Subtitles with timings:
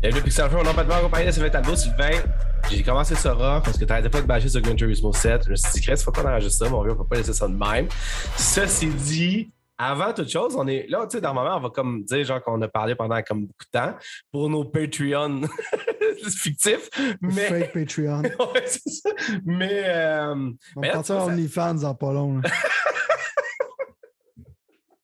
[0.00, 1.76] Bienvenue Pixel Show, on n'a pas de mal accompagné de Sylvain Talbot.
[1.76, 2.22] Sylvain,
[2.70, 5.44] j'ai commencé ça rough parce que t'arrêtais pas de bâcher sur Gran Turismo 7.
[5.44, 7.34] Je me suis dit, Chris, faut qu'on enregistre ça, mon vieux, on peut pas laisser
[7.34, 7.86] ça de même.
[8.34, 12.24] Ceci dit, avant toute chose, on est là, tu sais, normalement, on va comme dire,
[12.24, 13.94] genre, qu'on a parlé pendant comme beaucoup de temps
[14.32, 15.42] pour nos Patreon
[16.34, 16.88] fictifs.
[17.20, 17.48] Mais...
[17.48, 18.22] Fake Patreon.
[18.54, 19.10] ouais, c'est ça.
[19.44, 19.82] Mais.
[19.84, 20.50] Euh...
[20.76, 22.40] On va partir OnlyFans en pas long.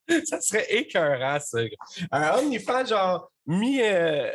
[0.24, 1.59] ça serait écœurant, ça.
[2.10, 3.83] Un OnlyFans, genre, mi.
[3.83, 4.30] euh,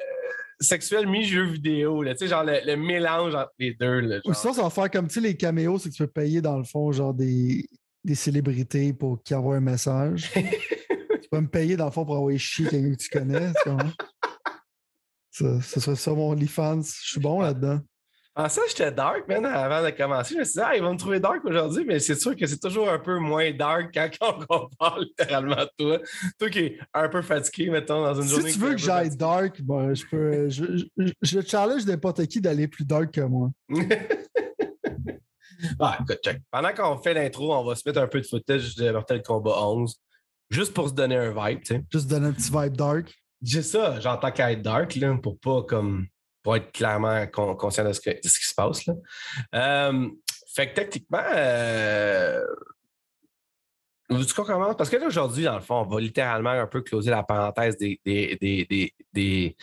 [0.61, 3.99] sexuel, mi-jeu vidéo, là, tu sais, genre le, le mélange entre les deux.
[3.99, 6.11] Là, Ou sinon, ça va faire comme tu sais, les caméos, c'est que tu peux
[6.11, 7.67] payer dans le fond, genre des,
[8.03, 10.31] des célébrités pour qu'ils envoient un message.
[10.33, 13.51] tu peux me payer dans le fond pour envoyer chier quelqu'un que tu connais.
[13.63, 13.69] tu?
[15.31, 16.81] Ça, ce serait ça mon OnlyFans.
[16.81, 17.79] Je suis bon là-dedans.
[18.33, 20.35] En ça, j'étais dark, man, avant de commencer.
[20.35, 22.45] Je me suis dit, ah, ils vont me trouver dark aujourd'hui, mais c'est sûr que
[22.47, 25.99] c'est toujours un peu moins dark quand on compare littéralement toi.
[26.39, 28.51] Toi qui es un peu fatigué, mettons, dans une journée.
[28.51, 30.49] Si tu veux que j'aille dark, ben, je peux.
[30.49, 33.49] Je, je- je challenge n'importe qui d'aller plus dark que moi.
[35.79, 36.41] Ah, écoute, check.
[36.49, 39.61] Pendant qu'on fait l'intro, on va se mettre un peu de footage de Mortal Kombat
[39.63, 39.95] 11,
[40.49, 41.83] juste pour se donner un vibe, tu sais.
[41.91, 43.13] Juste donner un petit vibe dark.
[43.43, 46.07] J'ai ça, j'entends qu'à être dark, là, pour pas comme.
[46.43, 48.93] Pour être clairement con- conscient de ce, qui se passe, là.
[49.55, 50.09] Euh,
[50.53, 51.23] fait que techniquement.
[51.33, 52.43] Euh,
[54.09, 54.75] veux-tu qu'on commence?
[54.75, 57.77] Parce que là, aujourd'hui, dans le fond, on va littéralement un peu closer la parenthèse
[57.77, 59.55] des, des, des, des,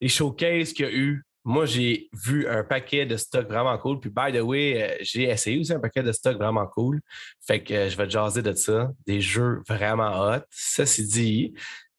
[0.00, 1.24] des, showcases qu'il y a eu.
[1.46, 4.00] Moi, j'ai vu un paquet de stocks vraiment cool.
[4.00, 7.00] Puis, by the way, euh, j'ai essayé aussi un paquet de stocks vraiment cool.
[7.46, 8.90] Fait que euh, je vais te jaser de ça.
[9.06, 10.40] Des jeux vraiment hot.
[10.50, 11.54] C'est dit.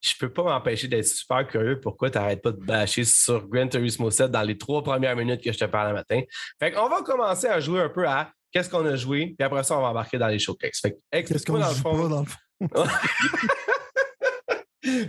[0.05, 3.67] Je peux pas m'empêcher d'être super curieux pourquoi tu n'arrêtes pas de bâcher sur Gran
[3.67, 6.21] Turismo 7 dans les trois premières minutes que je te parle le matin.
[6.59, 9.63] Fait qu'on va commencer à jouer un peu à qu'est-ce qu'on a joué, puis après
[9.63, 10.79] ça, on va embarquer dans les showcases.
[10.79, 12.07] Fait que, Qu'est-ce qu'on dans le fond.
[12.07, 12.37] dans le fond?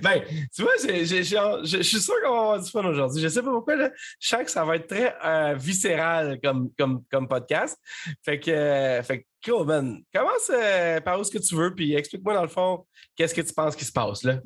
[0.03, 0.23] Ben,
[0.55, 3.23] tu vois, je suis sûr qu'on va avoir du fun aujourd'hui.
[3.23, 6.71] Je sais pas pourquoi, là, je sens que ça va être très euh, viscéral comme,
[6.79, 7.79] comme, comme podcast.
[8.25, 10.03] Fait que, euh, fait que, cool, man.
[10.15, 13.43] Commence euh, par où ce que tu veux, puis explique-moi dans le fond, qu'est-ce que
[13.43, 14.41] tu penses qui se passe, là?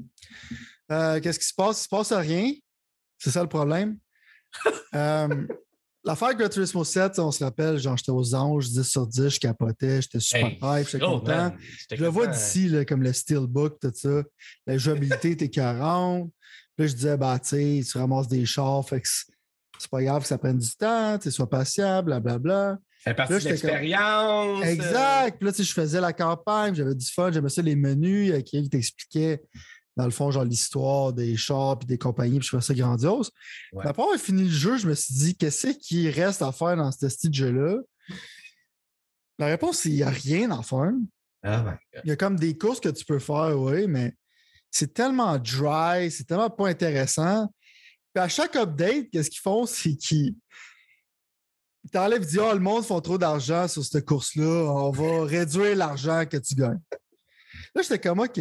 [1.21, 1.81] Qu'est-ce qui se passe?
[1.81, 2.53] Il se passe rien.
[3.19, 3.99] C'est ça le problème.
[6.06, 9.28] Euh, L'affaire Gran Turismo 7, on se rappelle, genre, j'étais aux anges, 10 sur 10,
[9.28, 11.27] je capotais, j'étais super Hey, hype, j'étais Oh, content.
[11.37, 11.59] man,
[11.91, 14.22] Je le vois d'ici, là, comme le Steelbook, tout ça.
[14.66, 16.31] La jouabilité était 40.
[16.77, 19.27] Puis là, je disais, bah, tu ramasses des chars, fait que c'est
[19.78, 22.77] c'est pas grave que ça prenne du temps, tu sois patient, blablabla.
[23.03, 24.60] Fait partie Là, de comme- l'expérience.
[24.62, 25.39] euh, Exact.
[25.39, 28.69] Puis là, je faisais la campagne, j'avais du fun, j'aimais ça, les menus, quelqu'un qui
[28.69, 29.41] t'expliquait,
[30.00, 33.31] dans le fond, genre l'histoire des chars puis des compagnies, puis je trouvais ça grandiose.
[33.72, 33.87] Ouais.
[33.87, 36.91] Après avoir fini le jeu, je me suis dit, qu'est-ce qui reste à faire dans
[36.91, 37.77] ce style de jeu-là?
[39.39, 40.93] La réponse, c'est qu'il n'y a rien à faire.
[41.43, 41.78] Ah.
[42.05, 44.15] Il y a comme des courses que tu peux faire, oui, mais
[44.71, 47.53] c'est tellement dry, c'est tellement pas intéressant.
[48.15, 49.66] Puis à chaque update, qu'est-ce qu'ils font?
[49.66, 50.34] C'est qu'ils
[51.84, 55.77] ils t'enlèvent, disent Ah, le monde font trop d'argent sur cette course-là, on va réduire
[55.77, 56.81] l'argent que tu gagnes.
[57.75, 58.41] Là, j'étais comme OK.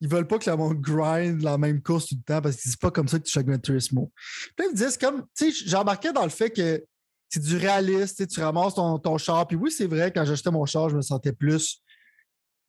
[0.00, 2.62] Ils veulent pas que le monde grind la même course tout le temps parce que
[2.64, 4.10] c'est pas comme ça que tu fais Gran Turismo.
[4.56, 6.82] Puis ils me disaient, c'est comme, tu sais, j'embarquais dans le fait que
[7.28, 9.46] c'est du réaliste, tu ramasses ton, ton char.
[9.46, 11.80] Puis oui, c'est vrai, quand j'achetais mon char, je me sentais plus.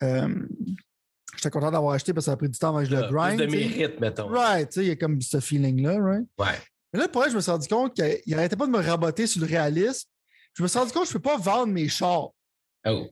[0.04, 0.28] euh,
[1.38, 3.02] J'étais content d'avoir acheté parce que ça a pris du temps avant que je le
[3.08, 3.40] Plus grind.
[3.40, 3.58] de tu sais.
[3.58, 4.28] mérite, mettons.
[4.28, 6.28] Right, tu sais, il y a comme ce feeling-là, right?
[6.38, 6.60] Ouais.
[6.94, 9.26] Mais là, pour vrai, je me suis rendu compte qu'il arrêtait pas de me raboter
[9.26, 10.10] sur le réalisme.
[10.54, 12.28] Je me suis rendu compte que je ne peux pas vendre mes chars.
[12.86, 13.08] Oh.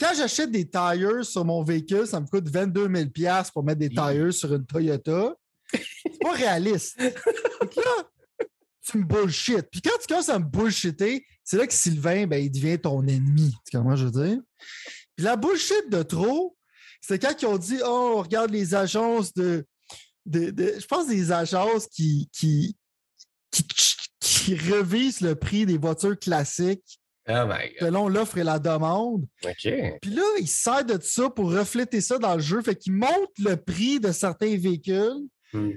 [0.00, 3.90] Quand j'achète des tires sur mon véhicule, ça me coûte 22 000 pour mettre des
[3.90, 5.34] tires sur une Toyota.
[5.72, 6.98] C'est pas réaliste.
[7.60, 8.08] Donc là,
[8.82, 9.66] tu me bullshit.
[9.70, 13.06] Puis quand tu commences à me bullshitter, c'est là que Sylvain, ben, il devient ton
[13.06, 13.54] ennemi.
[13.70, 14.40] Tu comprends, je veux dire?
[15.16, 16.56] Puis la bullshit de trop,
[17.00, 19.64] c'est quand ils ont dit Oh, on regarde les agences de.
[20.26, 22.76] de- de- je pense des agences qui, qui,
[23.50, 23.64] qui,
[24.20, 26.99] qui revisent le prix des voitures classiques
[27.32, 27.78] Oh my God.
[27.88, 29.26] selon l'offre et la demande.
[29.44, 29.72] OK.
[30.02, 32.60] Puis là, ils se servent de ça pour refléter ça dans le jeu.
[32.62, 35.70] Fait qu'ils montent le prix de certains véhicules Hmm.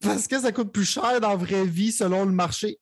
[0.00, 2.78] parce que ça coûte plus cher dans la vraie vie selon le marché.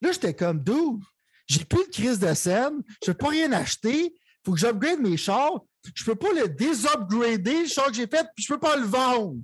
[0.00, 1.00] Là, j'étais comme, dude,
[1.48, 4.14] j'ai plus de crise de scène, je peux pas rien acheter,
[4.44, 5.60] faut que j'upgrade mes chars,
[5.92, 8.84] je peux pas le désupgrader, le char que j'ai fait, puis je peux pas le
[8.86, 9.34] vendre.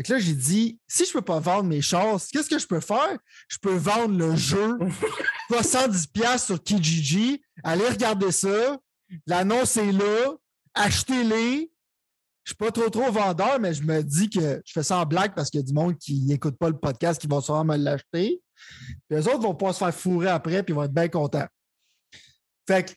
[0.00, 2.66] Fait que là, j'ai dit, si je peux pas vendre mes chars, qu'est-ce que je
[2.66, 3.18] peux faire?
[3.48, 4.78] Je peux vendre le jeu
[5.50, 8.78] 70$ sur Kijiji, allez regarder ça,
[9.26, 10.34] l'annonce est là,
[10.72, 11.70] achetez-les.
[12.44, 15.04] Je suis pas trop trop vendeur, mais je me dis que je fais ça en
[15.04, 17.64] blague parce qu'il y a du monde qui n'écoute pas le podcast qui va sûrement
[17.64, 18.40] me l'acheter.
[18.54, 21.46] Puis les autres vont pas se faire fourrer après puis ils vont être bien contents.
[22.66, 22.92] Fait que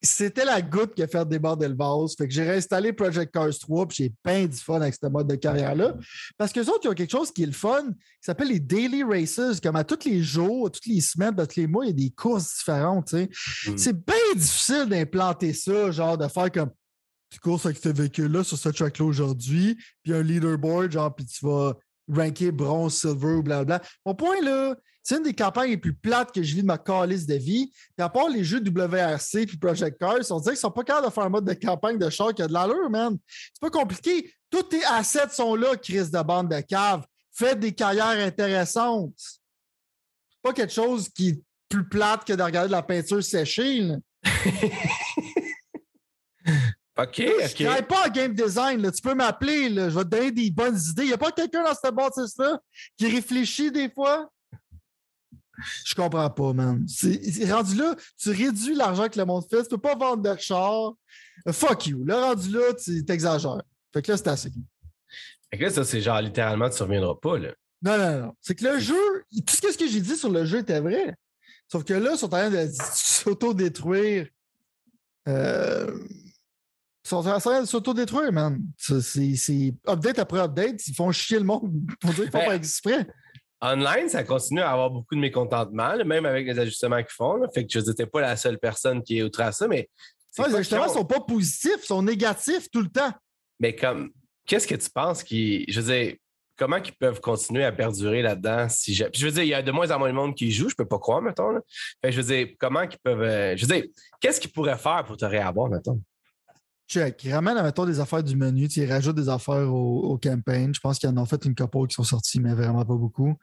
[0.00, 2.14] c'était la goutte qui a fait déborder le vase.
[2.16, 5.26] Fait que j'ai réinstallé Project Cars 3 puis j'ai peint du fun avec ce mode
[5.26, 5.94] de carrière-là.
[6.36, 9.02] Parce que autres, ils ont quelque chose qui est le fun, qui s'appelle les daily
[9.02, 9.60] races.
[9.60, 12.10] Comme à tous les jours, toutes les semaines, tous les mois, il y a des
[12.10, 13.12] courses différentes.
[13.12, 13.76] Mm.
[13.76, 16.70] C'est bien difficile d'implanter ça, genre de faire comme
[17.30, 21.44] tu courses avec ce véhicule-là sur ce track-là aujourd'hui, puis un leaderboard, genre, puis tu
[21.44, 21.74] vas
[22.08, 23.82] ranker bronze, silver blablabla.
[24.04, 26.76] Mon point, là, c'est une des campagnes les plus plates que je vis de ma
[26.76, 27.70] calice de vie.
[27.70, 31.06] Puis à part les jeux WRC puis Project Cars, on dirait qu'ils sont pas capables
[31.06, 33.16] de faire un mode de campagne de char qui a de l'allure, man.
[33.26, 34.30] C'est pas compliqué.
[34.50, 37.06] Tous tes assets sont là, Chris de bande de cave.
[37.32, 39.18] Faites des carrières intéressantes.
[40.42, 43.88] Pas quelque chose qui est plus plate que de regarder de la peinture séchée.
[46.98, 48.90] OK, Je ne pas en game design.
[48.90, 49.68] Tu peux m'appeler.
[49.68, 51.04] Je vais te donner des bonnes idées.
[51.04, 52.60] Il n'y a pas quelqu'un dans cette bâtisse-là
[52.96, 54.28] qui réfléchit des fois?
[55.84, 56.84] Je comprends pas, man.
[56.88, 59.62] C'est rendu là, tu réduis l'argent que le monde fait.
[59.62, 60.94] Tu peux pas vendre de char.
[61.50, 62.04] Fuck you.
[62.04, 63.62] Le rendu là, tu t'exagères.
[63.92, 64.50] Fait que là, c'est assez.
[65.50, 67.54] Fait que là, ça, c'est genre littéralement, tu ne reviendras pas, là.
[67.80, 68.34] Non, non, non.
[68.40, 71.14] C'est que le jeu, tout ce que j'ai dit sur le jeu était vrai.
[71.70, 74.28] Sauf que là, ils sont en train de s'auto-détruire.
[75.28, 75.98] Euh,
[77.08, 78.60] sont en train de s'auto-détruire, man.
[78.76, 80.86] C'est update après update.
[80.86, 83.06] Ils font chier le monde pour dire qu'ils font ben, pas exprès.
[83.60, 87.40] Online, ça continue à avoir beaucoup de mécontentement, même avec les ajustements qu'ils font.
[87.52, 89.88] Fait que je n'étais pas la seule personne qui est outre à ça, mais.
[90.38, 93.12] les ajustements ne sont pas positifs, ils sont négatifs tout le temps.
[93.58, 94.10] Mais comme,
[94.46, 95.64] qu'est-ce que tu penses qui.
[95.68, 96.14] Je veux dire,
[96.56, 99.04] comment ils peuvent continuer à perdurer là-dedans si je...
[99.04, 100.68] Puis je veux dire, il y a de moins en moins de monde qui joue,
[100.68, 101.58] je peux pas croire, mettons.
[102.02, 103.22] Fait je veux dire, comment ils peuvent.
[103.22, 103.84] Euh, je veux dire,
[104.20, 106.00] qu'est-ce qu'ils pourraient faire pour te réavoir, mettons?
[106.88, 107.22] Check.
[107.24, 108.64] Ils ramènent, mettons, des affaires du menu.
[108.64, 110.74] Ils rajoutent des affaires au, au campaign.
[110.74, 113.36] Je pense qu'ils en ont fait une couple qui sont sorties, mais vraiment pas beaucoup.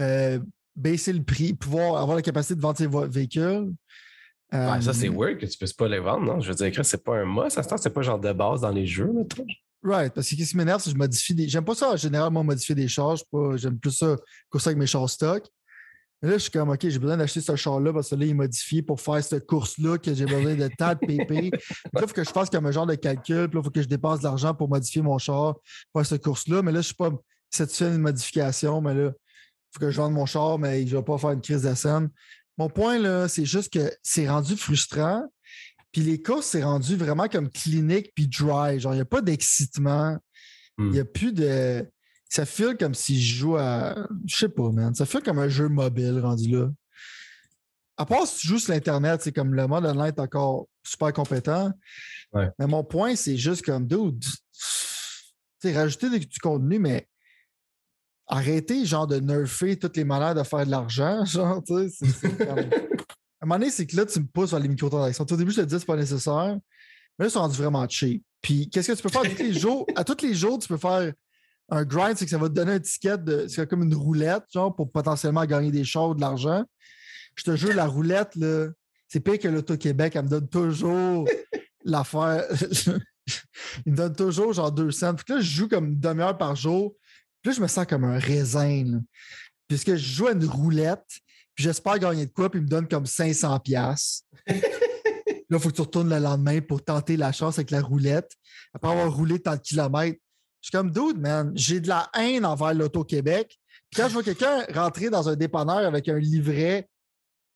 [0.00, 0.38] Euh,
[0.76, 3.72] baisser le prix, pouvoir avoir la capacité de vendre tes véhicules.
[4.52, 6.40] ça, c'est euh, weird que tu ne puisses pas les vendre, non?
[6.40, 7.62] Je veux dire que c'est pas un must.
[7.62, 9.46] Ça c'est pas genre de base dans les jeux, mettons.
[9.84, 11.48] Right, parce que ce qui m'énerve, c'est que je modifie des.
[11.48, 13.24] J'aime pas ça, généralement, modifier des charges.
[13.56, 14.16] J'aime plus ça,
[14.48, 15.44] courser avec mes chars stock.
[16.22, 18.30] Mais là, je suis comme, OK, j'ai besoin d'acheter ce char-là parce que là, il
[18.30, 21.50] est modifié pour faire cette course-là, que j'ai besoin de tant de PP.
[21.50, 21.58] là,
[21.96, 23.48] il faut que je fasse comme un genre de calcul.
[23.48, 25.54] Puis là, il faut que je dépasse de l'argent pour modifier mon char
[25.92, 26.62] pour faire cette course-là.
[26.62, 27.10] Mais là, je ne suis pas
[27.50, 28.80] satisfait d'une modification.
[28.80, 31.30] Mais là, il faut que je vende mon char, mais je ne vais pas faire
[31.30, 32.08] une crise de scène.
[32.56, 35.24] Mon point, là, c'est juste que c'est rendu frustrant.
[35.90, 38.78] Puis les courses, c'est rendu vraiment comme clinique puis dry.
[38.78, 40.18] Genre, il n'y a pas d'excitement.
[40.78, 41.12] Il n'y a hmm.
[41.12, 41.86] plus de
[42.32, 43.94] ça file comme si je joue à.
[44.24, 44.94] Je sais pas, man.
[44.94, 46.70] Ça file comme un jeu mobile rendu là.
[47.98, 51.12] À part si tu joues sur l'Internet, c'est comme le mode online est encore super
[51.12, 51.70] compétent.
[52.32, 54.24] Mais mon point, c'est juste comme, dude,
[55.60, 57.06] tu rajouter du contenu, mais
[58.26, 61.24] arrêtez, genre, de nerfer toutes les manières de faire de l'argent.
[61.26, 64.68] Genre, tu sais, À un moment donné, c'est que là, tu me pousses vers les
[64.68, 65.26] microtransactions.
[65.30, 66.56] Au début, je te dis, c'est pas nécessaire.
[67.18, 68.22] Mais là, c'est rendu vraiment cheap.
[68.40, 69.22] Puis, qu'est-ce que tu peux faire?
[69.22, 69.86] Tous les jours?
[69.96, 71.12] À tous les jours, tu peux faire
[71.68, 73.46] un grind, c'est que ça va te donner un ticket de.
[73.48, 76.64] C'est comme une roulette, genre, pour potentiellement gagner des choses, de l'argent.
[77.36, 78.68] Je te jure, la roulette, là,
[79.08, 80.14] c'est pire que l'Auto-Québec.
[80.16, 81.26] Elle me donne toujours
[81.84, 82.44] l'affaire.
[83.86, 85.14] Il me donne toujours genre deux cents.
[85.14, 86.94] Puis là, je joue comme une demi-heure par jour.
[87.40, 89.00] Puis là, je me sens comme un raisin.
[89.68, 91.06] Puisque je joue à une roulette,
[91.54, 94.24] puis j'espère gagner de quoi, puis il me donne comme 500 pièces.
[94.46, 94.54] là,
[95.50, 98.32] il faut que tu retournes le lendemain pour tenter la chance avec la roulette.
[98.74, 100.18] Après avoir roulé tant de kilomètres,
[100.62, 103.58] je suis comme, dude, man, j'ai de la haine envers l'Auto-Québec.
[103.94, 106.88] quand je vois quelqu'un rentrer dans un dépanneur avec un livret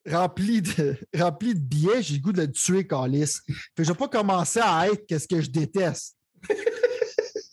[0.08, 3.38] rempli de, rempli de billets, j'ai le goût de le tuer, Calis.
[3.48, 6.16] je ne vais pas commencer à être qu'est-ce que je déteste.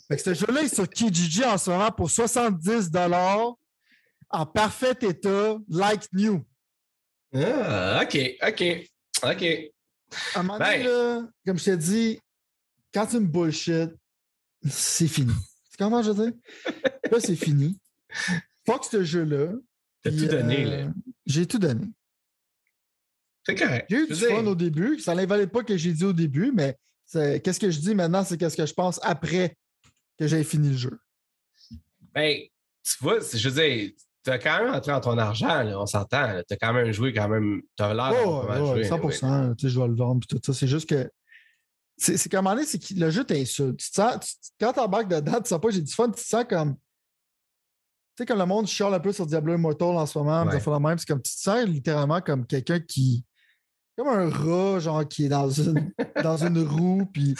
[0.07, 2.89] fait ce jeu-là est sur Kijiji en ce moment pour 70
[4.31, 6.43] en parfait état, like new.
[7.35, 8.89] Ah, OK, OK,
[9.23, 9.43] OK.
[10.33, 11.31] À un moment donné, ben.
[11.45, 12.19] comme je t'ai dit,
[12.91, 13.91] quand tu me bullshit,
[14.69, 15.33] c'est fini.
[15.77, 16.39] Comment je veux dire?
[17.11, 17.79] Là, c'est fini.
[18.65, 19.53] Fuck ce jeu-là.
[20.03, 20.71] T'as tout donné, là.
[20.71, 20.89] Euh,
[21.25, 21.87] j'ai tout donné.
[23.45, 23.87] C'est correct.
[23.89, 24.99] J'ai eu du fun au début.
[24.99, 26.77] Ça n'invalide pas que j'ai dit au début, mais
[27.11, 29.55] qu'est-ce que je dis maintenant, c'est qu'est-ce que je pense après
[30.17, 30.99] que j'ai fini le jeu.
[32.13, 32.37] Ben,
[32.83, 33.91] tu vois, je veux dire,
[34.23, 36.41] tu as quand même entré dans ton argent, on s'entend.
[36.47, 37.61] Tu as quand même joué, quand même.
[37.75, 40.53] Tu as l'air oh, oh, 100% tu sais, je dois le vendre, tout ça.
[40.53, 41.09] C'est juste que
[42.03, 43.79] c'est qu'à un moment donné, c'est que le jeu t'insulte.
[43.79, 46.75] Tu sens, quand t'embarques dedans, tu sens pas j'ai du fun, tu te sens comme.
[46.75, 50.59] Tu sais, comme le monde chiale un peu sur Diablo Immortal en ce moment, ouais.
[50.65, 53.25] la même, c'est comme tu te sens littéralement comme quelqu'un qui.
[53.97, 55.91] Comme un rat, genre, qui est dans une,
[56.23, 57.35] dans une roue, puis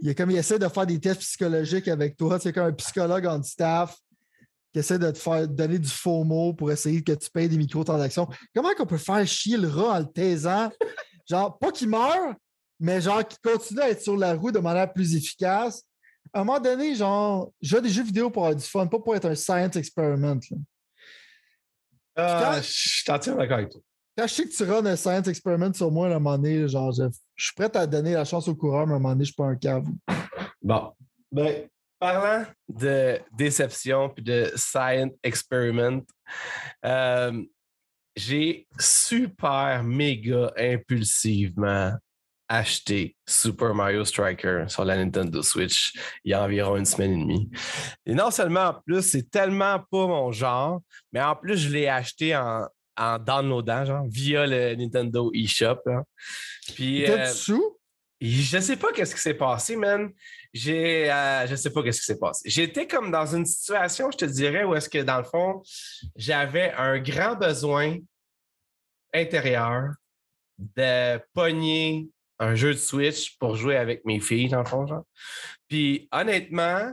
[0.00, 2.38] il, comme, il essaie de faire des tests psychologiques avec toi.
[2.40, 3.98] C'est comme un psychologue en staff
[4.72, 7.58] qui essaie de te faire donner du faux mot pour essayer que tu payes des
[7.58, 8.28] microtransactions.
[8.54, 10.70] Comment qu'on peut faire chier le rat en le taisant?
[11.28, 12.34] Genre, pas qu'il meure,
[12.80, 15.84] mais genre qui continue à être sur la roue de manière plus efficace.
[16.32, 18.98] À un moment donné, genre, je joue des jeux vidéo pour avoir du fun, pas
[18.98, 20.40] pour être un science experiment.
[20.50, 20.56] Là.
[22.16, 23.80] Ah, je t'en tiens d'accord avec toi.
[24.16, 26.68] Quand je sais que tu runs un science experiment sur moi à un moment donné,
[26.68, 29.14] genre, je, je suis prêt à donner la chance au coureur, mais à un moment
[29.14, 29.86] donné, je suis pas un cave.
[30.60, 30.92] Bon.
[31.30, 31.66] Ben,
[31.98, 36.02] parlant de déception puis de science experiment,
[36.84, 37.42] euh,
[38.14, 41.92] j'ai super méga impulsivement
[42.52, 47.16] acheté Super Mario Striker sur la Nintendo Switch il y a environ une semaine et
[47.16, 47.50] demie.
[48.04, 50.82] Et non seulement en plus, c'est tellement pas mon genre,
[51.12, 52.68] mais en plus, je l'ai acheté en,
[52.98, 55.80] en downloadant, genre, via le Nintendo eShop.
[56.74, 57.04] Puis.
[57.06, 57.78] T'as du sous?
[58.20, 60.10] Je sais pas qu'est-ce qui s'est passé, man.
[60.52, 62.48] J'ai, euh, je sais pas qu'est-ce qui s'est passé.
[62.48, 65.62] J'étais comme dans une situation, je te dirais, où est-ce que dans le fond,
[66.14, 67.96] j'avais un grand besoin
[69.12, 69.94] intérieur
[70.76, 72.08] de pogner
[72.42, 75.04] un jeu de Switch pour jouer avec mes filles, dans le fond, genre.
[75.68, 76.92] Puis honnêtement,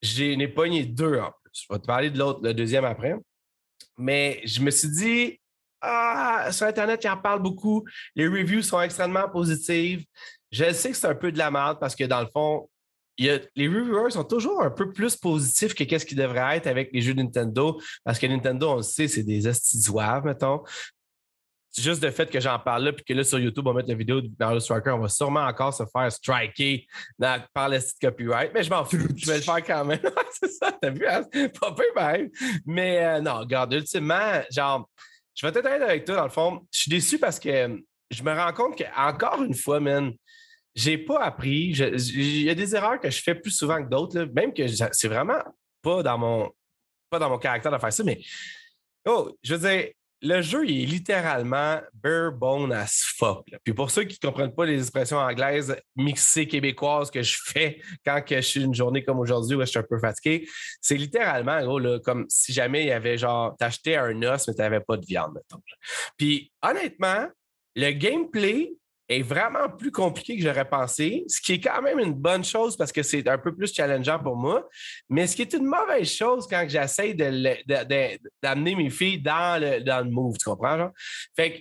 [0.00, 1.50] j'en ai deux en plus.
[1.52, 3.16] Je vais te parler de l'autre, le deuxième après.
[3.98, 5.40] Mais je me suis dit,
[5.80, 7.84] ah, sur Internet, il en parle beaucoup.
[8.14, 10.04] Les reviews sont extrêmement positives.
[10.50, 12.68] Je sais que c'est un peu de la merde parce que dans le fond,
[13.18, 17.00] les reviewers sont toujours un peu plus positifs que qu'est-ce qui devrait être avec les
[17.00, 20.62] jeux Nintendo parce que Nintendo, on le sait, c'est des astidoives, mettons.
[21.76, 23.88] Juste le fait que j'en parle là, puis que là, sur YouTube, on va mettre
[23.88, 26.86] la vidéo de Mario Striker, on va sûrement encore se faire striker
[27.52, 29.98] par le site copyright, mais je m'en fous, je vais le faire quand même.
[30.40, 31.24] c'est ça, t'as vu, hein?
[31.60, 32.30] pas peu même.
[32.64, 34.88] Mais euh, non, regarde, ultimement, genre,
[35.34, 36.66] je vais être avec toi, dans le fond.
[36.72, 40.12] Je suis déçu parce que je me rends compte qu'encore une fois, man,
[40.74, 41.70] j'ai pas appris.
[41.70, 45.08] Il y a des erreurs que je fais plus souvent que d'autres, même que c'est
[45.08, 45.42] vraiment
[45.82, 46.50] pas dans mon
[47.10, 48.20] pas dans mon caractère de faire ça, mais
[49.06, 49.90] oh, je veux dire,
[50.22, 53.46] le jeu il est littéralement bare bone as fuck.
[53.62, 57.80] Puis pour ceux qui ne comprennent pas les expressions anglaises mixées québécoises que je fais
[58.04, 60.48] quand que je suis une journée comme aujourd'hui où je suis un peu fatigué,
[60.80, 64.60] c'est littéralement gros, comme si jamais il y avait genre, t'achetais un os, mais tu
[64.60, 65.62] n'avais pas de viande, mettons.
[66.16, 67.26] Puis honnêtement,
[67.76, 68.72] le gameplay
[69.08, 72.76] est vraiment plus compliqué que j'aurais pensé, ce qui est quand même une bonne chose
[72.76, 74.66] parce que c'est un peu plus challengeant pour moi,
[75.08, 80.04] mais ce qui est une mauvaise chose quand j'essaie d'amener mes filles dans le, dans
[80.04, 80.78] le move, tu comprends?
[80.78, 80.90] Genre?
[81.36, 81.58] Fait que,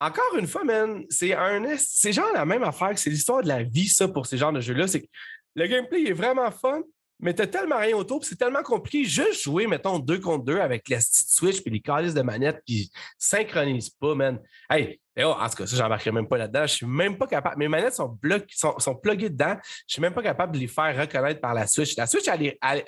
[0.00, 3.62] encore une fois, man, c'est un c'est genre la même affaire c'est l'histoire de la
[3.62, 4.88] vie, ça, pour ces genres de jeux-là.
[4.88, 5.06] C'est
[5.54, 6.80] le gameplay est vraiment fun,
[7.20, 9.04] mais t'as tellement rien autour, c'est tellement compliqué.
[9.04, 12.90] Juste jouer, mettons, deux contre deux avec la Switch puis les calices de manette qui
[13.18, 14.40] synchronisent pas, man.
[14.68, 16.62] Hey, eh oh, en tout cas, ça, j'embarquerai même pas là-dedans.
[16.62, 17.58] Je suis même pas capable.
[17.58, 19.56] Mes manettes sont, sont, sont pluguées dedans.
[19.86, 21.96] Je suis même pas capable de les faire reconnaître par la Switch.
[21.96, 22.24] La Switch,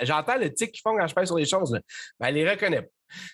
[0.00, 1.78] j'entends le tic qui font quand je passe sur les choses,
[2.18, 2.88] mais elle les reconnaît pas.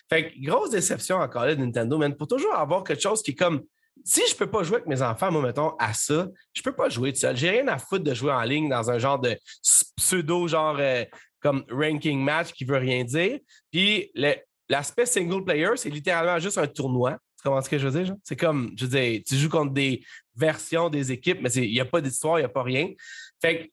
[0.09, 2.15] Fait que grosse déception encore là de Nintendo, man.
[2.15, 3.63] Pour toujours avoir quelque chose qui est comme
[4.03, 6.89] si je peux pas jouer avec mes enfants, moi, mettons, à ça, je peux pas
[6.89, 7.35] jouer tout seul.
[7.35, 9.37] J'ai rien à foutre de jouer en ligne dans un genre de
[9.97, 11.03] pseudo, genre euh,
[11.39, 13.39] comme ranking match qui veut rien dire.
[13.71, 14.11] Puis
[14.67, 17.17] l'aspect single player, c'est littéralement juste un tournoi.
[17.37, 18.15] Tu comprends ce que je veux dire?
[18.23, 20.03] C'est comme, je veux dire, tu joues contre des
[20.35, 22.89] versions des équipes, mais il n'y a pas d'histoire, il n'y a pas rien.
[23.41, 23.69] Fait que,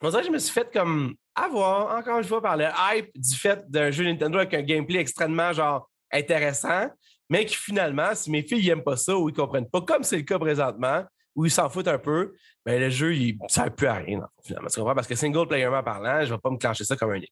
[0.00, 3.10] on dirait que je me suis fait comme avoir, encore une fois, par le hype
[3.14, 6.88] du fait d'un jeu Nintendo avec un gameplay extrêmement, genre, intéressant
[7.28, 10.02] mais qui finalement, si mes filles n'aiment pas ça ou ils ne comprennent pas, comme
[10.02, 11.04] c'est le cas présentement,
[11.34, 14.26] ou ils s'en foutent un peu, ben le jeu, il ne sert plus à rien,
[14.42, 14.68] finalement.
[14.68, 14.94] Tu comprends?
[14.94, 17.30] Parce que single playerment parlant, je ne vais pas me clencher ça comme un équipe.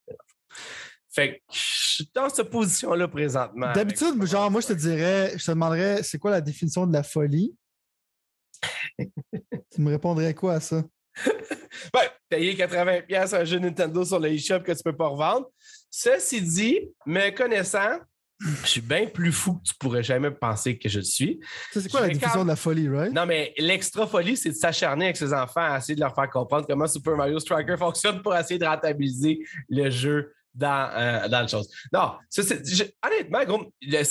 [1.11, 3.73] Fait que je suis dans cette position-là présentement.
[3.73, 7.03] D'habitude, genre, moi, je te dirais, je te demanderais, c'est quoi la définition de la
[7.03, 7.55] folie?
[8.99, 10.83] tu me répondrais quoi à ça?
[11.93, 15.47] ben, payer 80$ un jeu Nintendo sur le eShop que tu ne peux pas revendre.
[15.89, 18.01] Ceci dit, me connaissant,
[18.41, 21.41] je suis bien plus fou que tu pourrais jamais penser que je le suis.
[21.73, 23.13] c'est quoi la définition de la folie, right?
[23.13, 26.29] Non, mais l'extra folie, c'est de s'acharner avec ses enfants à essayer de leur faire
[26.29, 29.39] comprendre comment Super Mario Striker fonctionne pour essayer de rentabiliser
[29.69, 31.69] le jeu dans, euh, dans le chose.
[31.93, 32.13] Non,
[33.05, 34.07] honnêtement, il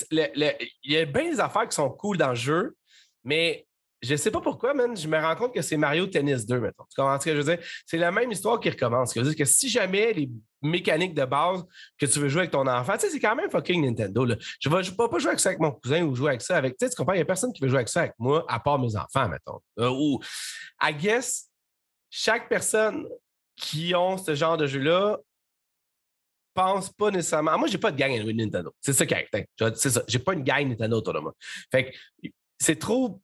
[0.83, 2.75] y a bien des affaires qui sont cool dans le jeu,
[3.23, 3.65] mais
[4.01, 6.83] je sais pas pourquoi, man, je me rends compte que c'est Mario Tennis 2, mettons.
[6.89, 7.65] Tu comprends ce que je veux dire?
[7.85, 9.13] C'est la même histoire qui recommence.
[9.13, 10.29] dire que si jamais les
[10.63, 11.63] mécaniques de base
[11.97, 14.25] que tu veux jouer avec ton enfant, tu sais, c'est quand même fucking Nintendo.
[14.25, 14.35] Là.
[14.59, 16.77] Je ne vais pas, jouer avec ça avec mon cousin ou jouer avec ça avec.
[16.77, 17.13] Tu sais, tu comprends?
[17.13, 19.27] Il n'y a personne qui veut jouer avec ça avec moi, à part mes enfants,
[19.29, 19.59] mettons.
[19.79, 20.19] Euh, ou,
[20.81, 21.49] I guess,
[22.09, 23.07] chaque personne
[23.55, 25.19] qui ont ce genre de jeu-là
[26.53, 27.57] pense pas nécessairement.
[27.57, 28.73] Moi, j'ai pas de gang avec Nintendo.
[28.81, 29.47] C'est ça qui est.
[29.75, 30.03] C'est ça.
[30.07, 31.33] J'ai pas une gang Nintendo autour de moi.
[31.71, 32.29] Fait que
[32.59, 33.21] c'est trop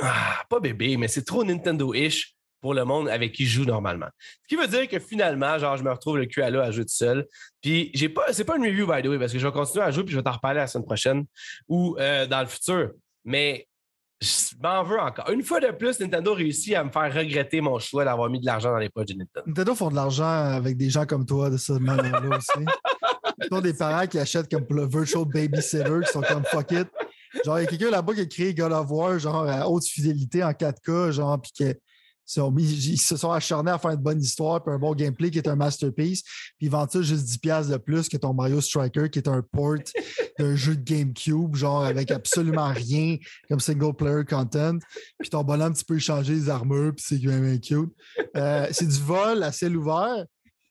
[0.00, 4.08] ah, pas bébé, mais c'est trop Nintendo-ish pour le monde avec qui je joue normalement.
[4.42, 6.70] Ce qui veut dire que finalement, genre, je me retrouve le cul à l'eau à
[6.70, 7.26] jouer tout seul.
[7.60, 9.84] Puis, j'ai pas, c'est pas une review, by the way, parce que je vais continuer
[9.84, 11.24] à jouer puis je vais t'en reparler la semaine prochaine
[11.68, 12.90] ou euh, dans le futur.
[13.24, 13.68] Mais
[14.20, 15.30] je m'en veux encore.
[15.30, 18.46] Une fois de plus, Nintendo réussit à me faire regretter mon choix d'avoir mis de
[18.46, 19.46] l'argent dans les poches de Nintendo.
[19.46, 22.66] Nintendo font de l'argent avec des gens comme toi de cette manière-là aussi.
[23.50, 26.88] Ils ont des parents qui achètent comme le virtual babysitter qui sont comme fuck it.
[27.44, 29.84] Genre, il y a quelqu'un là-bas qui a créé God of War, genre à haute
[29.84, 31.78] fidélité en 4K, genre, puis que
[32.36, 35.48] ils se sont acharnés à faire une bonne histoire puis un bon gameplay qui est
[35.48, 36.22] un masterpiece.
[36.22, 39.42] Puis ils vendent ça juste 10$ de plus que ton Mario Striker qui est un
[39.42, 39.76] port
[40.38, 43.16] d'un jeu de GameCube, genre avec absolument rien
[43.48, 44.78] comme single player content.
[45.18, 47.92] Puis ton bonhomme, tu peux échanger les armures puis c'est même cute.
[48.36, 50.24] Euh, c'est du vol à ciel ouvert.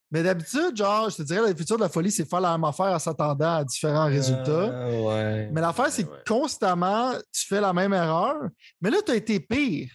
[0.09, 2.63] Mais d'habitude, genre, je te dirais, le futur de la folie, c'est faire la même
[2.63, 4.49] affaire en s'attendant à différents résultats.
[4.49, 8.35] Euh, mais l'affaire, c'est que constamment, tu fais la même erreur.
[8.79, 9.89] Mais là, tu as été pire.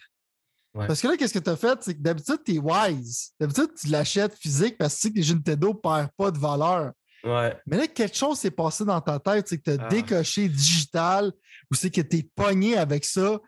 [0.73, 1.77] Parce que là, qu'est-ce que tu as fait?
[1.81, 3.31] C'est que d'habitude, tu es wise.
[3.39, 6.39] D'habitude, tu l'achètes physique parce que tu sais que les Nintendo ne perdent pas de
[6.39, 6.91] valeur.
[7.23, 9.87] Mais là, quelque chose s'est passé dans ta tête, c'est que tu as ah.
[9.87, 11.31] décoché digital
[11.71, 13.39] ou c'est que tu es pogné avec ça.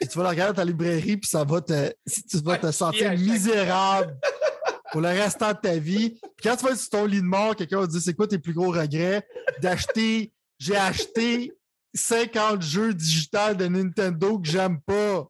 [0.00, 1.92] Et tu vas le regarder dans ta librairie, puis ça va te,
[2.28, 4.18] tu vas te sentir misérable
[4.92, 6.18] pour le restant de ta vie.
[6.36, 8.14] Puis quand tu vas être sur ton lit de mort, quelqu'un va te dire c'est
[8.14, 9.26] quoi tes plus gros regrets?
[9.60, 11.52] D'acheter, j'ai acheté
[11.94, 15.28] 50 jeux digitales de Nintendo que j'aime pas.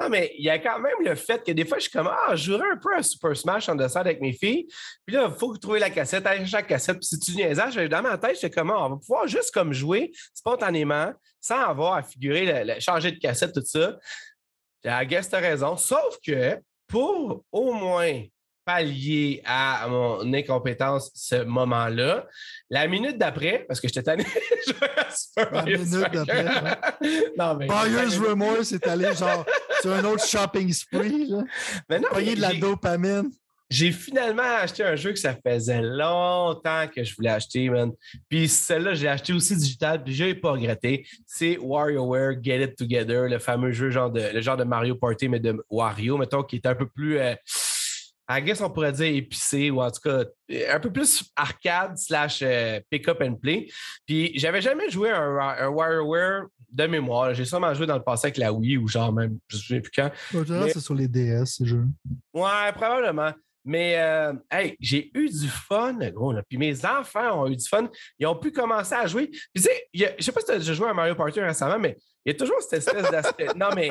[0.00, 2.08] Non, mais il y a quand même le fait que des fois, je suis comme,
[2.08, 4.66] ah, je jouerais un peu à Super Smash en dessin avec mes filles.
[5.06, 6.96] Puis là, il faut trouver la cassette, aller chaque cassette.
[6.96, 9.72] Puis si tu niaisage, dans ma tête, je comme, ah, on va pouvoir juste comme
[9.72, 13.96] jouer spontanément, sans avoir à figurer, changer de cassette, tout ça.
[14.84, 15.76] I guess tu as raison.
[15.76, 16.58] Sauf que
[16.88, 18.20] pour au moins
[18.64, 22.26] pallier à mon incompétence ce moment-là.
[22.70, 24.24] La minute d'après, parce que j'étais tanné
[25.52, 26.44] La minute d'après.
[27.38, 27.66] non, mais.
[27.66, 29.44] Buyer's Remorse est allé genre
[29.80, 31.26] sur un autre shopping spree.
[31.28, 31.44] Là.
[31.88, 33.30] Mais non, de la dopamine.
[33.70, 37.92] J'ai finalement acheté un jeu que ça faisait longtemps que je voulais acheter, man.
[38.28, 41.06] Puis celle-là, j'ai acheté aussi digital, puis je n'ai pas regretté.
[41.26, 45.28] C'est WarioWare Get It Together, le fameux jeu genre de, le genre de Mario Party,
[45.28, 47.18] mais de Wario, mettons, qui est un peu plus.
[47.18, 47.34] Euh,
[48.28, 50.24] I guess on pourrait dire épicé ou en tout cas
[50.72, 53.68] un peu plus arcade slash euh, pick-up and play.
[54.06, 57.34] Puis j'avais jamais joué un, un WarioWare de mémoire.
[57.34, 59.80] J'ai sûrement joué dans le passé avec la Wii ou genre même, je ne sais
[59.80, 60.10] plus quand.
[60.72, 61.84] c'est sur les DS, ce jeu.
[62.32, 63.32] Ouais, probablement.
[63.64, 66.34] Mais euh, hey, j'ai eu du fun, gros.
[66.48, 67.88] Puis mes enfants ont eu du fun.
[68.18, 69.28] Ils ont pu commencer à jouer.
[69.28, 71.96] Puis tu sais, je sais pas si tu as joué à Mario Party récemment, mais
[72.26, 73.48] il y a toujours cette espèce d'aspect.
[73.56, 73.90] non, mais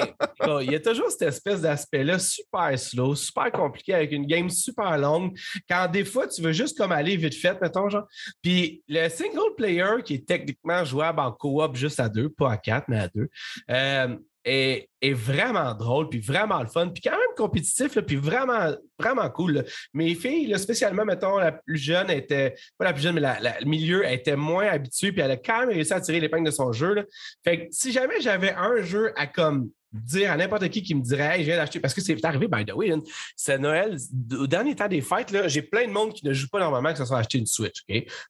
[0.62, 4.97] il y a toujours cette espèce d'aspect-là super slow, super compliqué, avec une game super
[4.97, 5.38] longue.
[5.69, 8.07] Quand des fois, tu veux juste comme aller vite fait, mettons, genre.
[8.41, 12.57] Puis le single player qui est techniquement jouable en coop juste à deux, pas à
[12.57, 13.29] quatre, mais à deux.
[13.69, 19.29] Euh, est, vraiment drôle, puis vraiment le fun, puis quand même compétitif, puis vraiment, vraiment
[19.29, 19.65] cool.
[19.93, 23.21] Mes filles, spécialement, mettons, la plus jeune était, pas la plus jeune, mais
[23.62, 26.51] le milieu était moins habituée, puis elle a quand même réussi à tirer l'épingle de
[26.51, 27.08] son jeu.
[27.43, 31.01] Fait que si jamais j'avais un jeu à comme dire à n'importe qui qui me
[31.01, 32.91] dirait je viens d'acheter parce que c'est arrivé by the way
[33.36, 33.95] c'est Noël
[34.32, 36.97] au dernier temps des fêtes j'ai plein de monde qui ne joue pas normalement que
[36.97, 37.84] ce soit acheté une Switch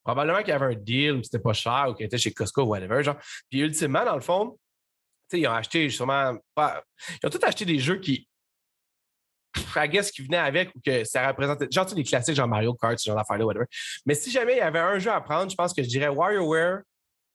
[0.04, 2.64] probablement qu'il y avait un deal ou c'était pas cher ou qu'il était chez Costco
[2.64, 3.16] ou whatever genre
[3.50, 4.58] puis ultimement dans le fond
[5.32, 6.84] ils ont acheté sûrement pas.
[7.22, 8.28] Ils ont tous acheté des jeux qui.
[9.76, 11.68] I guess qui venaient avec ou que ça représentait.
[11.72, 13.66] Genre, tu les classiques, genre Mario Kart, ce genre d'affaires-là, whatever.
[14.06, 16.10] Mais si jamais il y avait un jeu à prendre, je pense que je dirais
[16.10, 16.82] WarioWare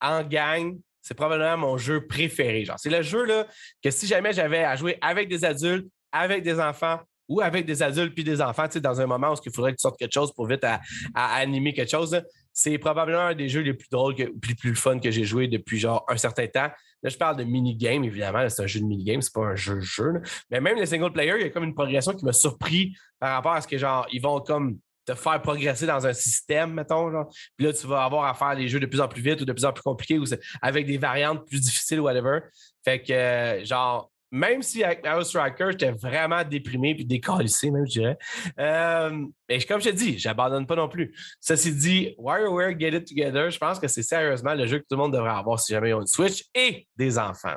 [0.00, 0.76] en gang.
[1.00, 2.64] C'est probablement mon jeu préféré.
[2.64, 3.46] Genre, c'est le jeu là,
[3.82, 7.82] que si jamais j'avais à jouer avec des adultes, avec des enfants ou avec des
[7.82, 10.32] adultes puis des enfants, dans un moment où il faudrait que tu sortes quelque chose
[10.32, 10.80] pour vite à,
[11.14, 12.20] animer quelque chose,
[12.58, 15.78] c'est probablement un des jeux les plus drôles, les plus, fun que j'ai joué depuis
[15.78, 16.68] genre un certain temps.
[17.04, 18.48] Là, je parle de mini-game, évidemment.
[18.48, 20.14] C'est un jeu de mini-game, c'est pas un jeu-jeu.
[20.50, 23.36] Mais même les single player, il y a comme une progression qui m'a surpris par
[23.36, 27.12] rapport à ce que, genre, ils vont comme te faire progresser dans un système, mettons.
[27.12, 27.32] Genre.
[27.56, 29.44] Puis là, tu vas avoir à faire les jeux de plus en plus vite ou
[29.44, 30.18] de plus en plus compliqués
[30.60, 32.40] avec des variantes plus difficiles ou whatever.
[32.84, 37.86] Fait que, euh, genre, même si avec Mario Striker, j'étais vraiment déprimé puis décalissé, même,
[37.86, 38.18] je dirais.
[38.58, 41.14] Euh, mais comme je te dis, j'abandonne pas non plus.
[41.40, 44.96] Ceci dit, WarioWare Get It Together, je pense que c'est sérieusement le jeu que tout
[44.96, 47.54] le monde devrait avoir si jamais ils ont une Switch et des enfants.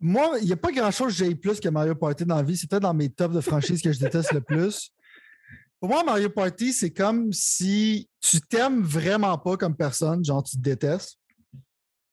[0.00, 2.58] Moi, il n'y a pas grand-chose que j'aille plus que Mario Party dans la vie.
[2.68, 4.90] Peut-être dans mes tops de franchise que je déteste le plus.
[5.78, 10.56] Pour moi, Mario Party, c'est comme si tu t'aimes vraiment pas comme personne, genre tu
[10.56, 11.18] te détestes.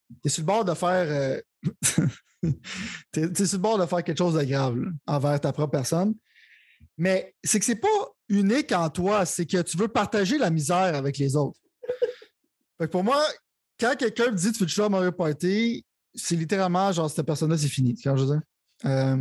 [0.10, 1.08] Tu es sur le bord de faire.
[1.10, 1.42] Euh,
[3.12, 6.16] tu es, sur le bord de faire quelque chose de grave envers ta propre personne.
[6.98, 7.88] Mais c'est que c'est pas
[8.30, 11.60] unique en toi, c'est que tu veux partager la misère avec les autres.
[12.92, 13.22] pour moi,
[13.80, 17.58] quand quelqu'un me dit tu veux jouer à Mario Party, c'est littéralement genre cette personne-là,
[17.58, 17.96] c'est fini.
[18.04, 18.10] Je.
[18.86, 19.18] Euh,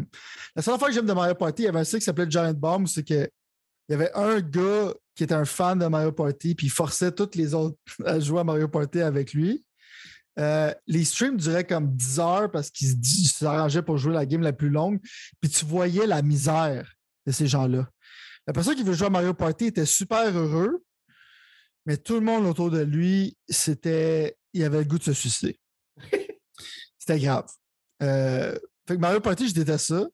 [0.54, 2.30] la seule fois que j'aime de Mario Party, il y avait un site qui s'appelait
[2.30, 3.28] Giant Bomb, c'est que
[3.88, 7.12] il y avait un gars qui était un fan de Mario Party, puis il forçait
[7.12, 9.64] tous les autres à jouer à Mario Party avec lui.
[10.38, 12.96] Euh, les streams duraient comme 10 heures parce qu'ils
[13.28, 15.00] s'arrangeaient pour jouer la game la plus longue.
[15.40, 16.92] Puis tu voyais la misère
[17.26, 17.88] de ces gens-là.
[18.46, 20.84] La personne qui veut jouer à Mario Party était super heureux,
[21.84, 24.36] mais tout le monde autour de lui, c'était.
[24.52, 25.58] Il avait le goût de se suicider.
[26.98, 27.46] c'était grave.
[28.02, 30.06] Euh, fait que Mario Party, je déteste ça.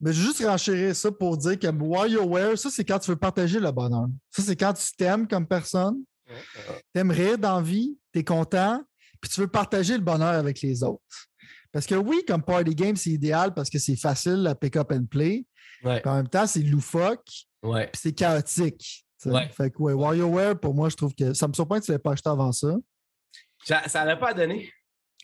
[0.00, 3.16] Mais je vais juste renchérir ça pour dire que WarioWare, ça, c'est quand tu veux
[3.16, 4.06] partager le bonheur.
[4.30, 8.24] Ça, c'est quand tu t'aimes comme personne, tu aimes rire dans la vie, tu es
[8.24, 8.82] content,
[9.20, 11.02] puis tu veux partager le bonheur avec les autres.
[11.72, 14.90] Parce que oui, comme party game, c'est idéal parce que c'est facile à pick up
[14.92, 15.44] and play.
[15.84, 17.28] En même temps, c'est loufoque.
[17.62, 17.88] Ouais.
[17.92, 19.04] Puis c'est chaotique.
[19.20, 21.96] Fait que ouais, WarioWare, pour moi, je trouve que ça me surprend que tu ne
[21.96, 22.74] l'aies pas acheté avant ça.
[23.64, 24.72] Ça n'a pas donné.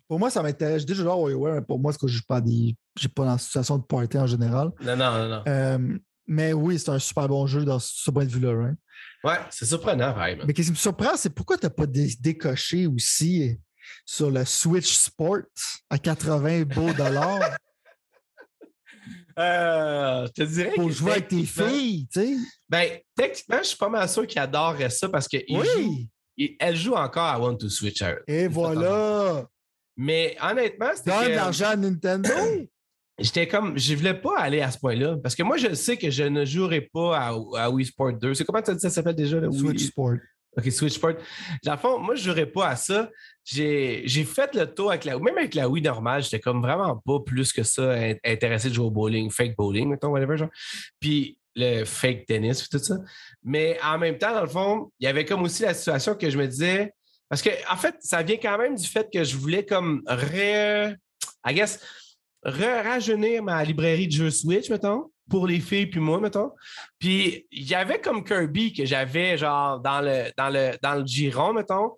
[0.09, 0.81] Pour moi, ça m'intéresse.
[0.81, 2.77] J'ai déjà joué à WarioWare, mais pour moi, c'est que je suis pas des.
[3.15, 4.71] Pas dans la situation de party en général.
[4.83, 5.43] Non, non, non, non.
[5.49, 8.51] Euh, mais oui, c'est un super bon jeu dans ce point de vue-là.
[8.51, 8.77] Hein.
[9.23, 10.45] Ouais, c'est surprenant, vraiment.
[10.47, 13.59] Mais ce qui me surprend, c'est pourquoi tu n'as pas décoché aussi
[14.05, 15.43] sur le Switch Sport
[15.91, 17.41] à 80 beaux dollars.
[19.37, 20.73] Euh, je te dirais.
[20.77, 22.37] Pour jouer avec tes filles, tu sais.
[22.69, 26.09] Ben, techniquement, je suis pas mal sûr qu'ils adoreraient ça parce que oui.
[26.61, 28.01] elle joue encore à One to Switch.
[28.29, 29.45] Et voilà.
[29.97, 31.11] Mais honnêtement, c'était.
[31.11, 32.31] Donne de l'argent à Nintendo.
[33.19, 35.17] J'étais comme, je voulais pas aller à ce point-là.
[35.23, 38.35] Parce que moi, je sais que je ne jouerai pas à, Wii Sport 2.
[38.35, 39.39] C'est comment tu as dit ça s'appelle déjà?
[39.39, 40.17] Le Switch Sport.
[40.57, 41.15] OK, Switch Sport.
[41.65, 43.11] Dans le fond, moi, je ne jouerais pas à ça.
[43.45, 47.21] J'ai fait le tour avec la Même avec la Wii normale, j'étais comme vraiment pas
[47.21, 50.51] plus que ça intéressé de jouer au bowling, fake bowling, mettons, whatever, genre.
[51.01, 52.97] Puis le fake tennis, tout ça.
[53.43, 56.31] Mais en même temps, dans le fond, il y avait comme aussi la situation que
[56.31, 56.93] je me disais.
[57.29, 60.95] Parce que, en fait, ça vient quand même du fait que je voulais comme ré...
[61.47, 61.79] I guess,
[62.45, 66.53] rajeunir ma librairie de jeux Switch, mettons pour les filles puis moi, mettons.
[66.99, 71.07] Puis il y avait comme Kirby que j'avais genre dans le, dans le, dans le
[71.07, 71.93] giron, mettons.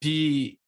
[0.00, 0.58] Puis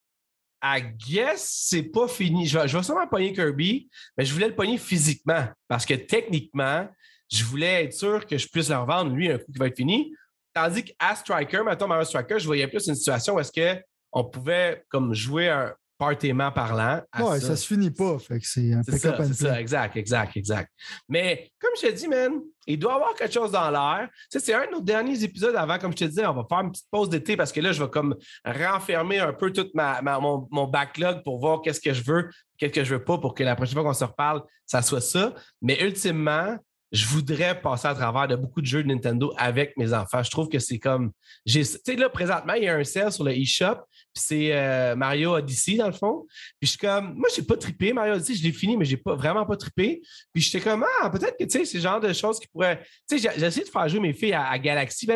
[0.63, 2.45] I guess c'est pas fini.
[2.45, 5.95] Je vais, je vais sûrement pogner Kirby, mais je voulais le pogner physiquement parce que
[5.95, 6.87] techniquement,
[7.31, 9.75] je voulais être sûr que je puisse le revendre, lui, un coup qui va être
[9.75, 10.13] fini.
[10.53, 14.85] Tandis qu'à Striker, mettons Mario Striker, je voyais plus une situation où est-ce qu'on pouvait
[14.89, 15.73] comme jouer un,
[16.05, 17.01] partement parlant.
[17.19, 17.55] ouais, ça.
[17.55, 18.17] se finit pas.
[18.19, 20.71] Fait que c'est un pick-up ça, exact, exact, exact.
[21.07, 24.09] Mais comme je te dis, man, il doit y avoir quelque chose dans l'air.
[24.29, 26.71] c'est un de nos derniers épisodes avant, comme je te disais, on va faire une
[26.71, 30.47] petite pause d'été parce que là, je vais comme renfermer un peu tout ma, mon,
[30.51, 33.43] mon, backlog pour voir qu'est-ce que je veux, qu'est-ce que je veux pas pour que
[33.43, 35.33] la prochaine fois qu'on se reparle, ça soit ça.
[35.61, 36.57] Mais ultimement,
[36.93, 40.21] je voudrais passer à travers de beaucoup de jeux de Nintendo avec mes enfants.
[40.21, 41.11] Je trouve que c'est comme.
[41.45, 43.77] Tu sais, là, présentement, il y a un sale sur le eShop,
[44.13, 46.27] puis c'est euh, Mario Odyssey, dans le fond.
[46.59, 47.15] Puis je suis comme.
[47.15, 49.43] Moi, je n'ai pas trippé Mario Odyssey, je l'ai fini, mais je n'ai pas, vraiment
[49.43, 50.03] pas trippé.
[50.31, 52.83] Puis j'étais comme, ah, peut-être que, tu sais, c'est le genre de choses qui pourraient.
[53.09, 55.07] Tu sais, j'ai essayé de faire jouer mes filles à, Galaxy.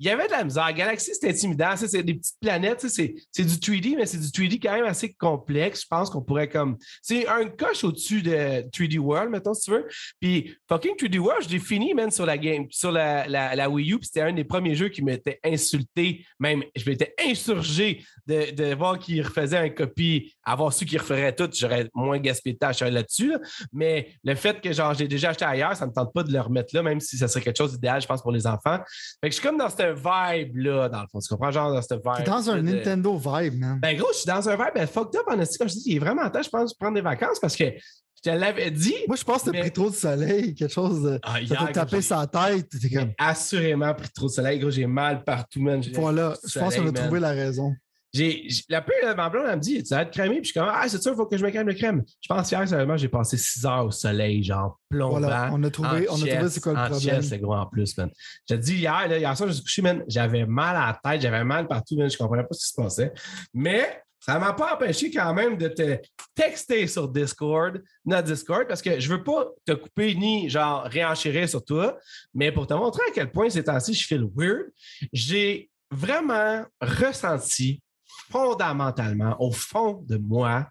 [0.00, 0.72] Il y avait de la misère.
[0.72, 1.76] Galaxy, c'est intimidant.
[1.76, 2.86] C'est des petites planètes.
[2.88, 5.82] C'est du 3D, mais c'est du 3D quand même assez complexe.
[5.82, 6.78] Je pense qu'on pourrait comme.
[7.02, 9.86] C'est un coche au-dessus de 3D World, mettons, si tu veux.
[10.18, 13.92] Puis fucking 3D World, je l'ai fini, même sur la game, sur la, la, Wii
[13.92, 13.98] U.
[13.98, 16.24] Puis c'était un des premiers jeux qui m'était insulté.
[16.38, 20.34] Même, je m'étais insurgé de, de voir qu'il refaisait un copie.
[20.44, 23.34] Avoir su qu'il referait tout, j'aurais moins gaspillé de tâches là-dessus.
[23.70, 26.32] Mais le fait que genre j'ai déjà acheté ailleurs, ça ne me tente pas de
[26.32, 28.78] le remettre là, même si ça serait quelque chose d'idéal, je pense, pour les enfants.
[29.20, 31.18] Fait que je suis comme dans cette vibe là, dans le fond.
[31.20, 31.50] Tu comprends?
[31.50, 32.16] Genre dans cette vibe.
[32.16, 33.78] T'es dans un Nintendo vibe, man.
[33.80, 35.96] Ben gros, je suis dans un vibe, ben fucked up, en comme je dis, il
[35.96, 38.96] est vraiment temps, je pense, de prendre des vacances parce que je te l'avais dit.
[39.06, 41.18] Moi, je pense que t'as pris trop de soleil, quelque chose de.
[41.22, 42.70] Ah, ça t'a tapé sa tête.
[42.92, 43.12] Comme...
[43.18, 45.82] Assurément pris trop de soleil, gros, j'ai mal partout, man.
[45.94, 47.74] Voilà, je pense qu'on a trouvé la raison.
[48.12, 50.60] J'ai, la peu, ma blonde, elle me dit, tu vas être crémé, puis je suis
[50.60, 52.02] comme, ah, c'est sûr, il faut que je me crème de crème.
[52.20, 55.20] Je pense hier, sérieusement, j'ai passé 6 heures au soleil, genre, plombant.
[55.20, 57.22] Voilà, on a trouvé, on a trouvé c'est quoi le problème.
[57.22, 58.10] c'est gros en plus, man.
[58.48, 61.12] Je te dis, hier, là, hier soir, je suis couché, man, j'avais mal à la
[61.12, 63.12] tête, j'avais mal partout, man, je comprenais pas ce qui se passait.
[63.54, 65.98] Mais, ça ne m'a pas empêché quand même de te
[66.34, 70.84] texter sur Discord, notre Discord, parce que je ne veux pas te couper ni genre
[70.84, 71.98] réenchérir sur toi,
[72.34, 74.66] mais pour te montrer à quel point ces temps-ci je feel weird,
[75.12, 77.82] j'ai vraiment ressenti
[78.30, 80.68] fondamentalement, au fond de moi,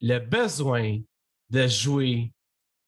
[0.00, 0.98] le besoin
[1.50, 2.32] de jouer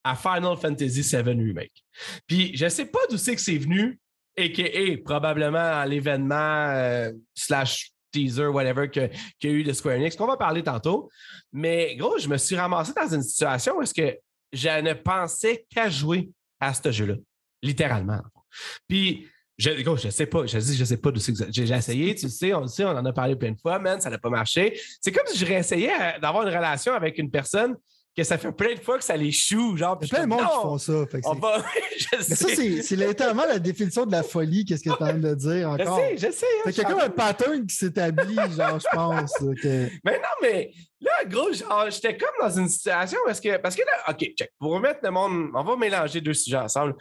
[0.04, 1.85] à Final Fantasy VII Remake.
[2.26, 3.98] Puis je ne sais pas d'où c'est que c'est venu,
[4.38, 5.02] a.k.a.
[5.04, 6.35] probablement l'événement
[6.70, 9.11] euh, slash teaser, whatever, qu'il
[9.42, 11.11] y a eu de Square Enix, qu'on va parler tantôt.
[11.52, 14.16] Mais gros, je me suis ramassé dans une situation où est-ce que
[14.52, 16.30] je ne pensais qu'à jouer
[16.61, 17.14] à ce jeu-là,
[17.62, 18.20] littéralement.
[18.87, 19.28] Puis
[19.70, 22.29] je, ne sais pas, je dis, je sais pas d'où c'est que j'ai essayé, tu
[22.29, 24.31] sais, on le sait, on en a parlé plein de fois, man, ça n'a pas
[24.31, 24.79] marché.
[25.01, 27.77] C'est comme si je réessayais d'avoir une relation avec une personne
[28.14, 29.75] que ça fait plein de fois que ça les choue.
[29.75, 31.07] Genre, Il y a plein de je monde qui font ça.
[31.11, 31.64] fait que non, c'est- on va-
[31.98, 32.55] je Mais ça, sais.
[32.57, 35.35] c'est c'est littéralement la définition de la folie, qu'est-ce que tu es en train de
[35.35, 35.96] dire Je encore.
[35.98, 36.46] sais, je sais.
[36.46, 39.33] hein, je y a suis comme un pattern qui s'établit, genre, je pense.
[39.62, 39.88] que...
[40.05, 43.81] Mais non, mais là, gros, genre, j'étais comme dans une situation parce que, parce que
[43.83, 44.51] là, OK, check.
[44.59, 46.94] Pour remettre le monde, on va mélanger deux sujets ensemble.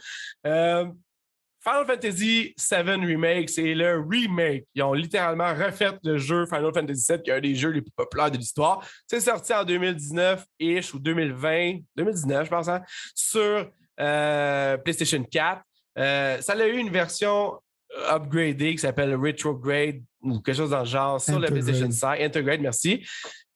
[0.46, 0.86] Euh,
[1.64, 4.66] Final Fantasy VII Remake, c'est le remake.
[4.74, 7.82] Ils ont littéralement refait le jeu Final Fantasy VII, qui est un des jeux les
[7.82, 8.84] plus populaires de l'histoire.
[9.06, 12.82] C'est sorti en 2019-ish ou 2020, 2019, je pense, hein,
[13.14, 13.70] sur
[14.00, 15.62] euh, PlayStation 4.
[15.98, 17.60] Euh, ça a eu une version
[18.10, 21.64] upgradée qui s'appelle Retrograde ou quelque chose dans le genre sur le Intergrade.
[21.64, 22.20] PlayStation 5.
[22.20, 23.06] Integrate, merci.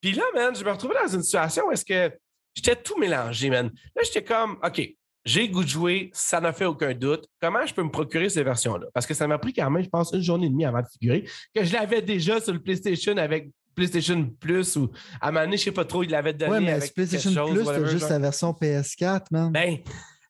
[0.01, 2.17] Puis là, man, je me retrouvais dans une situation où est-ce que
[2.55, 3.71] j'étais tout mélangé, man.
[3.95, 4.81] Là, j'étais comme, OK,
[5.27, 7.27] j'ai goût de jouer, ça n'a fait aucun doute.
[7.41, 8.87] Comment je peux me procurer ces versions-là?
[8.95, 10.87] Parce que ça m'a pris quand même, je pense, une journée et demie avant de
[10.87, 15.45] figurer, que je l'avais déjà sur le PlayStation avec PlayStation Plus ou à un moment
[15.45, 17.67] donné, je sais pas trop, il l'avait donné Ouais, mais avec PlayStation quelque chose, Plus,
[17.67, 19.53] whatever, juste la version PS4, man.
[19.53, 19.79] Ben,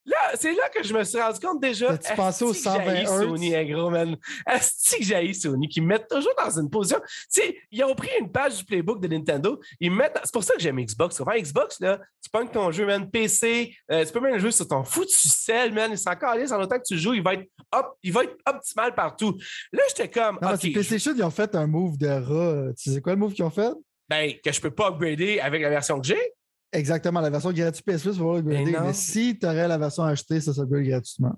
[0.07, 1.89] là, c'est là que je me suis rendu compte déjà.
[1.99, 4.17] T'as-tu pensé au esti que j'haïs 120 Sony, hein, gros, man?
[4.51, 7.01] Est-ce que j'ai Sony qui me mettent toujours dans une position?
[7.01, 9.61] Tu sais, ils ont pris une page du playbook de Nintendo.
[9.81, 10.19] Ils me mettent.
[10.25, 11.21] C'est pour ça que j'aime Xbox.
[11.21, 13.75] Enfin, Xbox, là, tu pognes ton jeu, man, PC.
[13.91, 15.91] euh, tu peux même le jouer sur ton foutu sel, man.
[15.93, 17.15] Il s'en calisse en autant que tu joues.
[17.15, 19.37] Il va être, op- il va être optimal partout.
[19.73, 20.37] Là, j'étais comme.
[20.41, 22.73] Non, mais OK, c'est PlayStation, ils ont fait un move de rat.
[22.81, 23.71] Tu sais quoi le move qu'ils ont fait?
[24.09, 26.33] ben, que je peux pas upgrader avec la version que j'ai.
[26.73, 28.73] Exactement, la version gratuite PS Plus va upgrader.
[28.73, 28.81] Mais.
[28.81, 31.35] Mais si tu aurais la version achetée, ça s'upgrade gratuitement.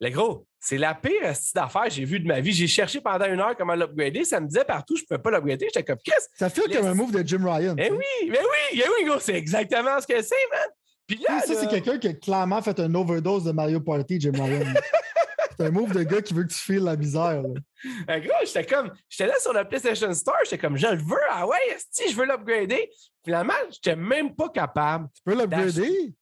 [0.00, 2.52] Le gros, c'est la pire d'affaires que j'ai vue de ma vie.
[2.52, 4.24] J'ai cherché pendant une heure comment l'upgrader.
[4.24, 5.66] Ça me disait partout, je ne pouvais pas l'upgrader.
[5.66, 6.28] J'étais comme, qu'est-ce?
[6.36, 7.74] Ça fait comme un move de Jim Ryan.
[7.78, 10.68] Eh oui, mais oui, oui, gros, c'est exactement ce que c'est, man.
[11.06, 14.32] Puis là, Ça, c'est quelqu'un qui a clairement fait un overdose de Mario Party, Jim
[14.34, 14.60] Ryan.
[15.58, 17.42] c'est un move de gars qui veut que tu files la misère.
[17.42, 18.20] là.
[18.20, 21.46] Gros, j'étais comme, j'étais là sur le PlayStation Store, j'étais comme, je le veux, ah
[21.46, 21.56] ouais,
[21.90, 22.90] si je veux l'upgrader.
[23.24, 25.08] Finalement, j'étais même pas capable.
[25.14, 26.14] Tu peux l'upgrader?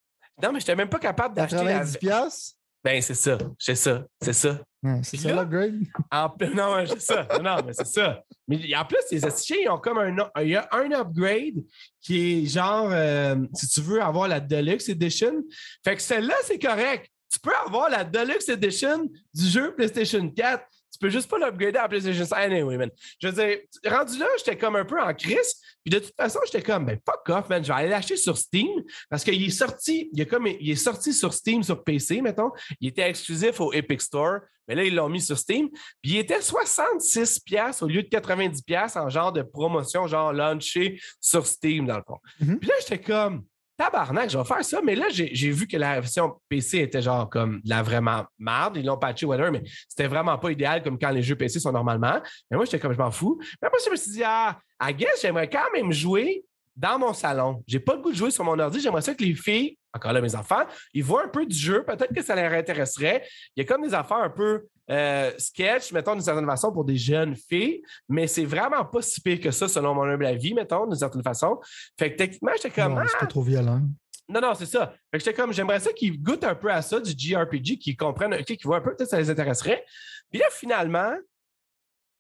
[0.43, 1.85] Non, mais j'étais même pas capable d'acheter la.
[1.85, 1.99] 90$?
[1.99, 2.57] piastres?
[2.85, 4.61] Ben, c'est ça, c'est ça, c'est ça.
[5.03, 5.81] C'est ça l'upgrade?
[6.13, 7.27] En non, c'est ça.
[7.43, 8.23] Non, mais c'est ça.
[8.47, 10.15] Mais en plus, les astichés, ils ont comme un.
[10.41, 11.65] Il y a un upgrade
[12.01, 15.43] qui est genre, euh, si tu veux avoir la Deluxe Edition.
[15.85, 17.11] Fait que celle-là, c'est correct.
[17.37, 20.65] Tu peux avoir la Deluxe Edition du jeu PlayStation 4.
[20.91, 22.39] Tu peux juste pas l'upgrader à PlayStation 5.
[22.39, 22.91] Anyway, man.
[23.21, 25.61] Je veux dire, rendu là, j'étais comme un peu en crise.
[25.85, 27.63] Puis de toute façon, j'étais comme, ben fuck off, man.
[27.63, 30.77] Je vais aller l'acheter sur Steam parce qu'il est sorti, il, est comme, il est
[30.77, 32.53] sorti sur Steam, sur PC, mettons.
[32.81, 34.41] Il était exclusif au Epic Store.
[34.67, 35.69] Mais là, ils l'ont mis sur Steam.
[36.01, 40.33] Puis il était 66$ piastres au lieu de 90$ piastres en genre de promotion, genre
[40.33, 42.19] launché sur Steam, dans le fond.
[42.41, 42.59] Mhm.
[42.59, 43.45] Puis là, j'étais comme,
[43.77, 44.81] tabarnak, je vais faire ça.
[44.83, 48.77] Mais là, j'ai vu que la version PC était genre comme de la vraiment marde.
[48.77, 51.73] Ils l'ont patché, whatever, mais c'était vraiment pas idéal comme quand les jeux PC sont
[51.73, 52.21] normalement.
[52.51, 53.39] Mais moi, j'étais comme, je m'en fous.
[53.61, 56.45] Mais après, je me suis dit, ah, I guess, j'aimerais quand même jouer
[56.77, 57.63] dans mon salon.
[57.67, 58.81] J'ai pas le goût de jouer sur mon ordi.
[58.81, 61.85] J'aimerais ça que les filles, encore là, mes enfants, ils voient un peu du jeu.
[61.85, 63.27] Peut-être que ça leur intéresserait.
[63.57, 66.85] Il y a comme des affaires un peu euh, sketch, mettons, d'une certaine façon, pour
[66.85, 70.55] des jeunes filles, mais c'est vraiment pas si pire que ça, selon mon humble avis,
[70.55, 71.59] mettons, d'une certaine façon.
[71.99, 72.95] Fait que techniquement, j'étais comme.
[72.95, 73.83] Non, ah, c'est pas trop violent.
[74.29, 74.93] non, non, c'est ça.
[75.11, 77.97] Fait que j'étais comme, j'aimerais ça qu'ils goûtent un peu à ça, du JRPG, qu'ils
[77.97, 79.85] comprennent, OK, qu'ils voient un peu, peut-être ça les intéresserait.
[80.31, 81.15] Puis là, finalement,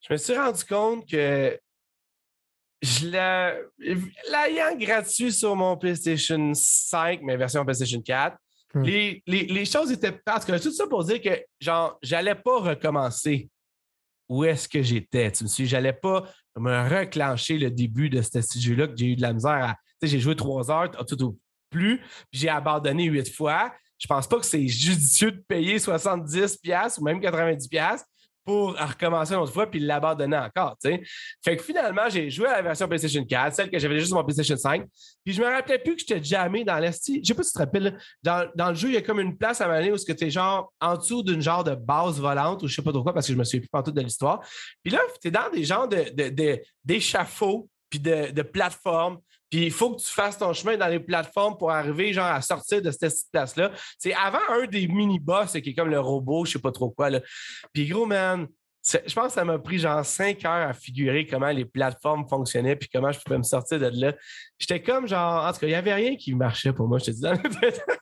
[0.00, 1.58] je me suis rendu compte que
[2.82, 3.62] je l'ai.
[4.30, 8.36] L'ayant gratuit sur mon PlayStation 5, mais version PlayStation 4,
[8.76, 8.82] Hmm.
[8.82, 10.12] les, les, les choses étaient.
[10.12, 13.48] Parce que tout ça pour dire que, genre, j'allais pas recommencer
[14.28, 15.30] où est-ce que j'étais.
[15.32, 16.24] Tu me suis, j'allais pas
[16.56, 19.74] me reclencher le début de ce jeu-là que j'ai eu de la misère à.
[20.00, 21.38] Tu sais, j'ai joué trois heures, tout au
[21.70, 21.98] plus,
[22.30, 23.72] puis j'ai abandonné huit fois.
[23.98, 28.06] Je pense pas que c'est judicieux de payer 70$ piastres ou même 90$ piastres
[28.46, 30.76] pour recommencer une autre fois puis l'abandonner encore.
[30.82, 34.16] Fait que finalement, j'ai joué à la version PlayStation 4, celle que j'avais déjà sur
[34.16, 34.84] mon PlayStation 5,
[35.24, 37.20] puis je me rappelais plus que j'étais jamais dans l'esti.
[37.22, 39.18] Je sais pas si tu te rappelles, dans, dans le jeu, il y a comme
[39.18, 42.62] une place à donné où tu es genre en dessous d'une genre de base volante
[42.62, 44.40] ou je sais pas trop quoi parce que je me souviens plus partout de l'histoire.
[44.82, 49.18] Puis là, tu es dans des genres de, de, de- d'échafauds puis de, de plateformes.
[49.50, 52.42] Puis il faut que tu fasses ton chemin dans les plateformes pour arriver genre à
[52.42, 53.70] sortir de cette place-là.
[53.98, 57.10] C'est avant un des mini-boss qui est comme le robot, je sais pas trop quoi.
[57.10, 57.20] Là.
[57.72, 58.48] Puis gros, man,
[58.86, 62.76] je pense que ça m'a pris genre cinq heures à figurer comment les plateformes fonctionnaient
[62.76, 64.14] puis comment je pouvais me sortir de là.
[64.58, 67.06] J'étais comme genre, en tout cas, il n'y avait rien qui marchait pour moi, je
[67.06, 67.32] te dis, dans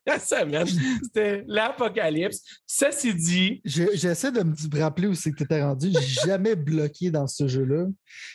[0.07, 0.67] la semaine.
[1.03, 2.41] C'était l'apocalypse.
[2.67, 5.91] Ceci dit, J'essaie de me rappeler où c'est que tu étais rendu.
[5.91, 7.87] J'ai jamais bloqué dans ce jeu-là.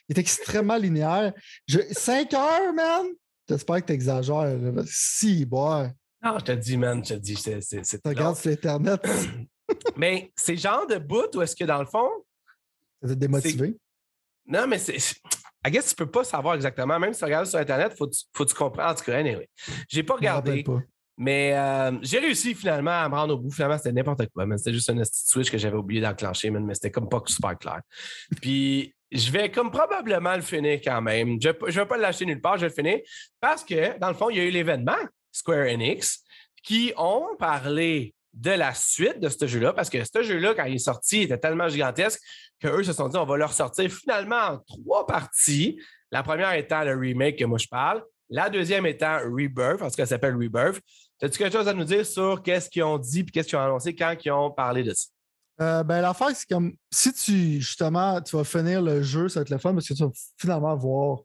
[0.08, 1.34] Il est extrêmement linéaire.
[1.68, 1.80] Je...
[1.92, 3.06] 5 heures, man!
[3.48, 4.58] J'espère que tu exagères.
[4.86, 5.90] Si, boire.
[6.24, 7.84] non, je te dis, man, je te dis, c'est.
[8.06, 9.02] regardes sur Internet,
[9.98, 12.10] Mais c'est genre de bout où est-ce que dans le fond,
[13.02, 13.76] ça t'a démotivé?
[14.48, 14.98] non, mais c'est.
[15.66, 16.98] I guess tu peux pas savoir exactement.
[16.98, 18.90] Même si tu regardes sur Internet, faut, faut que tu comprends.
[18.90, 19.50] En tout cas, anyway.
[19.90, 20.64] J'ai pas regardé.
[20.64, 20.80] pas.
[21.18, 23.52] Mais euh, j'ai réussi finalement à me rendre au bout.
[23.52, 24.46] Finalement, c'était n'importe quoi.
[24.56, 27.82] C'était juste un switch que j'avais oublié d'enclencher, mais c'était comme pas super clair.
[28.42, 31.38] Puis je vais comme probablement le finir quand même.
[31.42, 33.00] Je ne vais pas l'acheter nulle part, je vais le finir.
[33.42, 34.98] Parce que, dans le fond, il y a eu l'événement
[35.32, 36.24] Square Enix
[36.64, 40.76] qui ont parlé de la suite de ce jeu-là, parce que ce jeu-là, quand il
[40.76, 42.22] est sorti, il était tellement gigantesque
[42.60, 45.80] qu'eux se sont dit on va le ressortir finalement en trois parties.
[46.12, 50.08] La première étant le remake que moi je parle, la deuxième étant Rebirth, parce qu'elle
[50.08, 50.80] s'appelle Rebirth.
[51.22, 53.64] As-tu quelque chose à nous dire sur qu'est-ce qu'ils ont dit et qu'est-ce qu'ils ont
[53.64, 55.06] annoncé quand ils ont parlé de ça?
[55.62, 59.42] Euh, ben, l'affaire, c'est comme si tu justement tu vas finir le jeu, ça va
[59.42, 61.20] être le fun parce que tu vas finalement voir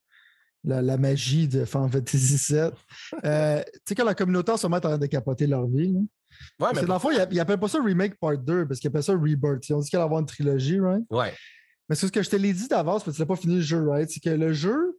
[0.64, 2.70] la, magie de Final Fantasy VII.
[3.24, 5.66] Euh, tu sais, quand la communauté en ce moment est en train de capoter leur
[5.66, 5.94] vie.
[6.60, 9.02] Ouais, mais dans le fond, ils n'appellent pas ça Remake Part 2 parce qu'ils appellent
[9.02, 9.68] ça Rebirth.
[9.68, 11.04] Ils ont dit qu'il allait avoir une trilogie, right?
[11.10, 11.32] ouais.
[11.88, 13.56] Mais c'est ce que je te l'ai dit d'avance, parce que tu n'as pas fini
[13.56, 14.08] le jeu, right?
[14.10, 14.98] C'est que le jeu,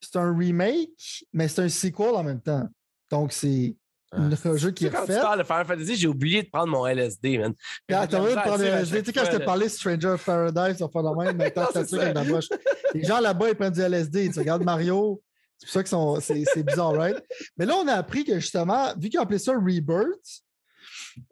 [0.00, 2.68] c'est un remake, mais c'est un sequel en même temps.
[3.10, 3.76] Donc, c'est
[4.12, 6.86] un jeu qui est quand tu parles de Final Fantasy, j'ai oublié de prendre mon
[6.86, 7.54] LSD, man.
[7.86, 10.78] T'as envie de prendre le LSD, tu sais, quand je t'ai parlé Stranger of Paradise,
[10.78, 12.48] ça fait la même, mais t'as ça avec la bouche.
[12.94, 14.30] Les gens là-bas, ils prennent du LSD.
[14.30, 15.22] Tu regardes Mario,
[15.58, 17.16] c'est pour ça que c'est c'est bizarre, right?
[17.56, 20.43] Mais là, on a appris que justement, vu qu'ils ont appelé ça Rebirth,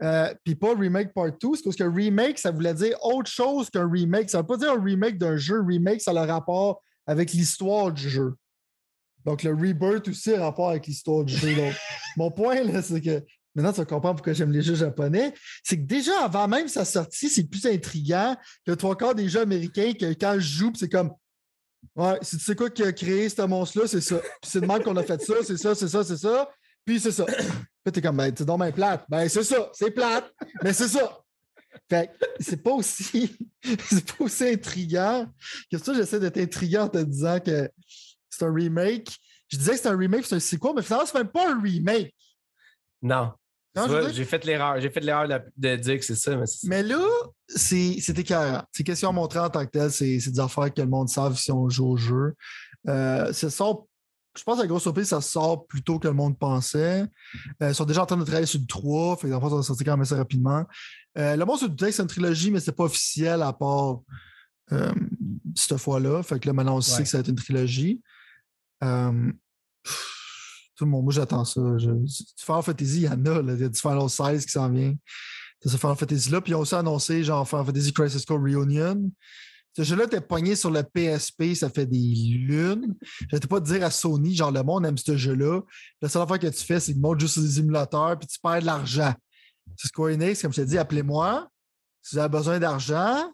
[0.02, 3.70] euh, puis pas Remake Part 2, c'est parce que Remake, ça voulait dire autre chose
[3.70, 4.30] qu'un remake.
[4.30, 5.62] Ça ne veut pas dire un remake d'un jeu.
[5.62, 8.34] Remake, ça a le rapport avec l'histoire du jeu.
[9.24, 11.54] Donc, le Rebirth aussi a rapport avec l'histoire du jeu.
[11.56, 11.74] Donc,
[12.16, 13.22] mon point, là, c'est que
[13.54, 15.32] maintenant, tu vas comprendre pourquoi j'aime les jeux japonais.
[15.62, 19.40] C'est que déjà, avant même sa sortie, c'est plus intriguant que trois quarts des jeux
[19.40, 21.12] américains que quand je joue, c'est comme
[21.96, 24.18] Ouais, si tu sais quoi qui a créé ce monstre-là, c'est ça.
[24.18, 26.48] Puis c'est de même qu'on a fait ça, c'est ça, c'est ça, c'est ça.
[26.84, 27.24] Puis c'est ça.
[27.24, 29.04] Puis t'es comme, ben, c'est donc bien plate.
[29.08, 31.18] Ben, c'est ça, c'est plate, mais c'est ça.
[31.88, 33.36] Fait que c'est pas aussi,
[33.90, 35.26] c'est pas aussi intriguant
[35.70, 35.94] que ça.
[35.94, 37.70] J'essaie d'être intriguant en te disant que
[38.28, 39.16] c'est un remake.
[39.48, 41.60] Je disais que c'est un remake, c'est un sequel, mais finalement, c'est même pas un
[41.60, 42.14] remake.
[43.02, 43.32] Non.
[43.74, 44.80] Tu J'ai fait l'erreur.
[44.80, 47.02] J'ai fait l'erreur de, de dire que c'est ça, mais Mais là,
[47.48, 48.62] c'est écœurant.
[48.70, 51.08] C'est qu'est-ce qu'ils ont montré en tant que tel, c'est des affaires que le monde
[51.08, 52.34] savent si on joue au jeu.
[52.88, 53.86] Euh, ça sort,
[54.36, 57.04] je pense à la grosse surprise, ça sort plus tôt que le monde pensait.
[57.62, 59.40] Euh, ils sont déjà en train de travailler sur le 3, fait que dans le
[59.42, 60.64] fond, ça va sortir quand même assez rapidement.
[61.18, 64.00] Euh, le monde se doutait que c'est une trilogie, mais c'est pas officiel à part
[64.72, 64.92] euh,
[65.54, 66.22] cette fois-là.
[66.22, 67.02] Fait que là, maintenant, on sait Ouais.
[67.02, 68.00] que ça va être une trilogie.
[68.82, 69.30] Euh,
[69.84, 70.08] pff,
[70.76, 71.60] tout le monde, moi, j'attends ça.
[71.76, 73.42] Je, du Final Fantasy, il y en a.
[73.42, 73.52] Là.
[73.52, 74.94] Il y a du Final 16 qui s'en vient.
[75.60, 76.40] C'est ce Final Fantasy-là.
[76.40, 79.10] Puis ils ont aussi annoncé genre Final Fantasy Crisis Core Reunion.
[79.74, 82.94] Ce jeu-là était pogné sur le PSP, ça fait des lunes.
[83.30, 85.62] J'arrêtais pas dire à Sony, genre le monde aime ce jeu-là.
[86.02, 88.38] La seule affaire que tu fais, c'est de monter juste sur des émulateurs, puis tu
[88.38, 89.14] perds de l'argent.
[89.76, 91.48] C'est Square Enix, comme je t'ai dit, appelez-moi.
[92.02, 93.32] Si vous avez besoin d'argent,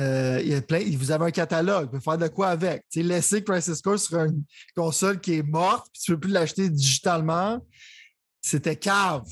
[0.00, 2.82] euh, il y a plein, vous avez un catalogue, vous pouvez faire de quoi avec.
[2.90, 4.44] Tu sais, laisser Crisis Core sur une
[4.76, 7.64] console qui est morte, puis tu ne peux plus l'acheter digitalement,
[8.40, 9.24] c'était cave.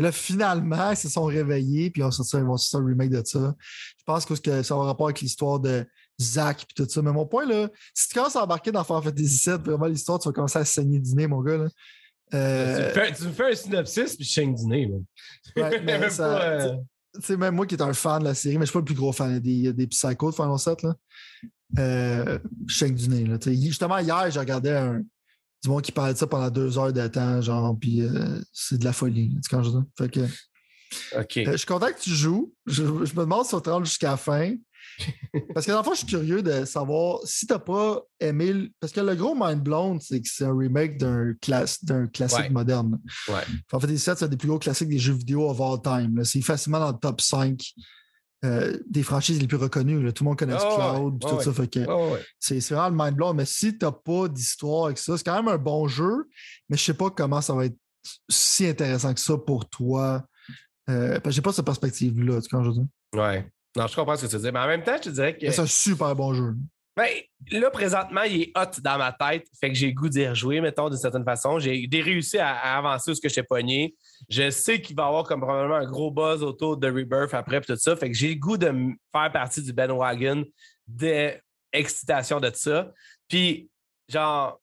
[0.00, 2.88] Et là, finalement, ils se sont réveillés, puis ils, ont sorti, ils vont sortir un
[2.88, 3.54] remake de ça.
[3.98, 5.84] Je pense que ça a un rapport avec l'histoire de
[6.18, 7.02] Zach et tout ça.
[7.02, 10.18] Mais mon point, là, si tu commences à embarquer dans Final Fantasy VII, vraiment l'histoire,
[10.18, 11.58] tu vas commencer à saigner du nez, mon gars.
[11.58, 11.68] Là.
[11.68, 14.86] Tu, Euh, me fais, tu me fais un synopsis puis je saigne du nez.
[14.86, 15.04] man.
[15.56, 16.44] Ouais, mais Même ça- pas,
[17.30, 18.84] euh, même moi qui est un fan de la série, mais je suis pas le
[18.86, 20.94] plus gros fan des, des psychos de Final 7, là.
[21.78, 23.36] Euh, je saigne du nez, là.
[23.44, 25.02] Justement, hier, j'ai regardé un,
[25.62, 28.78] du monde qui parlait de ça pendant deux heures de temps, genre, puis euh, c'est
[28.78, 29.76] de la folie, tu sais, quand je dis.
[29.98, 30.20] Fait que,
[31.20, 31.36] OK.
[31.38, 32.52] euh, je suis content que tu joues.
[32.66, 34.54] Je, je me demande si on te rendre jusqu'à la fin.
[35.54, 38.52] Parce que dans le fond, je suis curieux de savoir si tu n'as pas aimé.
[38.52, 41.84] le- Parce que le gros mind blown, c'est que c'est un remake d'un class...
[41.84, 42.50] d'un classique Ouais.
[42.50, 42.98] moderne.
[43.28, 43.42] Ouais.
[43.72, 45.80] En fait, les 7, c'est un des plus gros classiques des jeux vidéo of all
[45.82, 46.24] time.
[46.24, 47.62] C'est facilement dans le top 5
[48.44, 50.02] euh, des franchises les plus reconnues.
[50.02, 50.12] là.
[50.12, 51.44] Tout le monde connaît ouais, Cloud tout ouais.
[51.44, 51.52] ça.
[51.52, 52.24] Fait que Ouais, ouais, ouais.
[52.38, 53.36] c'est c'est vraiment le mind blown.
[53.36, 56.28] Mais si tu n'as pas d'histoire avec ça, c'est quand même un bon jeu,
[56.68, 57.76] mais je sais pas comment ça va être
[58.28, 60.24] si intéressant que ça pour toi.
[60.88, 62.86] Euh, parce que j'ai pas cette perspective-là, tu vois, je veux dire?
[63.14, 63.50] Ouais.
[63.76, 64.52] Non, je comprends ce que tu dire.
[64.52, 65.50] Mais en même temps, je te dirais que.
[65.50, 66.54] C'est un super bon jeu.
[66.96, 67.08] Ben,
[67.52, 69.46] là, présentement, il est hot dans ma tête.
[69.58, 71.58] Fait que j'ai goût d'y rejouer, mettons, d'une certaine façon.
[71.58, 73.94] J'ai réussi à, avancer ce que j'étais pogné.
[74.28, 77.60] Je sais qu'il va y avoir comme probablement un gros buzz autour de Rebirth après
[77.60, 77.96] tout ça.
[77.96, 78.72] Fait que j'ai goût de
[79.12, 80.44] faire partie du bandwagon
[80.86, 82.90] d'excitation de ça.
[83.28, 83.70] Puis,
[84.08, 84.59] genre,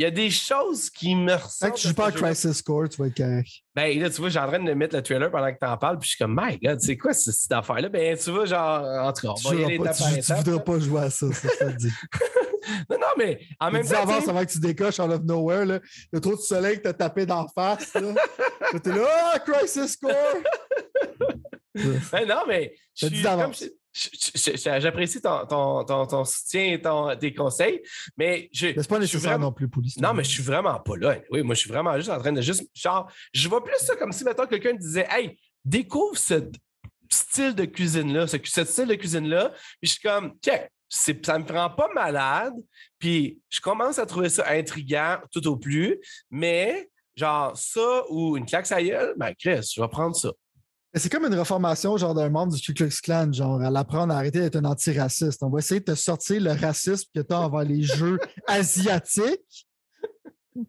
[0.00, 1.74] il y a des choses qui me ressortent.
[1.74, 2.12] que tu joues pas à.
[2.12, 3.48] Crisis Core, tu vas être correct.
[3.74, 5.76] Ben là, tu vois, j'ai en train de mettre le trailer pendant que tu en
[5.76, 7.90] parles, puis je suis comme, my God, c'est quoi ce- cette affaire-là?
[7.90, 10.22] Ben, tu vois, genre, en tout cas, on Tu va y joueras aller pas- tu
[10.22, 11.92] tu voudras pas jouer à ça, ça je te dis.
[12.88, 13.88] Non, non, mais en même temps.
[13.88, 15.64] tu avance avant que tu décoches out of nowhere.
[15.64, 15.80] Là.
[15.84, 17.92] Il y a trop de soleil que t'as tapé d'en face.
[17.94, 18.12] Là.
[18.82, 20.14] T'es là, ah, Crisis Core!
[22.12, 23.52] Ben non, mais je suis, dit comme
[23.92, 27.82] j'apprécie ton, ton, ton, soutien et ton, tes conseils,
[28.16, 28.68] mais je.
[28.76, 31.16] c'est pas nécessaire non plus pour Non, mais je suis vraiment pas là.
[31.30, 32.68] Oui, moi, je suis vraiment juste en train de juste.
[32.74, 36.50] Genre, je vois plus ça comme si, maintenant quelqu'un disait Hey, découvre ce
[37.10, 39.50] style de cuisine-là, ce, style de cuisine-là.
[39.80, 42.54] Puis je suis comme, check, ça me prend pas malade.
[42.98, 45.98] Puis je commence à trouver ça intriguant tout au plus.
[46.30, 50.30] Mais genre ça ou une claque à gueule, ben Chris, je vais prendre ça.
[50.94, 54.16] C'est comme une reformation genre d'un membre du Ku Klux Klan, genre à l'apprendre à
[54.16, 55.42] arrêter d'être un antiraciste.
[55.42, 58.18] On va essayer de te sortir le racisme que tu as envers les jeux
[58.48, 59.68] asiatiques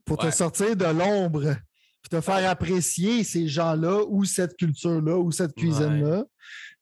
[0.05, 1.55] pour te sortir de l'ombre,
[2.01, 6.23] puis te faire apprécier ces gens-là ou cette culture-là ou cette cuisine-là.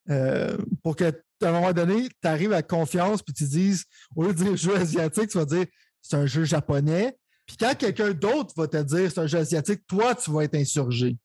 [0.10, 1.06] Euh, pour que
[1.42, 3.86] à un moment donné, tu arrives à confiance puis tu dises,
[4.16, 5.66] au lieu de dire jeu asiatique, tu vas dire
[6.02, 7.18] c'est un jeu japonais.
[7.46, 10.56] Puis quand quelqu'un d'autre va te dire c'est un jeu asiatique, toi, tu vas être
[10.56, 11.18] insurgé.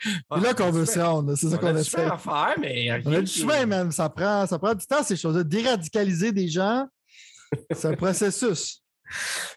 [0.00, 1.34] C'est là qu'on veut se rendre.
[1.34, 2.08] C'est ça qu'on essaie.
[2.18, 3.02] faire, mais.
[3.04, 3.92] On a du chemin, même.
[3.92, 5.44] Ça prend, ça prend du temps, ces choses-là.
[5.44, 6.86] Déradicaliser des gens,
[7.70, 8.82] c'est un processus.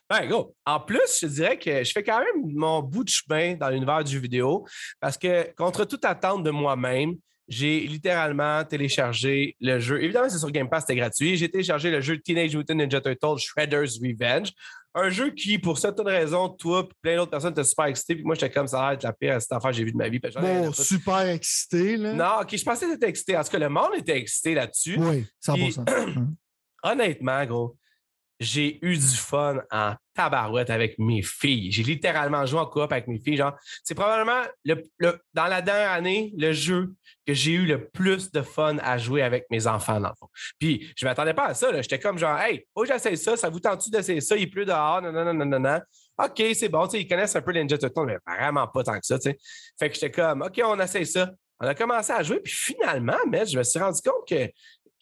[0.10, 0.56] Ben, go.
[0.66, 4.04] En plus, je dirais que je fais quand même mon bout de chemin dans l'univers
[4.04, 4.66] du vidéo
[5.00, 7.16] parce que, contre toute attente de moi-même,
[7.48, 10.02] j'ai littéralement téléchargé le jeu.
[10.02, 11.38] Évidemment, c'est sur Game Pass, c'était gratuit.
[11.38, 14.52] J'ai téléchargé le jeu Teenage Mutant Ninja Turtles Shredder's Revenge.
[14.98, 18.16] Un jeu qui, pour certaines raisons, toi et plein d'autres personnes étaient super excités.
[18.16, 20.08] Puis moi, j'étais comme ça, être la pire cette affaire que j'ai vue de ma
[20.08, 20.20] vie.
[20.20, 22.14] Bon, super excité, là.
[22.14, 23.38] Non, OK, je pensais que t'étais excité.
[23.38, 24.98] En tout cas, le monde était excité là-dessus.
[24.98, 25.56] Oui, 100
[26.84, 27.78] Honnêtement, gros,
[28.46, 31.72] j'ai eu du fun en tabarouette avec mes filles.
[31.72, 33.38] J'ai littéralement joué en coop avec mes filles.
[33.38, 34.84] Genre, c'est probablement le,
[35.34, 36.94] dans la dernière année le jeu
[37.28, 40.30] que j'ai eu le plus de fun à jouer avec mes enfants, dans le fond.
[40.60, 41.70] Puis, je ne m'attendais pas à ça.
[41.82, 44.38] J'étais comme genre, hey, oh, j'essaie ça, ça vous tente-tu d'essayer ça?
[44.38, 45.80] Il pleut dehors, non, non, non, non, non.
[46.18, 46.86] OK, c'est bon.
[46.88, 49.18] Ils connaissent un peu Ninja Turtles, mais vraiment pas tant que ça.
[49.20, 51.32] Fait que j'étais comme, OK, on essaie ça.
[51.60, 54.50] On a commencé à jouer, puis finalement, je me suis rendu compte que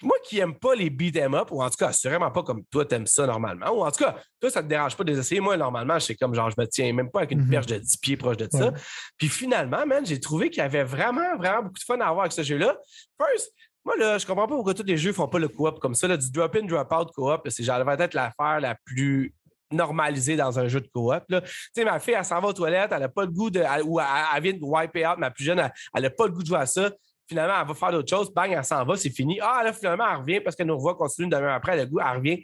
[0.01, 2.63] moi qui n'aime pas les beat em up, ou en tout cas, assurément pas comme
[2.65, 5.03] toi, tu aimes ça normalement, ou en tout cas, toi, ça ne te dérange pas
[5.03, 5.39] de les essayer.
[5.39, 7.49] Moi, normalement, c'est comme genre, je me tiens même pas avec une mm-hmm.
[7.49, 8.73] perche de 10 pieds proche de ça.
[9.17, 12.21] Puis finalement, man, j'ai trouvé qu'il y avait vraiment, vraiment beaucoup de fun à avoir
[12.21, 12.77] avec ce jeu-là.
[13.17, 13.53] First,
[13.85, 16.07] moi, là, je comprends pas pourquoi tous les jeux font pas le coop comme ça.
[16.07, 19.33] Là, du drop-in, drop-out coop, c'est genre, être l'affaire la plus
[19.71, 21.23] normalisée dans un jeu de coop.
[21.29, 21.37] Tu
[21.73, 23.61] sais, ma fille, elle s'en va aux toilettes, elle n'a pas le goût de.
[23.83, 25.59] ou elle, vient de wipe out, ma plus jeune,
[25.93, 26.91] elle n'a pas le goût de jouer à ça
[27.27, 29.39] finalement, elle va faire d'autres choses, bang, elle s'en va, c'est fini.
[29.41, 32.17] Ah, là, finalement, elle revient parce qu'elle nous revoit continue demi-heure après, le goût, elle
[32.17, 32.43] revient.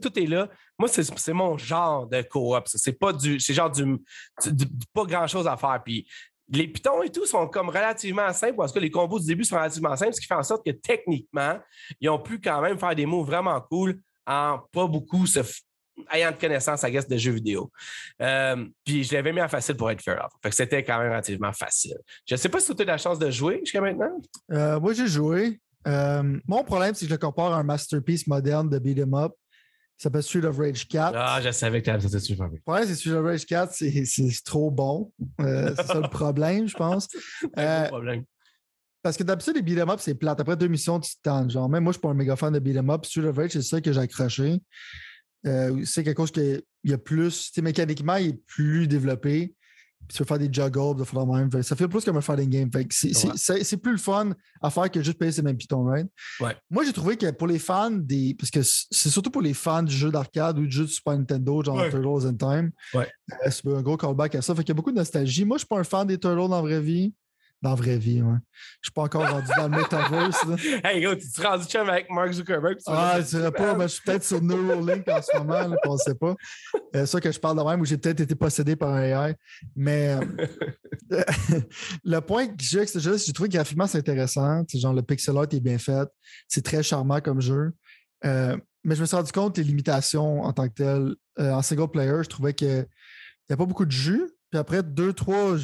[0.00, 0.48] Tout est là.
[0.78, 2.62] Moi, c'est mon genre de coop.
[2.66, 3.40] C'est pas du.
[3.40, 3.98] C'est genre du,
[4.92, 5.80] pas grand-chose à faire.
[5.84, 6.06] Puis
[6.48, 9.56] les pitons et tout sont comme relativement simples parce que les combos du début sont
[9.56, 11.58] relativement simples, ce qui fait en sorte que techniquement,
[12.00, 15.40] ils ont pu quand même faire des mots vraiment cool en pas beaucoup se
[16.12, 17.70] ayant de connaissances, à guess, de jeux vidéo.
[18.20, 20.32] Euh, puis je l'avais mis en facile pour être fair off.
[20.42, 21.96] Fait que c'était quand même relativement facile.
[22.26, 24.20] Je ne sais pas si tu as eu la chance de jouer jusqu'à maintenant.
[24.52, 25.60] Euh, moi, j'ai joué.
[25.86, 29.32] Euh, mon problème, c'est que je le compare à un masterpiece moderne de beat'em up
[29.96, 31.14] qui s'appelle Street of Rage 4.
[31.16, 33.72] Ah, je savais que tu avais ça super Le problème, c'est Street of Rage 4,
[33.72, 35.10] c'est trop bon.
[35.38, 37.08] c'est ça le problème, je pense.
[37.56, 38.24] c'est problème.
[39.06, 40.40] Parce que d'habitude, les beat'em up, c'est plate.
[40.40, 42.58] Après deux missions, tu te Genre, même moi, je suis pas un méga fan de
[42.58, 43.06] beat'em up.
[43.06, 44.60] Street of Rage, c'est ça que j'ai accroché.
[45.46, 49.54] Euh, c'est quelque chose qui il y a plus, mécaniquement, il est plus développé.
[50.06, 51.62] Puis tu peux faire des juggles, de même.
[51.64, 52.70] Ça fait plus comme un fighting game.
[52.90, 54.30] c'est, plus le fun
[54.62, 56.06] à faire que juste payer ces mêmes pitons, right?
[56.70, 58.36] Moi, j'ai trouvé que pour les fans des.
[58.38, 61.18] Parce que c'est surtout pour les fans du jeu d'arcade ou du jeu de Super
[61.18, 62.70] Nintendo, genre Turtles in Time.
[62.94, 63.10] Ouais.
[63.44, 64.54] Euh, c'est un gros callback à ça.
[64.54, 65.44] Fait qu'il y a beaucoup de nostalgie.
[65.44, 67.12] Moi, je suis pas un fan des Turtles dans la vraie vie.
[67.62, 68.36] Dans la vraie vie, ouais.
[68.82, 70.44] Je suis pas encore rendu dans le metaverse.
[70.46, 70.56] Là.
[70.84, 72.78] Hey, gros, tu te rendu chum avec Mark Zuckerberg?
[72.86, 75.94] Ah, je dirais pas, mais je suis peut-être sur Neuralink en ce moment, là, on
[75.94, 76.34] ne sait pas.
[76.92, 79.02] C'est euh, ça que je parle de même, où j'ai peut-être été possédé par un
[79.02, 79.34] AI.
[79.74, 80.18] Mais
[81.12, 81.24] euh,
[82.04, 84.62] le point que j'ai avec ce jeu, c'est que j'ai trouvé que graphiquement, c'est intéressant.
[84.74, 86.08] genre, le pixel art est bien fait.
[86.48, 87.72] C'est très charmant comme jeu.
[88.26, 91.14] Euh, mais je me suis rendu compte des limitations en tant que tel.
[91.38, 92.86] en single player, je trouvais qu'il
[93.48, 94.30] n'y a pas beaucoup de jus.
[94.50, 95.56] Puis après deux, trois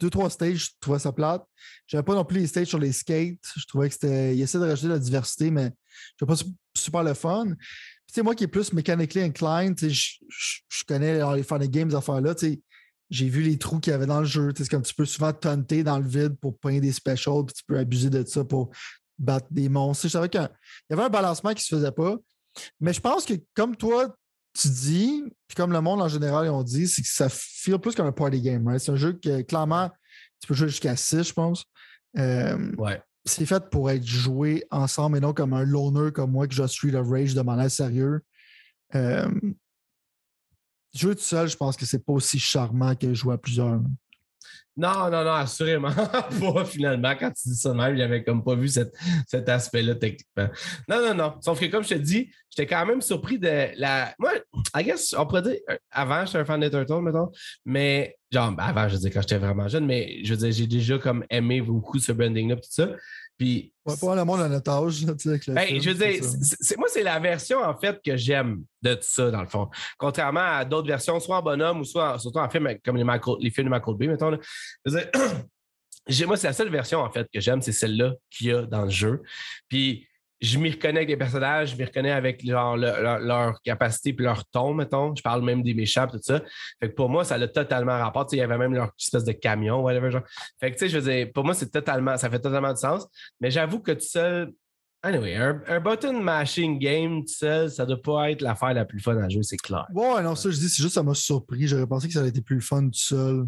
[0.00, 1.44] deux, trois stages, je trouvais ça plate.
[1.86, 3.38] J'avais pas non plus les stages sur les skates.
[3.56, 4.34] Je trouvais que c'était.
[4.34, 5.70] Il essaie de rajouter de la diversité, mais
[6.18, 6.34] je pas
[6.74, 7.46] super le fun.
[7.48, 12.34] Tu sais, moi qui est plus mechanically inclined, je, je, connais les fun games, affaires-là.
[13.10, 14.52] J'ai vu les trous qu'il y avait dans le jeu.
[14.56, 17.64] C'est comme tu peux souvent taunter dans le vide pour peindre des specials, puis tu
[17.66, 18.70] peux abuser de ça pour
[19.18, 20.04] battre des monstres.
[20.04, 22.16] Je savais qu'il y avait un balancement qui se faisait pas.
[22.80, 24.14] Mais je pense que comme toi,
[24.52, 27.94] tu dis, puis comme le monde en général, on dit, c'est que ça feel plus
[27.94, 28.78] comme un party game.
[28.78, 29.90] C'est un jeu que clairement,
[30.40, 31.64] tu peux jouer jusqu'à 6, je pense.
[32.18, 33.00] Euh, ouais.
[33.24, 36.66] C'est fait pour être joué ensemble et non comme un loner comme moi que je
[36.66, 38.22] Street of Rage de manière sérieux.
[38.94, 39.30] Euh,
[40.94, 43.80] jouer tout seul, je pense que c'est pas aussi charmant que jouer à plusieurs.
[44.76, 45.90] Non, non, non, assurément
[46.40, 47.14] pas, finalement.
[47.18, 50.48] Quand tu dis ça même, j'avais comme pas vu cet aspect-là techniquement.
[50.88, 51.34] Non, non, non.
[51.42, 54.14] Sauf que, comme je te dis, j'étais quand même surpris de la.
[54.18, 54.32] Moi,
[54.74, 57.30] I guess, on pourrait dire, euh, avant, j'étais un fan des Turtles, mettons,
[57.64, 60.52] mais, genre, ben, avant, je veux dire, quand j'étais vraiment jeune, mais je veux dire,
[60.52, 62.88] j'ai déjà comme aimé beaucoup ce branding-là, tout ça.
[63.40, 63.72] Puis.
[63.86, 66.22] Ouais, pas le monde à notre âge, ben, je veux dire,
[66.76, 69.70] moi, c'est la version, en fait, que j'aime de tout ça, dans le fond.
[69.96, 73.04] Contrairement à d'autres versions, soit en bonhomme ou soit surtout en film, comme les,
[73.40, 74.28] les films de Michael Bay, mettons.
[74.28, 74.38] Là.
[74.84, 75.10] Je veux dire,
[76.26, 78.82] moi, c'est la seule version, en fait, que j'aime, c'est celle-là qu'il y a dans
[78.82, 79.22] le jeu.
[79.68, 80.06] Puis
[80.40, 84.44] je m'y reconnais avec les personnages, je m'y reconnais avec leur, leur, capacité puis leur
[84.46, 85.14] ton, mettons.
[85.14, 86.40] Je parle même des méchants tout ça.
[86.80, 88.26] Fait que pour moi, ça a totalement rapport.
[88.32, 90.22] il y avait même leur espèce de camion, whatever, genre.
[90.58, 92.80] Fait que, tu sais, je veux dire, pour moi, c'est totalement, ça fait totalement du
[92.80, 93.06] sens.
[93.40, 94.52] Mais j'avoue que tout seul,
[95.02, 99.16] anyway, un, button mashing game tout seul, ça doit pas être l'affaire la plus fun
[99.18, 99.86] à jouer, c'est clair.
[99.92, 101.66] Ouais, non, ça, je dis, c'est juste, ça m'a surpris.
[101.66, 103.46] J'aurais pensé que ça aurait été plus fun tout seul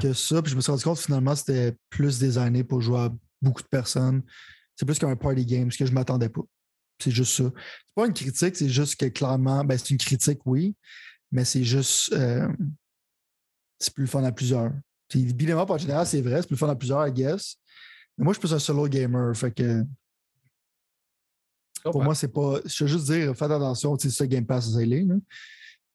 [0.00, 0.42] que ça.
[0.42, 3.10] Puis je me suis rendu compte, finalement, c'était plus designé pour jouer à
[3.40, 4.22] beaucoup de personnes.
[4.76, 6.42] C'est plus qu'un party game, ce que je ne m'attendais pas.
[6.98, 7.44] C'est juste ça.
[7.44, 10.74] C'est pas une critique, c'est juste que clairement, ben, c'est une critique, oui,
[11.30, 12.12] mais c'est juste.
[12.12, 12.48] Euh,
[13.78, 14.72] c'est plus le fun à plusieurs.
[15.08, 17.56] Puis, beat'em en général, c'est vrai, c'est plus le fun à plusieurs, I guess.
[18.16, 19.84] Mais moi, je suis plus un solo gamer, fait que.
[21.84, 22.60] Pour moi, c'est pas.
[22.64, 24.78] Je veux juste dire, faites attention, c'est ça Game Pass, ça,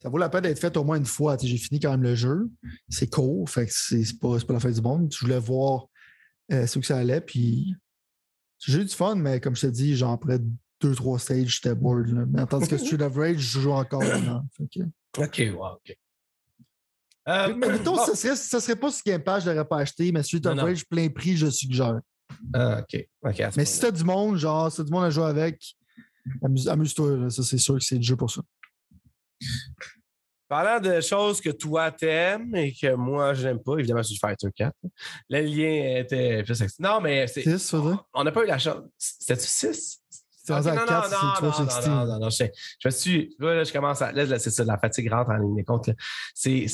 [0.01, 1.37] ça vaut la peine d'être fait au moins une fois.
[1.41, 2.49] J'ai fini quand même le jeu.
[2.89, 5.11] C'est court, fait que c'est pas, pas la fin du monde.
[5.11, 5.87] Je voulais voir
[6.51, 7.75] euh, ce que ça allait, puis
[8.59, 10.39] j'ai eu du fun, mais comme je te dis, genre après
[10.81, 12.07] deux, trois stages, j'étais bored.
[12.31, 14.45] Mais tandis que Street of Rage, je joue encore maintenant.
[15.17, 15.97] OK, wow, OK.
[17.27, 20.11] Euh, mais mettons, ça serait, ça serait pas ce Game Pass, je l'aurais pas acheté,
[20.11, 21.99] mais Street of Rage, plein prix, je suggère.
[22.53, 23.07] Ah, OK.
[23.55, 25.75] mais si t'as du monde, genre, si t'as du monde à jouer avec,
[26.41, 27.29] amuse-toi.
[27.29, 28.41] ça, c'est sûr que c'est du jeu pour ça.
[30.47, 34.47] Parlant de choses que toi t'aimes et que moi je n'aime pas, évidemment c'est Fighter
[34.55, 34.73] 4.
[35.29, 37.41] Le lien était plus Non, mais c'est.
[37.41, 37.75] 6,
[38.13, 38.83] On n'a pas eu la chance.
[38.97, 40.01] C'était-tu 6?
[40.47, 42.45] C'est okay, non, 4, non, non, non, non, non, non, je,
[42.79, 43.35] je me suis.
[43.39, 44.13] Là, je commence à.
[44.13, 45.89] Là, c'est ça, la fatigue rentre en ligne de compte.
[46.33, 46.65] C'est.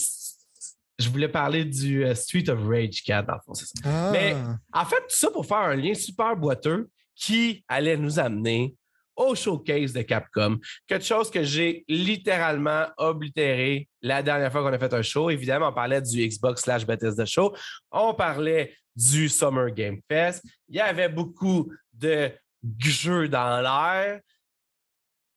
[0.99, 3.74] Je voulais parler du euh, Street of Rage 4, dans le fond, c'est ça.
[3.84, 4.09] Ah.
[4.11, 4.36] Mais
[4.71, 8.76] en fait, tout ça pour faire un lien super boiteux qui allait nous amener
[9.16, 10.59] au showcase de Capcom.
[10.88, 15.30] Quelque chose que j'ai littéralement oblitéré la dernière fois qu'on a fait un show.
[15.30, 17.55] Évidemment, on parlait du Xbox slash Bethesda Show.
[17.91, 20.43] On parlait du Summer Game Fest.
[20.70, 22.32] Il y avait beaucoup de
[22.80, 24.20] jeux dans l'air.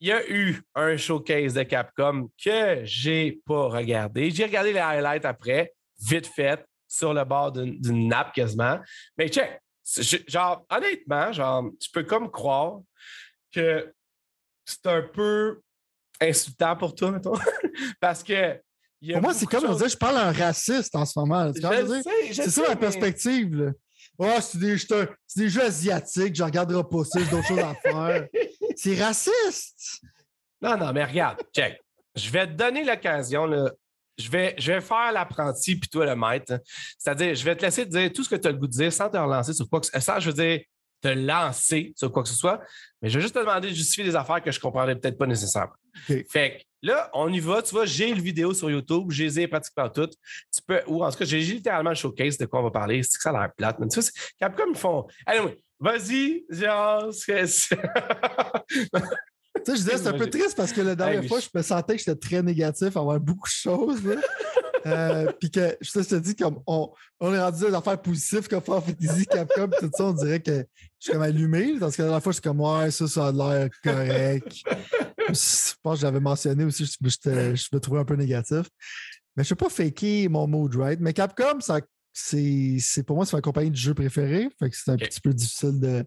[0.00, 4.30] Il y a eu un showcase de Capcom que j'ai pas regardé.
[4.30, 8.78] J'ai regardé les highlights après, vite fait, sur le bord d'une nappe quasiment.
[9.16, 9.58] Mais check,
[10.28, 12.80] genre, honnêtement, genre, tu peux comme croire
[13.56, 13.92] que
[14.64, 15.60] c'est un peu
[16.20, 17.34] insultant pour toi, mettons.
[18.00, 18.60] Parce que.
[19.12, 21.52] Pour moi, c'est comme on dire, je parle à un raciste en ce moment.
[21.52, 23.72] C'est ça ma perspective.
[24.40, 24.76] c'est des,
[25.36, 28.26] des, jeux asiatiques, je regarderai pas ça, j'ai d'autres choses à faire.
[28.78, 30.02] C'est raciste!
[30.60, 31.80] Non, non, mais regarde, check.
[32.14, 33.50] Je vais te donner l'occasion,
[34.18, 36.60] je vais, je vais faire l'apprenti puis toi le maître.
[36.98, 38.92] C'est-à-dire, je vais te laisser dire tout ce que tu as le goût de dire
[38.92, 40.00] sans te relancer sur quoi que ce soit.
[40.00, 40.60] Ça, je veux dire,
[41.00, 42.60] te lancer sur quoi que ce soit,
[43.02, 45.18] mais je vais juste te demander de justifier des affaires que je ne comprendrais peut-être
[45.18, 45.74] pas nécessairement.
[46.28, 47.62] Fait que là, on y va.
[47.62, 50.14] Tu vois, j'ai le vidéo sur YouTube, j'ai les ai pratiquement toutes.
[50.52, 53.02] Tu peux, ou en tout cas, j'ai littéralement le showcase de quoi on va parler.
[53.02, 53.78] C'est que ça a l'air plate.
[53.78, 55.06] Mais tu vois, Capcom, ils font.
[55.24, 57.08] Allez, oui, vas-y, genre.
[57.10, 57.78] tu sais,
[59.66, 62.02] je disais, c'est un peu triste parce que la dernière fois, je me sentais que
[62.02, 64.02] j'étais très négatif à avoir beaucoup de choses.
[64.84, 68.60] Euh, puis que je te dis, comme on, on est rendu des affaires positives comme
[68.60, 70.64] Final Fantasy, Capcom, tout ça, on dirait que je
[71.00, 71.74] suis comme allumé.
[71.80, 74.48] Parce que la dernière fois, je suis comme, ouais, ça, ça a l'air correct.
[75.28, 78.66] je pense que j'avais mentionné aussi, je, je, me trouvais un peu négatif.
[79.36, 81.00] Mais je ne suis pas faker mon mood, right?
[81.00, 81.80] Mais Capcom, ça,
[82.12, 84.48] c'est, pour moi, c'est ma compagnie de jeu préférée.
[84.58, 86.04] Fait que c'est un petit peu difficile de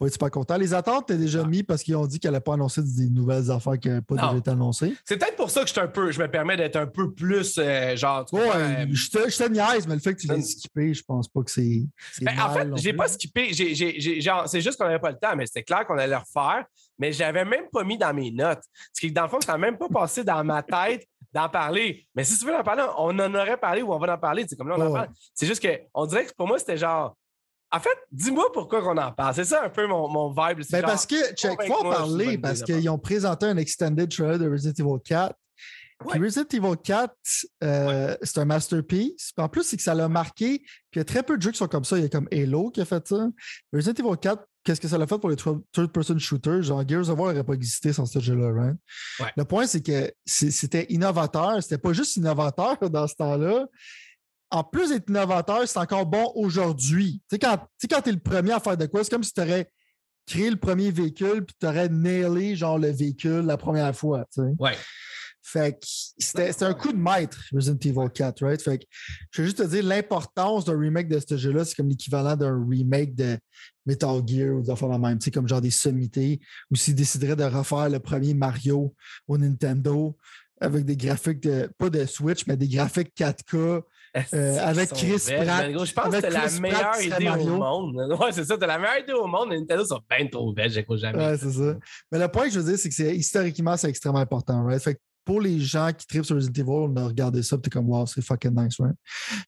[0.00, 0.56] oui, tu pas content.
[0.56, 1.48] Les attentes, t'es déjà ah.
[1.48, 4.14] mis parce qu'ils ont dit qu'elle n'allait pas annoncer des nouvelles affaires qui n'avaient pas
[4.14, 4.94] déjà été annoncées.
[5.04, 7.58] C'est peut-être pour ça que je, un peu, je me permets d'être un peu plus
[7.58, 8.24] euh, genre.
[8.32, 11.02] Ouais, euh, je, te, je te niaise, mais le fait que tu l'aies skippé, je
[11.02, 11.82] pense pas que c'est.
[12.20, 13.52] Ben, en fait, j'ai pas skippé.
[13.52, 16.64] C'est juste qu'on n'avait pas le temps, mais c'était clair qu'on allait le refaire.
[17.00, 18.62] Mais je l'avais même pas mis dans mes notes.
[18.92, 22.06] Ce qui, dans le fond, ça n'a même pas passé dans ma tête d'en parler.
[22.14, 24.44] Mais si tu veux en parler, on en aurait parlé ou on va en parler.
[24.48, 25.08] C'est comme là, on en parle.
[25.34, 27.16] C'est juste que on dirait que pour moi, c'était genre
[27.70, 29.34] en fait, dis-moi pourquoi on en parle.
[29.34, 30.62] C'est ça un peu mon, mon vibe.
[30.70, 34.48] Ben parce que, check, faut en parler parce qu'ils ont présenté un extended trailer de
[34.48, 35.34] Resident Evil 4.
[36.08, 37.12] Puis Resident Evil 4,
[37.64, 39.32] euh, c'est un masterpiece.
[39.36, 40.60] en plus, c'est que ça l'a marqué.
[40.60, 41.98] Puis il y a très peu de jeux qui sont comme ça.
[41.98, 43.28] Il y a comme Halo qui a fait ça.
[43.72, 46.62] Resident Evil 4, qu'est-ce que ça l'a fait pour les third-person shooters?
[46.62, 49.32] Genre, Gears of War n'aurait pas existé sans ce jeu-là, right?
[49.36, 51.62] Le point, c'est que c'était innovateur.
[51.62, 53.66] C'était pas juste innovateur dans ce temps-là
[54.50, 57.22] en plus d'être innovateur, c'est encore bon aujourd'hui.
[57.28, 59.40] Tu sais, quand tu es le premier à faire de quoi, c'est comme si tu
[59.40, 59.70] aurais
[60.26, 64.26] créé le premier véhicule puis tu aurais nailé genre le véhicule la première fois.
[64.32, 64.54] Tu sais.
[64.58, 64.76] Ouais.
[65.42, 65.86] Fait que
[66.18, 68.60] c'était un coup de maître, Resident Evil 4, right?
[68.60, 68.84] Fait que
[69.30, 72.66] je veux juste te dire, l'importance d'un remake de ce jeu-là, c'est comme l'équivalent d'un
[72.68, 73.38] remake de
[73.86, 76.38] Metal Gear ou de la même, tu sais, comme genre des sommités,
[76.70, 78.94] ou s'ils décideraient de refaire le premier Mario
[79.26, 80.18] au Nintendo
[80.60, 83.82] avec des graphiques, de, pas de Switch, mais des graphiques 4K.
[84.34, 85.66] Euh, avec Chris Pratt.
[85.70, 87.96] Je pense que c'était la meilleure idée au monde.
[88.18, 89.50] Ouais, c'est ça, c'était la meilleure idée au monde.
[89.50, 91.18] Nintendo sont bien trop belles, j'écoute jamais.
[91.18, 91.74] Ouais, c'est ça.
[92.10, 94.82] Mais le point que je veux dire, c'est que historiquement, c'est extrêmement important, right?
[94.82, 97.68] Fait que pour les gens qui tripent sur Resident Evil, on a regardé ça, t'es
[97.68, 98.96] comme, wow, c'est fucking nice, right?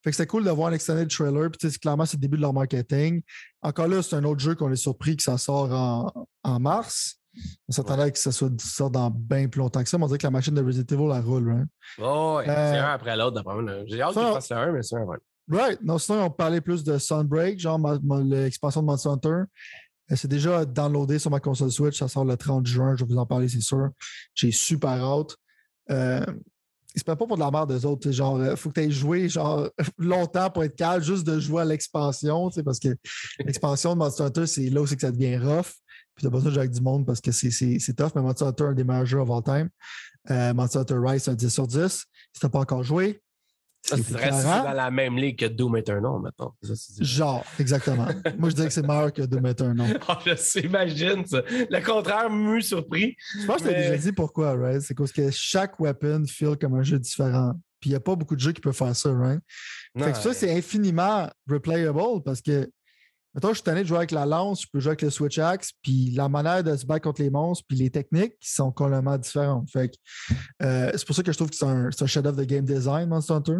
[0.05, 2.43] Fait que c'était cool de voir un extended trailer, puis clairement, c'est le début de
[2.43, 3.23] leur marketing.
[3.63, 7.20] Encore là, c'est un autre jeu qu'on est surpris que ça sort en, en mars.
[7.69, 10.07] On s'attendait à que ça soit sort dans bien plus longtemps que ça, mais on
[10.09, 11.69] dirait que la machine de Resident Evil, la roule, right?
[11.99, 13.55] Oh, ouais, c'est euh, un après l'autre, d'après.
[13.87, 15.19] J'ai hâte qu'il fasse un, mais c'est un, ouais.
[15.51, 15.83] Right.
[15.83, 17.81] Non, sinon, on parlait plus de Sunbreak, genre
[18.23, 19.43] l'expansion de Monster Hunter.
[20.11, 21.99] Euh, c'est déjà downloadé sur ma console Switch.
[21.99, 22.95] Ça sort le 30 juin.
[22.97, 23.91] Je vais vous en parler, c'est sûr.
[24.35, 25.37] J'ai super hâte.
[25.91, 26.25] Euh,
[26.95, 28.11] ils se pas pour de la merde des autres.
[28.11, 29.69] Genre, il euh, faut que tu aies joué genre,
[29.99, 32.97] longtemps pour être calme, juste de jouer à l'expansion, parce que
[33.41, 35.73] l'expansion de Monster Hunter, c'est là où c'est que ça devient rough.
[36.15, 38.65] Puis t'as besoin de jouer avec du monde parce que c'est tough, mais Monster Hunter,
[38.65, 39.69] un des meilleurs jeux of all time.
[40.31, 42.05] Euh, Monster Hunter Rise, un 10 sur 10.
[42.33, 43.23] Si t'as pas encore joué,
[43.83, 46.55] ça serait dans la même ligue que Doom Eternal, maintenant.
[47.01, 48.07] Genre, exactement.
[48.39, 49.99] Moi, je dirais que c'est meilleur que Doom Eternal.
[50.09, 51.43] oh, je s'imagine ça.
[51.49, 53.17] Le contraire, mu surpris.
[53.41, 54.83] Je pense que tu as déjà dit pourquoi, right?
[54.83, 57.55] C'est parce que chaque weapon feel comme un jeu différent.
[57.81, 59.41] Puis il n'y a pas beaucoup de jeux qui peuvent faire ça, right?
[59.99, 62.71] Fait que ça, c'est infiniment replayable parce que
[63.35, 65.39] Maintenant, je suis tanné de jouer avec la lance, je peux jouer avec le Switch
[65.39, 68.73] Axe, puis la manière de se battre contre les monstres, puis les techniques qui sont
[68.73, 69.69] complètement différentes.
[69.77, 73.09] Euh, c'est pour ça que je trouve que c'est un, un chef-d'œuvre de game design,
[73.09, 73.59] Monster Hunter.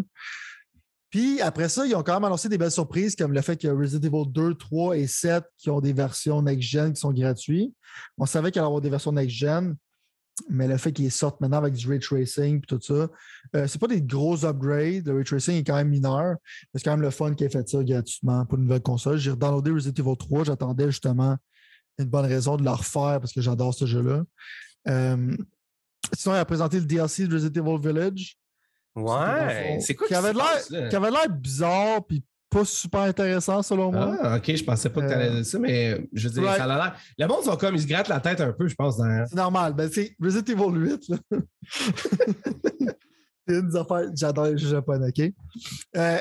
[1.11, 3.73] Puis après ça, ils ont quand même annoncé des belles surprises, comme le fait a
[3.73, 7.75] Resident Evil 2, 3 et 7 qui ont des versions next-gen qui sont gratuites.
[8.17, 9.77] On savait qu'il allait avoir des versions next-gen
[10.49, 13.09] mais le fait qu'ils sortent maintenant avec du ray tracing et tout ça,
[13.57, 15.07] euh, c'est pas des gros upgrades.
[15.07, 16.37] Le ray tracing est quand même mineur.
[16.75, 19.19] C'est quand même le fun qui a fait ça gratuitement pour une nouvelle console.
[19.19, 20.45] J'ai downloadé Resident Evil 3.
[20.45, 21.37] J'attendais justement
[21.99, 24.23] une bonne raison de le refaire parce que j'adore ce jeu-là.
[24.89, 25.37] Euh,
[26.15, 28.37] sinon, il a présenté le DLC de Resident Evil Village.
[28.97, 34.17] Ouais, c'est quoi qui, avait l'air bizarre puis pas super intéressant selon moi.
[34.21, 36.65] Ah, ok, je pensais pas que tu allais dire ça, mais je veux dire, ça
[36.65, 36.97] a l'air.
[37.17, 38.97] Le monde sont comme, ils se grattent la tête un peu, je pense.
[38.97, 39.73] C'est normal.
[39.75, 41.13] Ben, c'est Resident Evil 8.
[43.49, 44.11] c'est une des affaires.
[44.15, 45.33] J'adore les jeux japonais, ok?
[45.97, 46.19] Euh,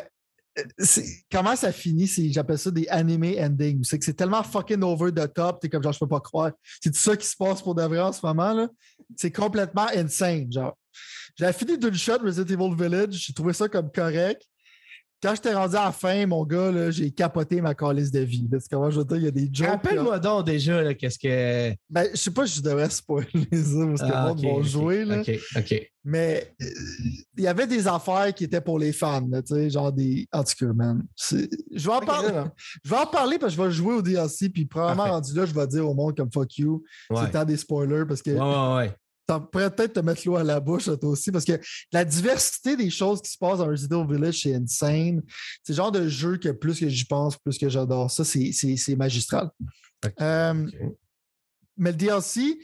[1.32, 2.08] comment ça finit?
[2.32, 3.84] J'appelle ça des animé endings?
[3.84, 6.52] C'est que c'est tellement fucking over the top, t'es comme genre, je peux pas croire.
[6.80, 8.54] C'est tout ça qui se passe pour de vrai en ce moment.
[8.54, 8.68] là.
[9.18, 10.52] C'est complètement insane.
[10.52, 10.78] Genre,
[11.36, 14.44] j'ai fini d'une shot Resident Evil Village, j'ai trouvé ça comme correct
[15.22, 18.48] quand j'étais rendu à la fin, mon gars, j'ai capoté ma calice de vie.
[18.50, 19.68] Parce comment je veux dire, il y a des jokes.
[19.68, 21.76] Rappelle-moi donc déjà, qu'est-ce que.
[21.90, 24.62] Ben, je sais pas si je devrais spoiler ça parce que le ah, monde va
[24.62, 25.06] jouer.
[25.06, 25.20] Là.
[25.20, 25.92] OK, OK.
[26.06, 26.66] Mais euh,
[27.38, 30.28] il y avait des affaires qui étaient pour les fans, tu sais, genre des.
[30.32, 31.06] En tout cas, man.
[31.30, 31.48] Je
[31.86, 32.30] vais en parler.
[32.84, 35.46] Je vais en parler parce que je vais jouer au DLC, puis probablement rendu là,
[35.46, 36.84] je vais dire au monde comme fuck you.
[37.14, 38.32] C'est temps des spoilers parce que.
[38.32, 38.96] Ouais, ouais, ouais
[39.30, 41.60] ça pourrait peut-être te mettre l'eau à la bouche, toi aussi, parce que
[41.92, 45.22] la diversité des choses qui se passent dans Resident Evil Village, c'est insane.
[45.64, 48.96] C'est le genre de jeu que plus que j'y pense, plus que j'adore ça, c'est
[48.96, 49.52] magistral.
[50.20, 50.66] Euh,
[51.78, 52.58] mais le DLC,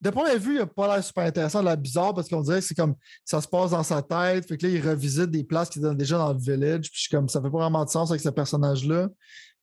[0.00, 2.66] de première vue, il n'a pas l'air super intéressant, l'air bizarre parce qu'on dirait que
[2.66, 4.48] c'est comme ça se passe dans sa tête.
[4.48, 6.90] Fait que là, il revisite des places qu'il donne déjà dans le village.
[6.90, 8.96] Puis je suis comme ça fait pas vraiment de sens avec ce personnage-là.
[9.02, 9.08] Euh,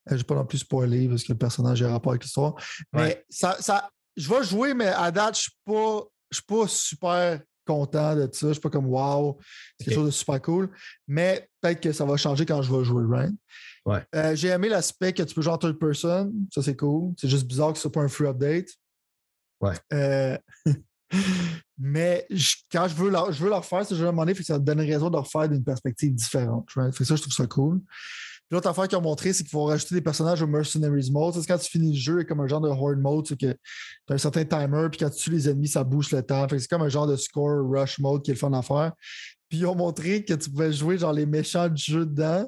[0.06, 2.54] je vais pas non plus spoiler parce que le personnage a rapport avec l'histoire.
[2.94, 6.02] Mais ça, ça, je vais jouer, mais à date, je suis pas
[6.32, 8.48] je suis pas super content de ça.
[8.48, 9.38] Je suis pas comme wow,
[9.78, 10.70] c'est quelque chose de super cool.
[11.06, 13.04] Mais peut-être que ça va changer quand je vais jouer?
[13.84, 14.04] Ouais.
[14.14, 16.32] Euh, j'ai aimé l'aspect que tu peux jouer en third person.
[16.52, 17.14] Ça, c'est cool.
[17.18, 18.68] C'est juste bizarre que ce soit pas un free update.
[19.60, 19.74] Ouais.
[19.92, 20.38] Euh,
[21.78, 22.26] mais
[22.70, 24.58] quand je veux, leur, je veux leur faire ce jeu à un moment donné, ça
[24.58, 26.68] me donne raison de leur faire d'une perspective différente.
[26.74, 26.96] Right?
[26.96, 27.80] Fait ça, je trouve ça cool.
[28.52, 31.32] L'autre affaire qu'ils ont montré, c'est qu'il faut rajouter des personnages au Mercenaries Mode.
[31.34, 33.50] C'est quand tu finis le jeu, il comme un genre de Horde Mode, c'est que
[33.50, 33.56] tu
[34.10, 36.46] as un certain timer, puis quand tu tues les ennemis, ça bouge le temps.
[36.50, 38.92] c'est comme un genre de score rush mode qui est le fun à faire.
[39.48, 42.46] Puis ils ont montré que tu pouvais jouer genre les méchants du jeu dedans.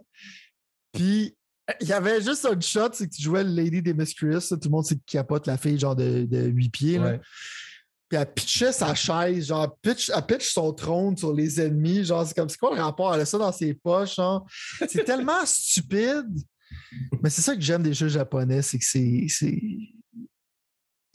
[0.92, 1.34] Puis
[1.80, 4.50] il y avait juste un shot, c'est que tu jouais Lady Demiscrius.
[4.50, 6.98] Tout le monde sait capote la fille genre de, de 8 pieds.
[6.98, 7.18] Là.
[8.14, 12.04] Puis elle pitchait sa chaise, genre, pitch, elle pitch son trône sur les ennemis.
[12.04, 13.12] Genre, c'est comme, c'est quoi le rapport?
[13.12, 14.20] Elle a ça dans ses poches.
[14.88, 16.30] C'est tellement stupide.
[17.20, 19.26] Mais c'est ça que j'aime des jeux japonais, c'est que c'est.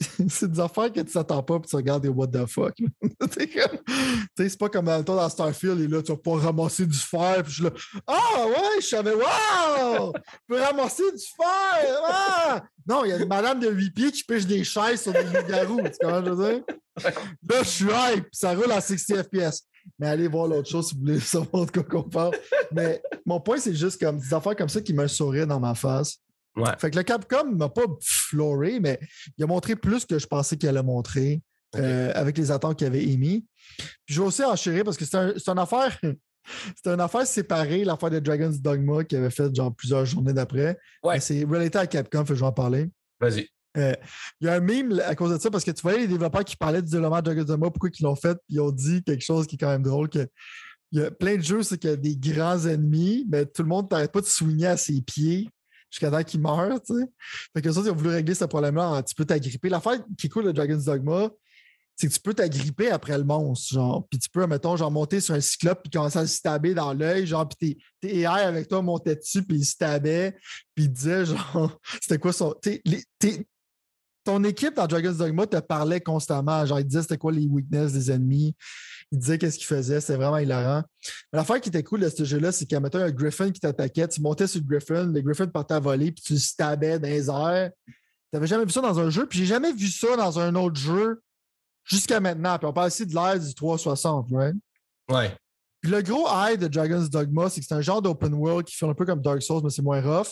[0.28, 2.74] c'est des affaires que tu t'attends pas puis tu regardes des what the fuck.
[4.36, 7.42] c'est pas comme toi dans Starfield, et là, tu vas pas ramasser du fer.
[7.44, 7.70] Puis je là,
[8.06, 9.12] ah ouais, je savais!
[9.12, 12.00] Tu peux ramasser du fer!
[12.06, 12.62] Ah!
[12.86, 15.22] Non, il y a une madame de 8 pieds qui pêche des chaises sur des
[15.22, 15.82] loups-garous.
[15.82, 16.62] Tu comprends je veux dire?
[17.02, 19.66] Là, je suis hype, ça roule à 60 FPS.
[19.98, 22.36] Mais allez voir l'autre chose si vous voulez savoir de quoi qu'on parle.
[22.72, 25.74] Mais mon point, c'est juste comme des affaires comme ça qui me sourient dans ma
[25.74, 26.18] face.
[26.78, 28.98] Fait que le Capcom m'a pas floré, mais
[29.36, 31.42] il a montré plus que je pensais qu'il allait montrer
[31.76, 33.46] euh, avec les attentes qu'il avait émis.
[33.78, 35.98] Puis je vais aussi enchérir parce que c'est un, une affaire.
[36.82, 40.78] C'est une affaire séparée, l'affaire de Dragon's Dogma qui avait fait genre plusieurs journées d'après.
[41.04, 41.20] Ouais.
[41.20, 42.88] C'est relaté à Capcom, je vais en parler.
[43.20, 43.46] Vas-y.
[43.76, 43.94] Euh,
[44.40, 46.44] il y a un meme à cause de ça parce que tu voyais les développeurs
[46.44, 49.04] qui parlaient du développement de Dragon's Dogma, pourquoi ils l'ont fait, puis ils ont dit
[49.04, 50.26] quelque chose qui est quand même drôle que
[50.92, 53.62] il y a plein de jeux, c'est qu'il y a des grands ennemis, mais tout
[53.62, 55.48] le monde n'arrête pas de soigner à ses pieds
[55.90, 57.04] jusqu'à temps qu'il meure, tu sais.
[57.54, 59.68] Fait que ça, ils ont voulu régler ce problème-là tu peux t'agripper.
[59.68, 61.30] L'affaire qui est cool de Dragon's Dogma,
[61.96, 64.06] c'est que tu peux t'agripper après le monstre, genre.
[64.08, 66.94] Puis tu peux, mettons, genre, monter sur un cyclope puis commencer à le stabber dans
[66.94, 70.36] l'œil, genre, puis tes, AI avec toi montaient dessus puis il stabait,
[70.74, 72.54] puis il disait, genre, c'était quoi son
[74.24, 76.64] ton équipe dans Dragon's Dogma te parlait constamment.
[76.66, 78.54] Genre, il disait c'était quoi les weaknesses des ennemis.
[79.10, 80.00] Il disait qu'est-ce qu'il faisait.
[80.00, 80.82] C'était vraiment hilarant.
[81.32, 84.20] Mais l'affaire qui était cool de ce jeu-là, c'est qu'à un Griffin qui t'attaquait, tu
[84.20, 87.28] montais sur le Griffin, le Griffin partait à voler, puis tu le stabais dans les
[87.28, 87.70] airs.
[87.86, 87.92] Tu
[88.34, 90.76] n'avais jamais vu ça dans un jeu, puis j'ai jamais vu ça dans un autre
[90.76, 91.20] jeu
[91.84, 92.58] jusqu'à maintenant.
[92.58, 94.54] Puis on parle aussi de l'ère du 360, right?
[95.10, 95.34] Ouais.
[95.80, 98.76] Puis le gros high de Dragon's Dogma, c'est que c'est un genre d'open world qui
[98.76, 100.28] fait un peu comme Dark Souls, mais c'est moins rough.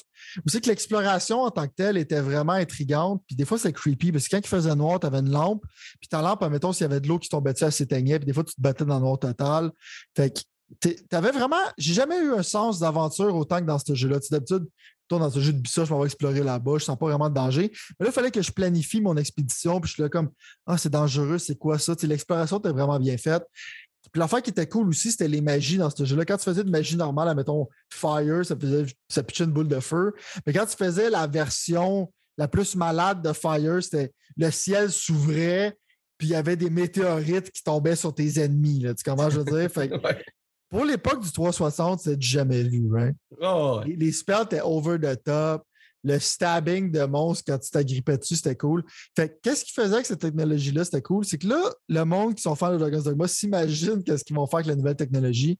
[0.46, 3.22] Aussi que l'exploration en tant que telle était vraiment intrigante.
[3.26, 5.64] Puis des fois, c'est creepy parce que quand il faisait noir, tu avais une lampe.
[6.00, 8.18] Puis ta lampe, admettons, s'il y avait de l'eau qui tombait dessus, elle s'éteignait.
[8.18, 9.70] Puis des fois, tu te battais dans le noir total.
[10.16, 10.40] Fait que
[11.08, 11.56] t'avais vraiment.
[11.78, 14.18] J'ai jamais eu un sens d'aventure autant que dans ce jeu-là.
[14.30, 14.66] D'habitude,
[15.08, 17.34] toi, dans ce jeu de Bissa, je m'en explorer là-bas, je sens pas vraiment de
[17.34, 17.72] danger.
[17.98, 20.30] Mais là, il fallait que je planifie mon expédition, puis je suis là comme
[20.66, 21.94] Ah, c'est dangereux, c'est quoi ça?
[22.02, 23.42] L'exploration était vraiment bien faite.
[24.12, 26.24] Puis l'affaire qui était cool aussi, c'était les magies dans ce jeu-là.
[26.24, 29.80] Quand tu faisais de magie normale, mettons Fire, ça faisait ça pitchait une boule de
[29.80, 30.14] feu.
[30.46, 35.76] Mais quand tu faisais la version la plus malade de Fire, c'était le ciel s'ouvrait,
[36.16, 38.80] puis il y avait des météorites qui tombaient sur tes ennemis.
[38.80, 38.94] Là.
[38.94, 39.70] Tu comprends, je veux dire?
[40.70, 43.16] Pour l'époque du 360, c'est jamais vu, right?
[43.40, 45.64] Oh, les, les, spells étaient over the top
[46.08, 48.82] le stabbing de monstres quand tu t'agrippais dessus, c'était cool.
[49.14, 51.24] Fait qu'est-ce qui faisait que cette technologie-là, c'était cool?
[51.24, 54.46] C'est que là, le monde qui sont fans de Dragon's Dogma s'imagine qu'est-ce qu'ils vont
[54.46, 55.58] faire avec la nouvelle technologie,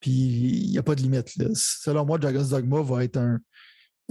[0.00, 1.30] puis il n'y a pas de limite.
[1.54, 3.38] Selon moi, Dragon's Dogma va être un,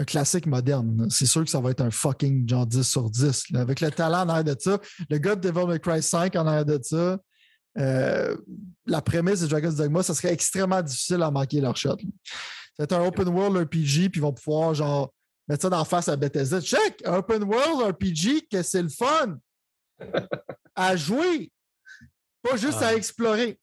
[0.07, 1.07] classique moderne.
[1.09, 3.47] C'est sûr que ça va être un fucking genre 10 sur 10.
[3.55, 4.79] Avec le talent en arrière de ça,
[5.09, 7.17] le gars de Devil May Cry 5 en arrière de ça,
[7.77, 8.37] euh,
[8.85, 11.97] la prémisse de Dragon's Dogma, ça serait extrêmement difficile à manquer leur shot.
[12.77, 15.11] C'est un open world RPG, puis ils vont pouvoir genre
[15.49, 16.61] mettre ça dans face à Bethesda.
[16.61, 17.01] Check!
[17.05, 19.37] Open World RPG, que c'est le fun
[20.75, 21.51] à jouer,
[22.41, 23.59] pas juste à explorer.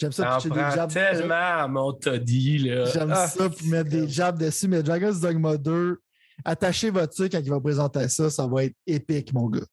[0.00, 0.90] J'aime ça pitcher des jabs.
[0.90, 2.86] tellement mon toddy, là.
[2.86, 6.00] J'aime ah, ça pour mettre des jabs dessus, mais Dragon's Dogma 2,
[6.44, 9.66] attachez votre truc quand il va présenter ça, ça va être épique, mon gars.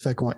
[0.00, 0.36] Fait quoi.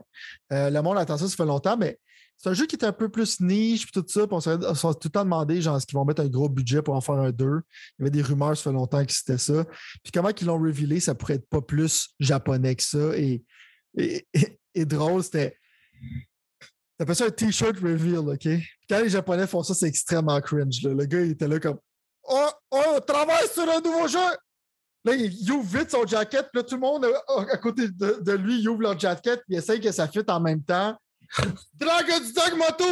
[0.53, 1.99] Euh, le monde attend ça, ça fait longtemps, mais
[2.43, 4.27] c'est un jeu qui est un peu plus niche, puis tout ça.
[4.31, 6.95] On s'est tout le temps demandé, genre, est-ce qu'ils vont mettre un gros budget pour
[6.95, 7.45] en faire un 2?
[7.45, 9.67] Il y avait des rumeurs, ça fait longtemps que c'était ça.
[10.03, 13.15] Puis comment ils l'ont révélé, ça pourrait être pas plus japonais que ça.
[13.15, 13.45] Et,
[14.75, 15.55] et, drôle, c'était.
[16.97, 18.49] T'appelles ça un t-shirt reveal, OK?
[18.89, 20.83] quand les Japonais font ça, c'est extrêmement cringe.
[20.83, 21.79] Le gars, il était là comme
[22.25, 24.19] Oh, oh, on travaille sur un nouveau jeu!
[25.05, 28.61] Là, il ouvre vite son jacket, puis là, tout le monde à côté de, lui,
[28.61, 30.97] il ouvre leur jacket, puis il essaye que ça fitte en même temps.
[31.75, 32.85] Dragon's Dogma 2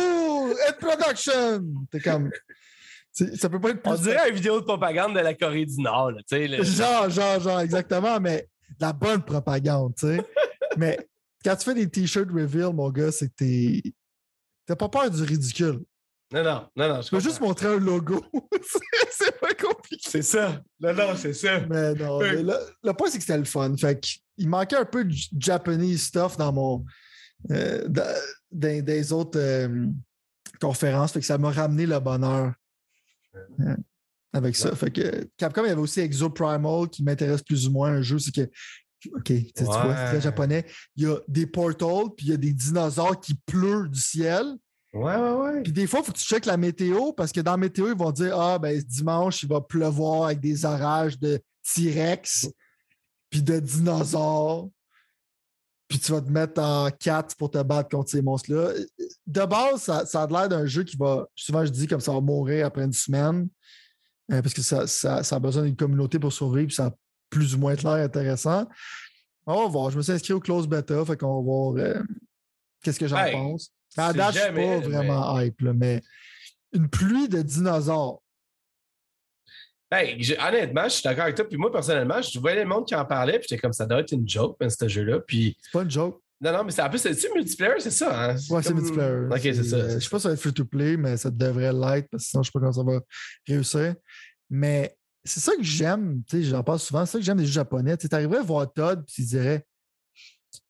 [0.52, 1.86] in production!
[1.90, 2.30] T'es comme.
[3.12, 3.90] Ça peut pas être plus.
[3.90, 6.62] On dirait une vidéo de propagande de la Corée du Nord, tu sais.
[6.64, 10.24] Genre, genre, genre, exactement, mais la bonne propagande, tu sais.
[10.76, 10.98] mais
[11.44, 13.82] quand tu fais des t-shirts reveal, mon gars, c'est que t'es.
[14.66, 15.80] T'as pas peur du ridicule.
[16.30, 17.00] Non, non, non, non.
[17.00, 18.22] Je peux juste montrer un logo.
[19.10, 20.10] c'est pas compliqué.
[20.10, 20.60] C'est ça.
[20.78, 21.60] Non, non, c'est ça.
[21.60, 22.20] Mais non.
[22.20, 23.74] le, point, c'est que c'était le fun.
[23.78, 26.84] Fait qu'il manquait un peu de Japanese stuff dans mon,
[27.50, 27.88] euh,
[28.50, 29.86] des, autres euh,
[30.60, 31.12] conférences.
[31.12, 32.52] Fait que ça m'a ramené le bonheur
[33.60, 33.76] euh,
[34.32, 34.74] avec ça.
[34.74, 37.92] Fait que Capcom, il y avait aussi Exo Primal qui m'intéresse plus ou moins.
[37.92, 38.50] Un jeu, c'est que
[39.14, 40.66] OK, tu vois, c'est très japonais.
[40.96, 44.44] Il y a des portals, puis il y a des dinosaures qui pleurent du ciel.
[44.92, 45.62] Ouais, ouais, ouais.
[45.62, 47.88] Puis des fois, il faut que tu checkes la météo parce que dans la météo,
[47.88, 52.48] ils vont dire Ah, ben dimanche, il va pleuvoir avec des orages de T-Rex,
[53.30, 54.68] puis de dinosaures
[55.88, 58.72] puis tu vas te mettre en 4 pour te battre contre ces monstres-là.
[59.26, 62.20] De base, ça, a l'air d'un jeu qui va, souvent je dis comme ça va
[62.20, 63.48] mourir après une semaine,
[64.30, 64.84] euh, parce que ça,
[65.18, 66.90] a besoin d'une communauté pour survivre, puis ça a
[67.30, 68.68] plus ou moins l'air intéressant.
[69.46, 69.90] On va voir.
[69.90, 72.02] Je me suis inscrit au close beta, fait qu'on va voir euh,
[72.82, 73.72] qu'est-ce que j'en pense.
[73.96, 76.02] À date, je suis pas vraiment hype, là, mais
[76.72, 78.20] une pluie de dinosaures.
[79.90, 81.46] Ben, honnêtement, je suis d'accord avec toi.
[81.48, 83.38] Puis moi, personnellement, je voyais le monde qui en parlait.
[83.38, 85.20] Puis j'étais comme ça doit être une joke, mais ce jeu-là.
[85.20, 86.20] Puis C'est pas une joke.
[86.40, 88.30] non, non, mais c'est en plus, c'est multiplayer, c'est ça.
[88.32, 88.36] Hein?
[88.50, 89.26] Ouais, c'est comme- multiplayer.
[89.30, 89.76] Ok, c'est ça.
[89.76, 92.08] euh, je sais pas si ça va être free to play, mais ça devrait l'être
[92.10, 93.00] parce que sinon, je sais pas comment ça va
[93.46, 93.94] réussir.
[94.50, 96.22] Mais c'est ça que j'aime.
[96.28, 97.06] tu sais, J'en parle souvent.
[97.06, 97.96] C'est ça que j'aime des jeux japonais.
[97.96, 99.66] Tu arriverais à voir Todd puis tu dirais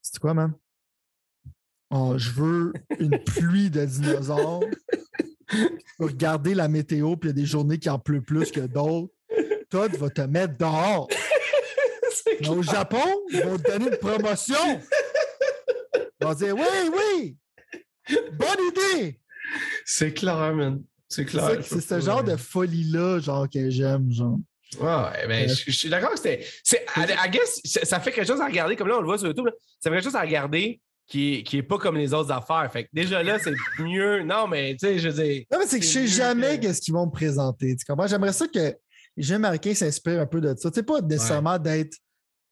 [0.01, 0.53] C'est quoi, man?
[1.91, 4.61] Oh, je veux une pluie de dinosaures.
[5.99, 9.13] Regarder la météo, puis il y a des journées qui en pleut plus que d'autres.
[9.71, 11.09] Todd va te mettre dehors.
[12.41, 12.63] Mais au.
[12.63, 14.81] Japon, ils vont te donner une promotion.
[16.21, 17.37] Ils vont dire Oui, oui,
[18.33, 19.21] bonne idée.
[19.85, 20.83] C'est clair, man.
[21.09, 21.59] C'est clair.
[21.63, 24.39] c'est ce genre de folie-là, genre, que j'aime, genre.
[24.79, 26.45] Ouais, ben, Euh, je, je suis d'accord que c'était.
[26.97, 29.47] I, guess, ça fait quelque chose à regarder, comme là, on le voit sur YouTube,
[29.47, 32.31] là, ça fait quelque chose à regarder qui est, qui est pas comme les autres
[32.31, 32.71] affaires.
[32.71, 34.23] Fait que déjà là, c'est mieux.
[34.23, 35.45] Non, mais tu sais, je veux dire.
[35.51, 37.75] Non, mais c'est que je sais jamais que- qu'est-ce qu'ils vont me présenter.
[37.77, 38.07] Tu comprends?
[38.07, 38.59] J'aimerais ça que
[39.17, 40.71] les jeux américains s'inspirent un peu de ça.
[40.71, 41.97] Tu sais, pas nécessairement d'être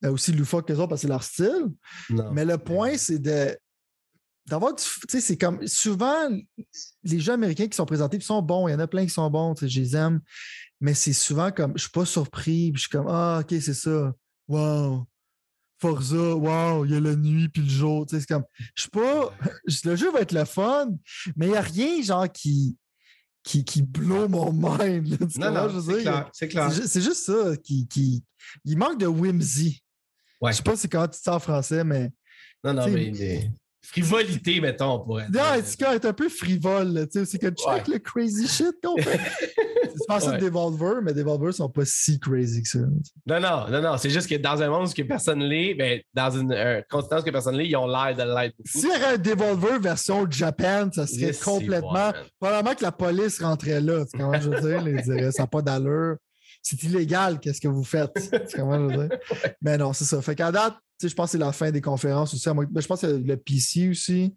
[0.04, 1.66] euh, aussi loufoque que les autres parce que c'est leur style,
[2.10, 2.32] Non.
[2.32, 3.56] mais le point, c'est de
[4.46, 4.82] d'avoir du.
[4.82, 6.28] Tu sais, c'est comme souvent
[7.02, 8.68] les jeux américains qui sont présentés, ils sont bons.
[8.68, 10.20] Il y en a plein qui sont bons, tu sais, je les aime.
[10.80, 13.74] Mais c'est souvent comme je suis pas surpris, puis je suis comme Ah, ok, c'est
[13.74, 14.12] ça.
[14.48, 15.06] Wow.
[15.78, 18.06] Forza, wow, il y a la nuit puis le jour.
[18.06, 18.44] Tu sais, c'est comme.
[18.74, 19.30] Je suis pas.
[19.84, 20.88] Le jeu va être le fun,
[21.36, 22.76] mais il n'y a rien genre qui.
[23.42, 25.06] Qui, qui blow mon mind.
[25.38, 26.10] là, Non, non, je veux c'est dire?
[26.12, 26.30] clair.
[26.32, 26.72] C'est clair.
[26.72, 28.24] C'est ju- C'est juste ça qui, qui.
[28.64, 29.82] Il manque de whimsy.
[30.40, 30.50] Ouais.
[30.50, 32.10] Je sais pas si comment tu dis ça en français, mais.
[32.64, 33.50] Non, non, t'sais- mais
[33.94, 35.54] des frivolités, mettons, on pourrait Non.
[35.54, 36.88] Etika est un peu frivole.
[36.92, 37.94] là, tu sais, C'est que check Ouais.
[37.94, 39.18] le crazy shit qu'on fait.
[39.82, 40.38] tu penses Ouais.
[40.38, 42.78] de Devolver, mais Devolver sont pas si crazy que ça.
[43.26, 43.96] Non, non, non, non.
[43.96, 47.20] C'est juste que dans un monde où que personne l'est, ben, dans une un continent
[47.20, 48.68] où que personne l'est, ils ont l'air de l'être beaucoup.
[48.78, 52.12] S'il y avait un Devolver version Japan, ça serait Yes, complètement.
[52.14, 52.28] c'est bon.
[52.40, 54.04] Probablement que la police rentrait là.
[54.12, 54.86] Tu que je veux dire?
[54.88, 56.16] Ils diraient ça n'a pas d'allure.
[56.62, 58.12] C'est illégal, qu'est-ce que vous faites?
[58.14, 59.18] Tu que je veux dire?
[59.62, 60.20] Mais non, c'est ça.
[60.20, 62.48] Fait qu'à date, je pense que c'est la fin des conférences aussi.
[62.48, 64.34] à moins- ben, je pense que le PC aussi.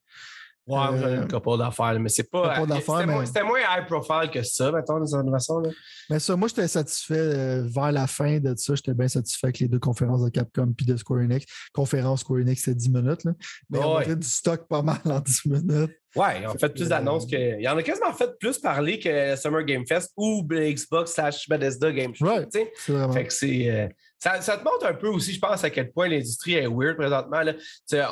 [0.68, 2.64] Ouais, Euh, couple d'affaires, mais c'est pas.
[2.68, 5.62] C'était moins, mais- high profile que ça, mettons, d'une façon.
[5.62, 5.72] Là.
[6.12, 8.76] Mais ça, moi, j'étais satisfait euh, vers la fin de ça.
[8.76, 11.44] J'étais bien satisfait avec les deux conférences de Capcom puis de Square Enix.
[11.74, 13.24] Conférence Square Enix, c'était 10 minutes.
[13.24, 13.32] Là.
[13.72, 15.92] Mais on montrait du stock pas mal en 10 minutes.
[16.16, 17.58] Ouais, ont fait plus d'annonces que.
[17.58, 21.50] Il y en a quasiment fait plus parler que Summer Game Fest ou Xbox slash
[21.50, 22.28] Bethesda Game Show.
[22.28, 22.48] Ouais.
[22.52, 23.14] C'est vraiment.
[23.14, 23.72] Fait que c'est.
[23.72, 23.88] euh,
[24.20, 26.98] ça, ça te montre un peu aussi, je pense, à quel point l'industrie est weird
[26.98, 27.42] présentement.
[27.42, 27.54] Là.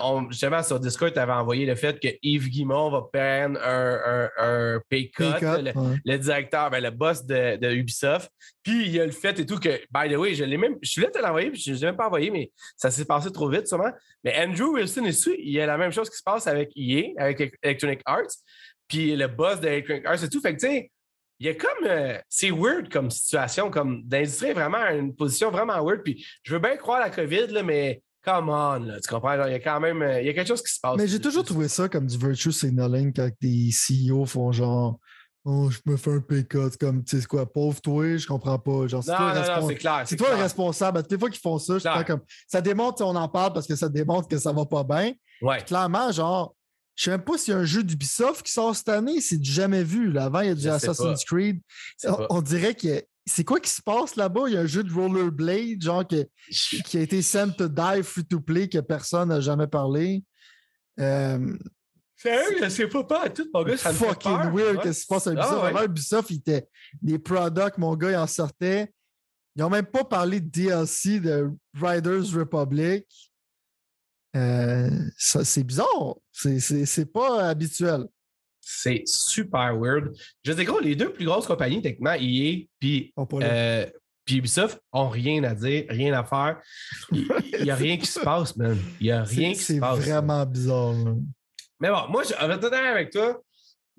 [0.03, 3.99] On- justement, sur Discord, tu avais envoyé le fait que Yves Guimond va prendre un,
[4.05, 5.97] un, un pay cut, Pay cut, là, le, ouais.
[6.05, 8.32] le directeur, ben, le boss de, de Ubisoft.
[8.64, 10.78] Puis il y a le fait et tout que, by the way, je l'ai même.
[10.82, 13.05] Je suis là te l'envoyer, puis je ne l'ai même pas envoyé, mais ça s'est
[13.05, 13.91] passé trop vite, sûrement.
[14.24, 17.12] Mais Andrew Wilson ici, il y a la même chose qui se passe avec EA,
[17.18, 18.28] avec Electronic Arts.
[18.88, 20.39] Puis le boss de Electronic Arts et tout.
[20.39, 20.91] Fait que, tu sais,
[21.40, 21.86] il y a comme.
[21.86, 26.04] euh, c'est weird comme situation, comme l'industrie est vraiment à une position vraiment weird.
[26.04, 29.36] Puis je veux bien croire à la COVID, là, mais come on, là, tu comprends?
[29.38, 30.02] Genre, Il y a quand même.
[30.02, 30.96] euh, Il y a quelque chose qui se passe.
[30.98, 35.00] Mais j'ai toujours trouvé ça comme du virtue signaling quand des CEO font genre
[35.50, 36.22] Oh, je me fais un.
[36.30, 38.86] C'est comme, tu sais, quoi, pauvre toi, je comprends pas.
[38.88, 40.04] Genre, c'est toi, le non, respons- c'est clair.
[40.06, 40.44] c'est toi le clair.
[40.44, 40.98] responsable.
[40.98, 42.20] À toutes les fois qu'ils font ça, je comme.
[42.50, 45.14] Ça démontre, on en parle parce que ça démontre que ça va pas bien.
[45.42, 45.62] Ouais.
[45.64, 46.54] Clairement, genre,
[46.98, 49.38] je sais même pas s'il y a un jeu d'Ubisoft qui sort cette année, c'est
[49.38, 50.12] du jamais vu.
[50.12, 50.26] Là.
[50.26, 51.62] Avant, il y a du Assassin's Creed.
[52.30, 53.02] On, dirait que.
[53.30, 54.43] C'est quoi qui se passe là-bas?
[54.48, 58.02] Il y a un jeu de rollerblade, genre, que- qui a été sent to die
[58.02, 60.24] free to play que personne n'a jamais parlé.
[61.00, 61.56] Euh,
[62.16, 63.78] Sérieux, je sais pas, pas à tout, mon gars.
[63.78, 64.52] Ça me fait fucking peur.
[64.56, 64.84] weird Ouais.
[64.84, 65.62] qu'est-ce qui se passe à Ah, Ubisoft.
[65.62, 65.68] ouais.
[65.70, 66.68] Avant Ubisoft, il était
[67.02, 68.91] des products, mon gars, il en sortait.
[69.56, 73.06] Ils n'ont même pas parlé de DLC de Riders Republic.
[74.36, 76.16] Euh, c'est bizarre.
[76.32, 78.06] C'est, c'est, c'est pas habituel.
[78.60, 80.14] C'est super weird.
[80.44, 83.86] Je dis gros, les deux plus grosses compagnies, techniquement, EA puis Oh, euh,
[84.30, 86.60] Ubisoft, ont rien à dire, rien à faire.
[87.12, 88.78] Il n'y a rien qui se passe, man.
[89.00, 90.00] Il n'y a rien c'est, qui c'est se passe.
[90.00, 90.94] vraiment bizarre.
[91.80, 93.42] Mais bon, moi, je vais avec toi.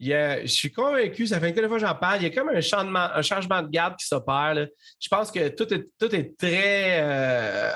[0.07, 2.30] Y a- je suis convaincu, ça fait une fois que j'en parle, il y a
[2.30, 4.66] comme un changement, un changement de garde qui s'opère.
[5.01, 7.01] Je pense que tout est, tout est très.
[7.03, 7.70] euh,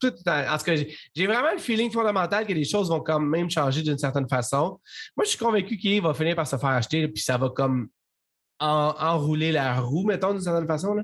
[0.00, 0.74] tout en tout cas,
[1.14, 4.80] j'ai- vraiment le feeling fondamental que les choses vont quand même changer d'une certaine façon.
[5.16, 7.88] Moi, je suis convaincu qu'il va finir par se faire acheter, puis ça va comme
[8.60, 10.96] en- enrouler la roue, mettons, d'une certaine façon.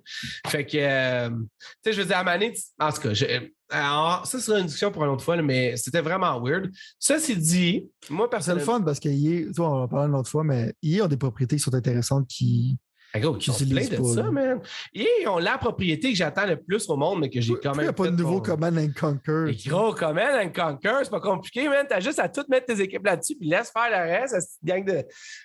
[0.46, 1.36] Fait que, euh, tu
[1.84, 4.90] sais, je veux dire, à Mané, en tout cas, je- alors, ça sera une discussion
[4.90, 6.70] pour une autre fois, là, mais c'était vraiment weird.
[6.98, 8.72] Ceci dit, moi, C'est le personnellement.
[8.78, 11.16] fun parce que EA, toi, on en parlait une autre fois, mais EA ont des
[11.16, 12.78] propriétés qui sont intéressantes qui,
[13.12, 14.30] Ah, gros, qui J'utilise plein de pas, ça, là.
[14.30, 14.60] man.
[14.94, 17.72] Et ils ont la propriété que j'attends le plus au monde, mais que j'ai quand
[17.72, 17.84] Il même.
[17.86, 19.50] n'y a pas de nouveau Command and Conquer.
[19.50, 21.84] Et gros, Command and Conquer, c'est pas compliqué, man.
[21.88, 24.84] T'as juste à tout mettre tes équipes là-dessus, puis laisse faire le reste, cette gang
[24.84, 25.02] de.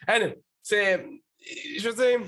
[0.08, 1.06] Anyway, c'est.
[1.78, 2.20] Je veux dire.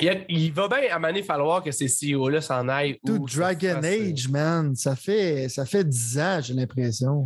[0.00, 2.98] Il, y a- il va bien à falloir que ces CEO-là s'en aillent.
[3.04, 7.24] Tout Dragon Age, man, ça fait, ça fait 10 ans, j'ai l'impression.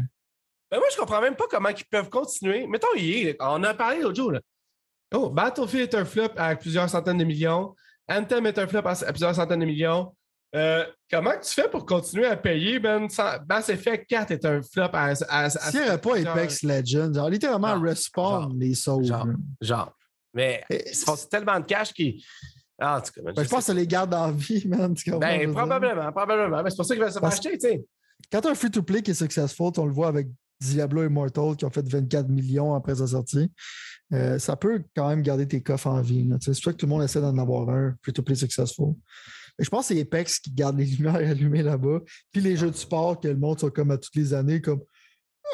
[0.71, 2.67] Ben moi, je comprends même pas comment ils peuvent continuer.
[2.67, 4.33] Mettons, il est, on a parlé l'autre jour.
[4.33, 4.41] Là.
[5.15, 7.75] Oh, Battlefield est un flop à plusieurs centaines de millions.
[8.09, 10.13] Anthem est un flop à, à plusieurs centaines de millions.
[10.55, 13.09] Euh, comment tu fais pour continuer à payer, Ben?
[13.09, 15.13] Sans- Mass Effect 4 est un flop à.
[15.29, 19.05] à, à- S'il n'y aurait pas Apex Legends, genre littéralement Genre, Respawn genre, les sauve.
[19.05, 19.27] genre.
[19.61, 19.93] Genre.
[20.35, 22.23] Mais ils se font tellement de cash qu'ils.
[22.79, 24.95] Ah, en tout cas, man, Ben, je pense que ça les garde en vie, man.
[25.19, 26.63] Ben, probablement, probablement.
[26.63, 27.85] Mais c'est pour ça qu'ils veulent se faire acheter, tu sais.
[28.31, 30.29] Quand un free-to-play qui est successful, on le voit avec
[30.61, 33.51] Diablo Immortal qui ont fait 24 millions après sa sortie,
[34.13, 36.29] euh, ça peut quand même garder tes coffres en vie.
[36.41, 38.95] C'est sûr que tout le monde essaie d'en avoir un free-to-play successful.
[39.59, 42.01] Et je pense que c'est Apex qui garde les lumières allumées là-bas.
[42.33, 44.83] Puis les jeux de sport que le monde sont comme à toutes les années, comme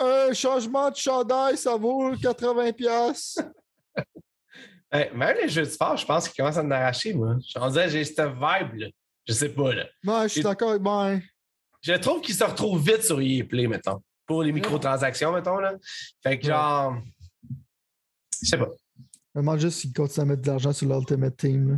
[0.01, 3.39] un changement de chandail, ça vaut 80$.
[4.93, 7.37] Ben, même les jeux de sport, je pense qu'ils commencent à en arracher, moi.
[7.57, 8.89] On dirait j'ai cette vibe-là.
[9.27, 9.87] Je sais pas, là.
[10.05, 11.21] Ouais, je suis d'accord avec ben,
[11.81, 14.03] Je trouve qu'ils se retrouvent vite sur EA Play, mettons.
[14.27, 15.75] Pour les microtransactions, mettons, là.
[16.23, 16.53] Fait que Ouais.
[16.53, 16.97] genre.
[18.43, 18.69] Je sais pas.
[19.35, 21.71] Je me demande juste s'ils continuent à mettre de l'argent sur l'Ultimate Team.
[21.73, 21.77] là.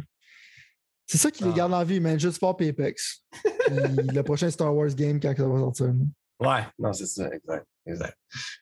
[1.06, 1.56] C'est ça qui les Ah.
[1.56, 2.18] garde en vie, man.
[2.18, 3.22] Juste sport Apex.
[3.68, 5.86] Le prochain Star Wars game quand ça va sortir.
[5.86, 5.92] là.
[6.40, 7.66] Ouais, non, c'est ça, exact.
[7.86, 8.18] exact.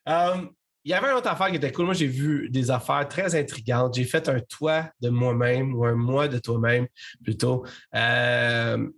[0.09, 0.42] Euh,
[0.85, 1.85] Il y avait une autre affaire qui était cool.
[1.87, 3.95] Moi, j'ai vu des affaires très intrigantes.
[3.95, 6.87] J'ai fait un toit de moi-même ou un moi de toi-même
[7.22, 7.64] plutôt.
[7.95, 8.89] Euh,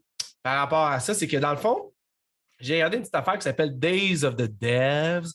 [0.43, 1.91] par rapport à ça, c'est que dans le fond,
[2.61, 5.29] j'ai regardé une petite affaire qui s'appelle Days of the Devs.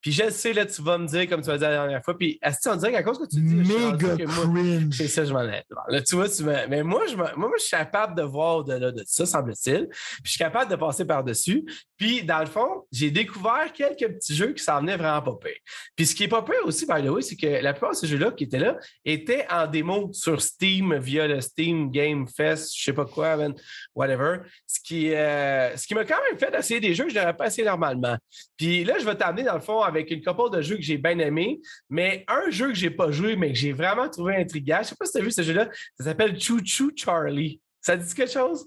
[0.00, 2.16] Puis je sais, là, tu vas me dire, comme tu m'as dit la dernière fois,
[2.16, 3.54] puis est-ce que on dirait qu'à cause que tu dis,
[3.90, 4.94] Méga cringe.
[4.96, 5.64] c'est ça, je m'en ai.
[5.88, 8.58] Là, tu vois, tu me- mais moi, je me- moi, je suis capable de voir
[8.58, 9.88] au-delà de ça, semble-t-il.
[9.88, 11.64] Puis je suis capable de passer par-dessus.
[11.96, 15.58] Puis, dans le fond, j'ai découvert quelques petits jeux qui s'en venaient vraiment pas pire.
[15.94, 17.96] Puis, ce qui est pas pire aussi, by the way, c'est que la plupart de
[17.96, 22.72] ces jeux-là qui étaient là étaient en démo sur Steam via le Steam Game Fest,
[22.76, 23.54] je sais pas quoi, man,
[23.94, 24.38] whatever.
[24.66, 27.46] Ce qui, euh, qui m'a quand même fait d'essayer des jeux que je n'aurais pas
[27.46, 28.16] essayé normalement.
[28.56, 30.98] Puis là, je vais t'amener, dans le fond, avec une couple de jeux que j'ai
[30.98, 34.78] bien aimés, mais un jeu que j'ai pas joué, mais que j'ai vraiment trouvé intriguant.
[34.82, 35.68] Je sais pas si tu as vu ce jeu-là.
[35.98, 37.60] Ça s'appelle Choo Choo Charlie.
[37.80, 38.66] Ça dit quelque chose?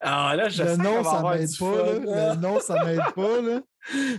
[0.00, 1.76] Ah, là, je Le nom, ça m'aide pas.
[1.76, 2.34] là.
[2.34, 3.40] Le nom, ça m'aide pas.
[3.40, 3.60] Là.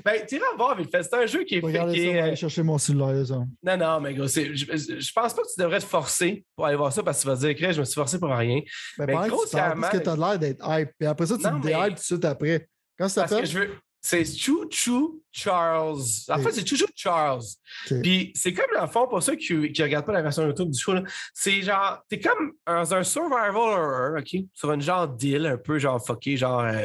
[0.04, 1.04] Ben, tu iras voir vite fait.
[1.04, 1.68] C'est un jeu qui est fait.
[1.72, 1.78] Qui
[2.08, 3.24] est, va euh, aller chercher mon cellulaire.
[3.28, 3.36] Ça.
[3.36, 6.76] Non, non, mais gros, je, je pense pas que tu devrais te forcer pour aller
[6.76, 8.62] voir ça parce que tu vas te dire que je me suis forcé pour rien.
[8.98, 10.90] Ben, Mais que tu parles, parce que tu as l'air d'être hype.
[10.98, 12.68] Puis après ça, tu Non, me mais- déhypes tout de suite après.
[12.98, 13.70] Quand ça Parce que je veux.
[14.02, 16.02] C'est Choo Choo Charles.
[16.30, 17.44] En fait, c'est Choo Choo Charles.
[18.02, 20.70] Puis c'est comme, dans le fond, pour ceux qui, qui regardent pas la version YouTube
[20.70, 20.94] du show,
[21.34, 24.42] c'est genre, t'es comme dans un survival horror, OK?
[24.54, 26.82] Sur une genre d'île un peu genre fucké, genre, euh,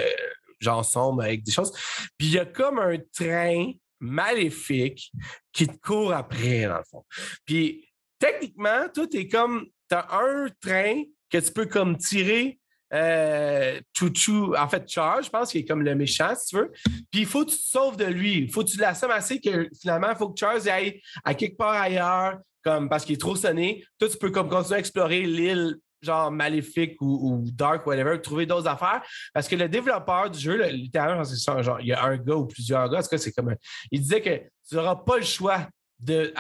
[0.61, 1.73] genre sombre avec des choses.
[2.19, 5.13] Puis il y a comme un train maléfique
[5.53, 7.05] qui te court après, dans le fond.
[7.45, 7.89] Puis
[8.19, 12.59] techniquement, toi, t'es comme, t'as un train que tu peux comme tirer
[12.93, 16.71] euh, Chouchou, en fait, Charles, je pense qu'il est comme le méchant, si tu veux.
[17.11, 18.39] Puis il faut que tu te sauves de lui.
[18.43, 21.57] Il faut que tu l'assommes assez que finalement, il faut que Charles aille à quelque
[21.57, 23.85] part ailleurs, comme parce qu'il est trop sonné.
[23.99, 28.45] Toi, tu peux comme continuer à explorer l'île genre maléfique ou, ou dark, whatever, trouver
[28.45, 29.03] d'autres affaires.
[29.33, 32.47] Parce que le développeur du jeu, littéralement, ça, genre, il y a un gars ou
[32.47, 33.55] plusieurs gars, en tout c'est comme
[33.91, 34.37] Il disait que
[34.69, 35.67] tu n'auras pas le choix
[35.99, 36.31] de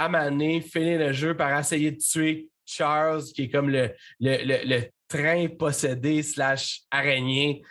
[0.60, 3.90] finir le jeu par essayer de tuer Charles, qui est comme le,
[4.20, 4.82] le- le
[5.14, 7.62] train possédé slash araignée.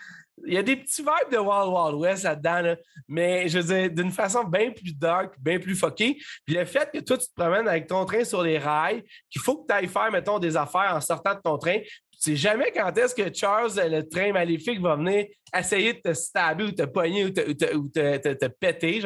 [0.46, 2.76] Il y a des petits vibes de Wild Wild West là-dedans, là,
[3.08, 6.18] mais je veux dire, d'une façon bien plus dark, bien plus fuckée.
[6.46, 9.42] Puis le fait que toi, tu te promènes avec ton train sur les rails, qu'il
[9.42, 11.78] faut que tu ailles faire, mettons, des affaires en sortant de ton train,
[12.24, 15.26] sais jamais quand est-ce que Charles, le train maléfique, va venir
[15.58, 19.02] essayer de te stabber ou te pogner ou te, te- te- te- te péter.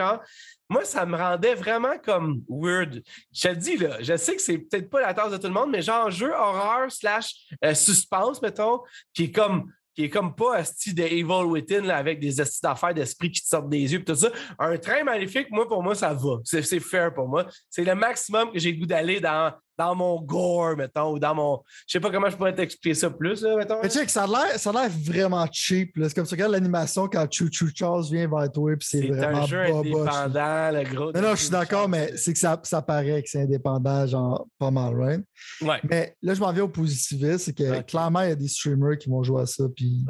[0.69, 3.01] Moi, ça me rendait vraiment comme weird.
[3.33, 5.53] Je te dis, là, je sais que c'est peut-être pas la tasse de tout le
[5.53, 8.81] monde, mais genre jeu horreur slash euh, suspense, mettons,
[9.13, 12.59] qui est comme qui est comme pas asti de Evil Within là, avec des asti
[12.61, 14.29] d'affaires d'esprit qui te sortent des yeux tout ça.
[14.59, 16.37] Un train maléfique, moi, pour moi, ça va.
[16.43, 17.47] C'est fair pour moi.
[17.67, 21.61] C'est le maximum que j'ai goût d'aller dans, dans mon gore, mettons, ou dans mon.
[21.87, 23.79] Je sais pas comment je pourrais t'expliquer ça plus, là, mettons.
[23.81, 25.95] Mais ça a l'air- ça a l'air vraiment cheap.
[25.97, 26.09] là.
[26.09, 29.07] C'est comme ça, regarde l'animation quand Choo Choo Charles vient vers toi, puis c'est C'est
[29.07, 31.11] vraiment un jeu indépendant, le gros.
[31.11, 34.47] Non, non, je suis d'accord, mais c'est que ça, ça paraît que c'est indépendant, genre
[34.57, 35.23] pas mal, right?
[35.61, 35.79] Ouais.
[35.89, 38.97] Mais là, je m'en viens au positivisme, c'est que clairement, il y a des streamers
[38.97, 40.05] qui vont jouer à ça, puis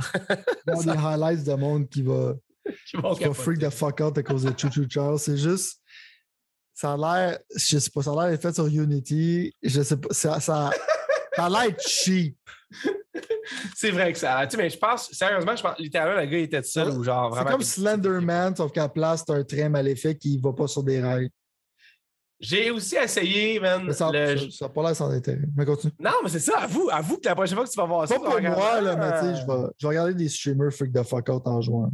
[0.68, 2.34] il y a des highlights de monde qui va,
[2.90, 5.20] Qui vont qui va freak the fuck out à cause de Choo Choo Charles.
[5.20, 5.80] C'est juste,
[6.80, 9.52] ça a l'air, je sais pas, ça a l'air fait sur Unity.
[9.64, 10.70] Je sais pas, ça, ça,
[11.36, 12.38] Ça a l'air cheap.
[13.76, 14.46] c'est vrai que ça.
[14.46, 17.04] Tu sais, mais je pense, sérieusement, je pense, littéralement, le gars il était seul ou
[17.04, 20.68] genre C'est comme Slenderman, sauf qu'à la place, c'est un train maléfique qui va pas
[20.68, 21.30] sur des rails.
[22.40, 23.84] J'ai aussi essayé, man.
[23.88, 25.42] Mais ça le- ça- ça a pas l'air sans intérêt.
[25.56, 25.94] Mais continue.
[26.00, 28.20] Non, mais c'est ça, avoue, avoue que la prochaine fois que tu vas voir ça,
[28.20, 31.28] Pas pour moi, là, mais tu sais, je vais, regarder des streamers freak the fuck
[31.30, 31.90] out en jouant.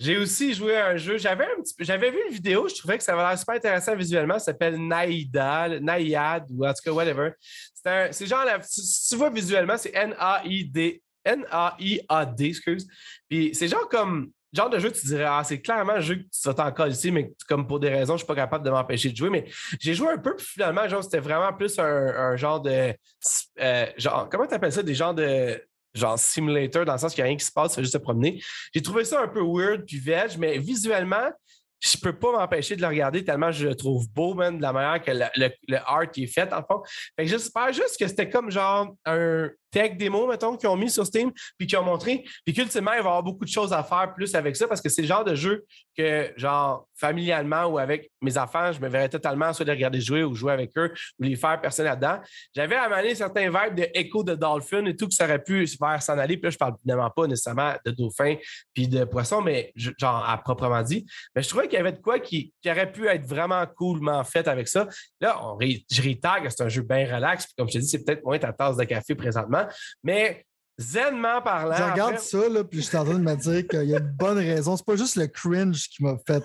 [0.00, 1.18] J'ai aussi joué à un jeu.
[1.18, 3.94] J'avais un petit j'avais vu une vidéo, je trouvais que ça avait l'air super intéressant
[3.94, 4.38] visuellement.
[4.38, 7.32] Ça s'appelle Naïda, Naïad, ou en tout cas, whatever.
[7.74, 12.88] C'est genre, la- si tu vois visuellement, c'est N-A-I-D, N-A-I-A-D, excuse.
[13.28, 16.22] Puis c'est genre comme, genre de jeu, tu dirais, ah, c'est clairement un jeu que
[16.22, 19.10] tu vas t'en ici, mais comme pour des raisons, je suis pas capable de m'empêcher
[19.10, 19.28] de jouer.
[19.28, 19.44] Mais
[19.78, 22.94] j'ai joué un peu, puis finalement, genre, c'était vraiment plus un, genre de,
[23.60, 25.62] euh, genre, comment tu appelles ça, des genres de,
[25.94, 27.98] genre simulator, dans le sens qu'il n'y a rien qui se passe, c'est juste se
[27.98, 28.42] promener.
[28.74, 31.30] J'ai trouvé ça un peu weird puis veg, mais visuellement,
[31.82, 34.72] je peux pas m'empêcher de le regarder tellement je le trouve beau, man, de la
[34.72, 36.82] manière que le, le- le art est fait, en fond.
[37.16, 40.90] Fait que j'espère juste que c'était comme genre un tech démo, mettons, qu'ils ont mis
[40.90, 43.72] sur Steam, puis qu'ils ont montré, puis qu'ultimement, il va y avoir beaucoup de choses
[43.72, 45.64] à faire plus avec ça, parce que c'est le genre de jeu
[45.96, 50.22] que, genre, familialement ou avec mes enfants, je me verrais totalement soit les regarder jouer
[50.22, 52.18] ou jouer avec eux ou les faire personne là-dedans.
[52.54, 55.76] J'avais amené certains vibes de Echo de Dolphin et tout, que ça aurait pu se
[55.76, 56.36] faire s'en aller.
[56.36, 58.36] Puis là, je parle évidemment pas nécessairement de dauphin
[58.74, 61.06] puis de poisson, mais genre à proprement dit.
[61.34, 64.22] Mais je trouvais qu'il y avait de quoi qui, qui aurait pu être vraiment coolment
[64.24, 64.86] fait avec ça.
[65.20, 65.40] Là,
[65.90, 67.46] je retag, c'est un jeu bien relax.
[67.46, 69.59] Puis comme je te dis, c'est peut-être moins ta tasse de café présentement.
[70.02, 70.46] Mais
[70.78, 71.76] zenement parlant.
[71.76, 73.94] Je regarde après- ça, là, puis je suis en train de me dire qu'il y
[73.94, 74.76] a une bonne raison.
[74.76, 76.44] C'est pas juste le cringe qui m'a fait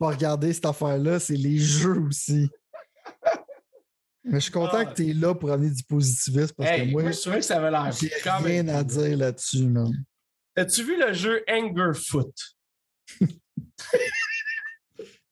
[0.00, 2.48] pas regarder cette affaire-là, c'est les jeux aussi.
[4.24, 4.84] Mais je suis content Ah.
[4.86, 7.38] que tu es là pour amener du positivisme parce Hey, que moi, moi, je trouvais
[7.38, 9.92] que ça avait l'air j'ai rien même à dire là-dessus, man.
[10.56, 12.32] As-tu vu le jeu Angerfoot?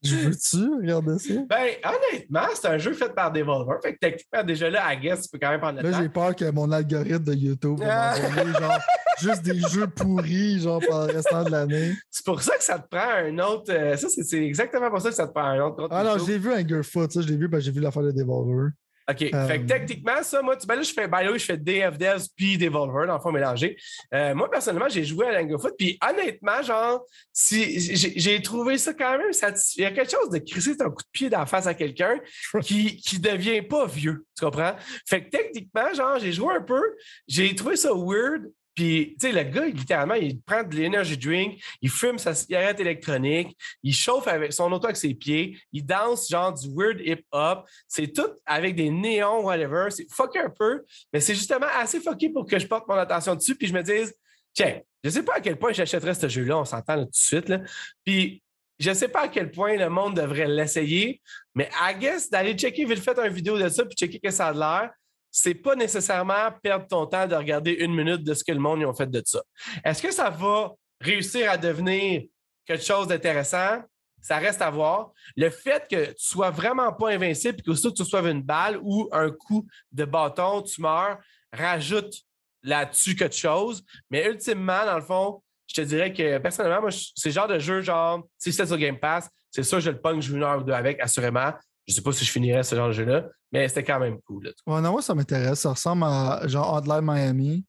[0.04, 1.34] Je veux-tu regarder ça?
[1.48, 3.76] Ben, honnêtement, c'est un jeu fait par Devolver.
[3.82, 6.02] Fait que techniquement, déjà là, I guess, tu peux quand même prendre le Là, temps.
[6.02, 8.18] j'ai peur que mon algorithme de YouTube va Ah.
[8.20, 8.78] m'envoyer genre
[9.20, 11.92] juste des jeux pourris genre pendant le restant de l'année.
[12.10, 13.72] C'est pour ça que ça te prend un autre.
[13.72, 15.86] euh, ça, c'est- exactement pour ça que ça te prend un autre.
[15.90, 18.02] Ah non, compte je l'ai vu Angerfoot, ça, je l'ai vu, ben, j'ai vu l'affaire
[18.02, 18.70] de Devolver.
[19.10, 19.18] OK.
[19.18, 21.44] Fait que Euh, techniquement, ça, moi, tu, ben là, je fais, by the way, je
[21.44, 23.76] fais DF Devs puis Devolver, dans le fond, mélangé.
[24.14, 29.18] Euh, moi, personnellement, j'ai joué à Langofoot, puis honnêtement, genre, si, j'ai trouvé ça quand
[29.18, 29.72] même satisfaisant.
[29.76, 32.20] Il y a quelque chose de crisser un coup de pied d'en face à quelqu'un
[32.62, 34.24] qui, qui devient pas vieux.
[34.38, 34.74] Tu comprends?
[35.08, 36.82] Fait que techniquement, genre, j'ai joué un peu,
[37.26, 38.50] j'ai trouvé ça weird.
[38.74, 42.80] Puis, tu sais, le gars, littéralement, il prend de l'énergie drink, il fume sa cigarette
[42.80, 47.68] électronique, il chauffe avec son auto avec ses pieds, il danse genre du weird hip-hop.
[47.86, 49.90] C'est tout avec des néons, whatever.
[49.90, 53.34] C'est fucké un peu, mais c'est justement assez fucké pour que je porte mon attention
[53.34, 54.14] dessus puis je me dise,
[54.54, 57.48] tiens, je sais pas à quel point j'achèterais ce jeu-là, on s'entend tout de suite.
[57.48, 57.60] Là.
[58.04, 58.42] Puis,
[58.78, 61.20] je sais pas à quel point le monde devrait l'essayer,
[61.54, 64.48] mais I guess d'aller checker vite fait une vidéo de ça puis checker que ça
[64.48, 64.90] a l'air,
[65.32, 68.80] c'est pas nécessairement perdre ton temps de regarder une minute de ce que le monde
[68.80, 69.42] y ont fait de ça.
[69.82, 72.22] Est-ce que ça va réussir à devenir
[72.66, 73.82] quelque chose d'intéressant?
[74.20, 75.10] Ça reste à voir.
[75.34, 78.78] Le fait que tu sois vraiment pas invincible et que que tu reçoives une balle
[78.82, 81.18] ou un coup de bâton, tu meurs,
[81.52, 82.14] rajoute
[82.62, 83.82] là-dessus quelque chose.
[84.10, 87.58] Mais ultimement, dans le fond, je te dirais que personnellement, moi, c'est le genre de
[87.58, 90.44] jeu, genre, si c'était sur Game Pass, c'est sûr, je le pogne, je joue une
[90.44, 91.52] heure ou deux avec, assurément.
[91.86, 94.44] Je sais pas si je finirais ce genre de jeu-là, mais c'était quand même cool.
[94.44, 94.50] là.
[94.66, 95.60] Ouais, non, moi, ça m'intéresse.
[95.60, 97.64] Ça ressemble à genre Hotline Miami.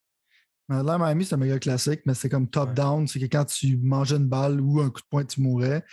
[0.70, 3.07] Hotline Miami, c'est un méga classique, mais c'est comme top-down.
[3.07, 5.84] C'est que quand tu mangeais une balle ou un coup de poing, tu mourais.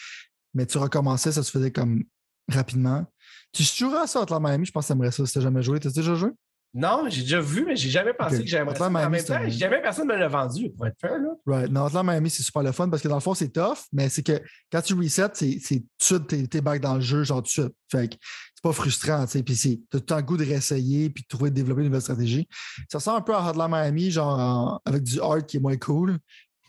[0.55, 2.05] Mais tu recommençais, ça se faisait comme
[2.49, 3.07] rapidement.
[3.53, 5.81] Tu jouerais à ça, Hotline Miami, je pense que t'aimerais ça si t'as jamais joué.
[5.81, 6.31] T'as déjà joué?
[6.73, 8.87] Non, j'ai déjà vu, mais j'ai jamais pensé que j'aimerais ça.
[8.87, 11.19] En même temps, jamais personne me l'a vendu, pour être fair.
[11.19, 11.31] Là.
[11.45, 11.71] Right.
[11.73, 14.09] Non, Hotline Miami, c'est super le fun parce que dans le fond, c'est tough, mais
[14.09, 14.41] c'est que
[14.71, 17.47] quand tu resets, c'est tout de suite, t'es- t'es back dans le jeu, genre tout
[17.47, 17.75] de suite.
[17.91, 18.15] Fait que
[18.55, 19.43] c'est pas frustrant, tu sais.
[19.43, 21.89] Puis c'est- tout le temps le goût de réessayer puis de trouver, de développer une
[21.89, 22.47] nouvelle stratégie.
[22.89, 25.77] Ça ressemble un peu à Hotline Miami, genre en- avec du art qui est moins
[25.77, 26.19] cool,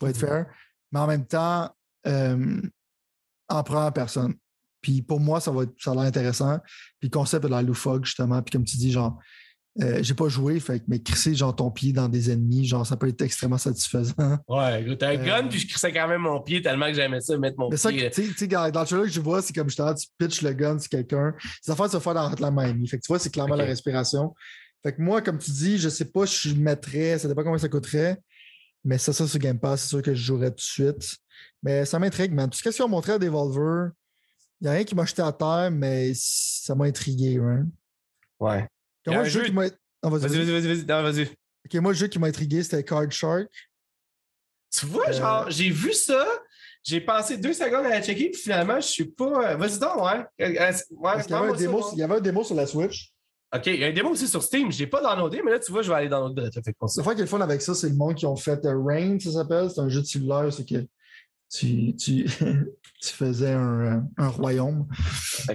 [0.00, 0.28] pour être Mhm.
[0.28, 0.46] fair,
[0.90, 1.70] mais en même temps,
[2.08, 2.60] euh,
[3.48, 4.34] en première personne.
[4.80, 6.58] Puis pour moi, ça va être, ça a l'air intéressant.
[6.98, 8.42] Puis le concept de la loufoque, justement.
[8.42, 9.16] Puis comme tu dis, genre,
[9.80, 12.86] euh, j'ai pas joué, fait que, mais crisser genre ton pied dans des ennemis, genre,
[12.86, 14.12] ça peut être extrêmement satisfaisant.
[14.48, 17.20] Ouais, écoute, un Euh, gun, puis je crissais quand même mon pied tellement que j'aimais
[17.22, 18.10] ça, mettre mon Mais ça, pied.
[18.10, 20.06] tu sais- tu sais, dans dans le trailer que je vois, c'est comme justement, tu
[20.18, 21.34] pitches le gun sur quelqu'un.
[21.66, 22.86] Les affaires se font dans Hotline Miami.
[22.88, 24.34] Fait que tu vois, c'est clairement la respiration.
[24.82, 27.56] Fait que moi, comme tu dis, je sais pas si je mettrais, ça dépend combien
[27.58, 28.18] ça coûterait,
[28.84, 31.16] mais ça, ça sur Game Pass, c'est sûr que je jouerais tout de suite.
[31.62, 32.50] Mais ça m'intrigue, man.
[32.50, 33.92] Tout ce qu'ils ont montré à Devolver,
[34.60, 37.66] il n'y a rien qui m'a jeté à terre, mais ça m'a intrigué, hein.
[38.40, 38.68] Ouais.
[39.06, 39.64] Il moi, le jeu jeu- qui m'a.
[40.02, 40.84] Ah, vas-y, Vas-y, vas-y.
[40.84, 41.22] vas-y.
[41.66, 43.48] Ok, moi, le jeu qui m'a intrigué, c'était Card Shark.
[44.76, 46.26] Tu vois, Euh, genre, j'ai vu ça,
[46.82, 49.54] j'ai pensé deux secondes à la checker, puis finalement, je suis pas.
[49.56, 50.24] Vas-y donc, ouais.
[50.40, 52.66] Euh, euh, ouais, qu'il y avait, un démo, il y avait un démo sur la
[52.66, 53.12] Switch.
[53.54, 54.72] OK, il y a un démo aussi sur Steam.
[54.72, 56.50] Je l'ai pas downloadé, mais là, tu vois, je vais aller downloader.
[56.52, 58.36] Ça fait Le fait qui est le fun avec ça, c'est le monde qui ont
[58.36, 59.68] fait euh, Rain, ça s'appelle.
[59.70, 60.86] C'est un jeu de cellulaire, c'est que
[61.52, 62.24] tu, tu,
[63.02, 64.86] tu faisais un, euh, un royaume.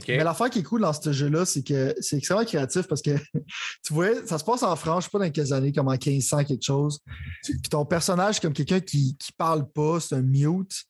[0.08, 3.18] Mais l'affaire qui est cool dans ce jeu-là, c'est que c'est extrêmement créatif parce que
[3.84, 5.98] tu vois, ça se passe en France, je sais pas dans quelles années, comme en
[5.98, 7.00] 1500 quelque chose.
[7.44, 10.86] Puis ton personnage, comme quelqu'un qui, qui parle pas, c'est un mute.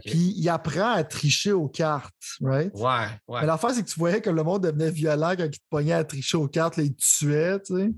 [0.00, 2.72] Puis il apprend à tricher aux cartes, right?
[2.74, 3.40] Ouais, ouais.
[3.40, 5.92] Mais l'affaire, c'est que tu voyais que le monde devenait violent quand il te pognait
[5.92, 7.90] à tricher aux cartes, là, il te tuait, tu sais.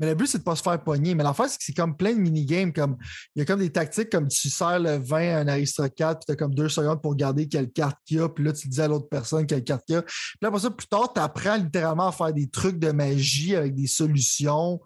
[0.00, 1.14] Mais le but, c'est de pas se faire pogner.
[1.14, 2.72] Mais l'affaire, c'est que c'est comme plein de minigames.
[2.72, 2.96] Comme,
[3.36, 6.26] il y a comme des tactiques comme tu sers le vin à un aristocrate, puis
[6.26, 8.68] tu as comme deux secondes pour regarder quelle carte il y a, puis là, tu
[8.68, 10.02] dis à l'autre personne quelle carte il y a.
[10.02, 13.54] Puis là, après ça, plus tard, tu apprends littéralement à faire des trucs de magie
[13.54, 14.80] avec des solutions.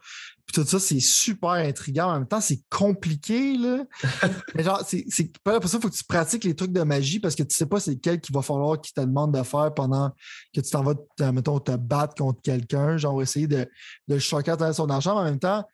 [0.47, 2.09] Puis tout ça, c'est super intriguant.
[2.09, 3.85] En même temps, c'est compliqué, là.
[4.55, 7.21] Mais genre, c'est, c'est, après ça, il faut que tu pratiques les trucs de magie
[7.21, 9.73] parce que tu sais pas c'est quel qu'il va falloir qu'il te demande de faire
[9.73, 10.11] pendant
[10.55, 13.69] que tu t'en vas, te, mettons, te battre contre quelqu'un, genre essayer de,
[14.09, 15.65] de choquer à travers son argent, mais en même temps,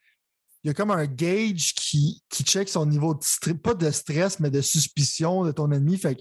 [0.64, 3.90] il y a comme un gauge qui, qui check son niveau de stress, pas de
[3.90, 5.96] stress, mais de suspicion de ton ennemi.
[5.96, 6.20] Fait que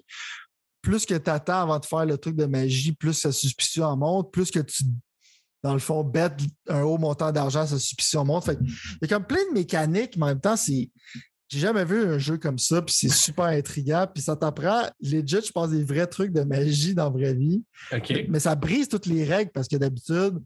[0.82, 3.98] plus que tu attends avant de faire le truc de magie, plus sa suspicion en
[3.98, 4.84] monte, plus que tu,
[5.64, 8.46] dans le fond, bêtes un haut montant d'argent, sa suspicion monte.
[8.46, 10.90] Fait il y a comme plein de mécaniques, mais en même temps, c'est.
[11.50, 15.46] J'ai jamais vu un jeu comme ça, puis c'est super intriguant, puis ça t'apprend legit,
[15.46, 17.64] je pense, des vrais trucs de magie dans la vraie vie.
[17.94, 18.26] OK.
[18.28, 20.40] Mais ça brise toutes les règles parce que d'habitude,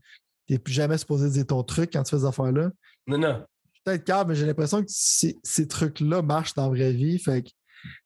[0.47, 2.69] tu n'es plus jamais supposé dire ton truc quand tu fais ces affaires-là.
[3.07, 3.43] Non, non.
[3.83, 7.17] Peut-être calme, mais j'ai l'impression que ces, trucs-là marchent dans la vraie vie.
[7.17, 7.49] Fait que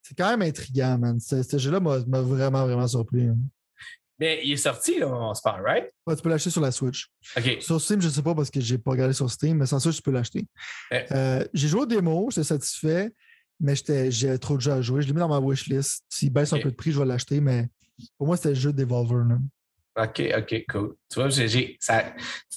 [0.02, 1.20] c'est quand même intriguant, man.
[1.20, 3.28] Ce, ce jeu-là m'a m'a vraiment, vraiment surpris.
[3.28, 3.36] hein.
[4.20, 5.92] Mais il est sorti, là, on se parle, right?
[6.08, 7.10] Ouais, tu peux l'acheter sur la Switch.
[7.38, 7.58] OK.
[7.60, 9.66] Sur Steam, je ne sais pas parce que je n'ai pas regardé sur Steam, mais
[9.66, 10.46] sans Switch, tu peux l'acheter.
[10.92, 11.06] Ouais.
[11.12, 13.12] Euh, j'ai joué au démo, j'étais satisfait,
[13.60, 13.74] mais
[14.10, 15.02] j'ai trop de jeux à jouer.
[15.02, 16.04] Je l'ai mis dans ma wishlist.
[16.10, 17.68] S'il baisse un peu de prix, je vais l'acheter, mais
[18.18, 19.26] pour moi, c'était le jeu de Devolver.
[19.28, 19.38] là.
[19.98, 20.96] OK, OK, cool.
[21.10, 21.48] Tu vois, j'ai.
[21.48, 22.04] j'ai- ça,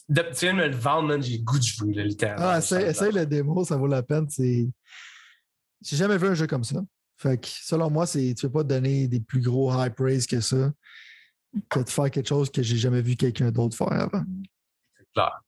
[0.08, 2.46] tu viens de me le vendre, man, j'ai le goût de jouer, là, littéralement.
[2.48, 4.28] Ah, essaye, essaye le démo, ça vaut la peine.
[4.28, 4.68] C'est...
[5.82, 6.80] J'ai jamais vu un jeu comme ça.
[7.16, 8.34] Fait que selon moi, c'est...
[8.34, 10.72] tu ne peux pas donner des plus gros high praise que ça,
[11.68, 14.22] que de faire quelque chose que j'ai jamais vu quelqu'un d'autre faire avant.
[15.14, 15.40] clair.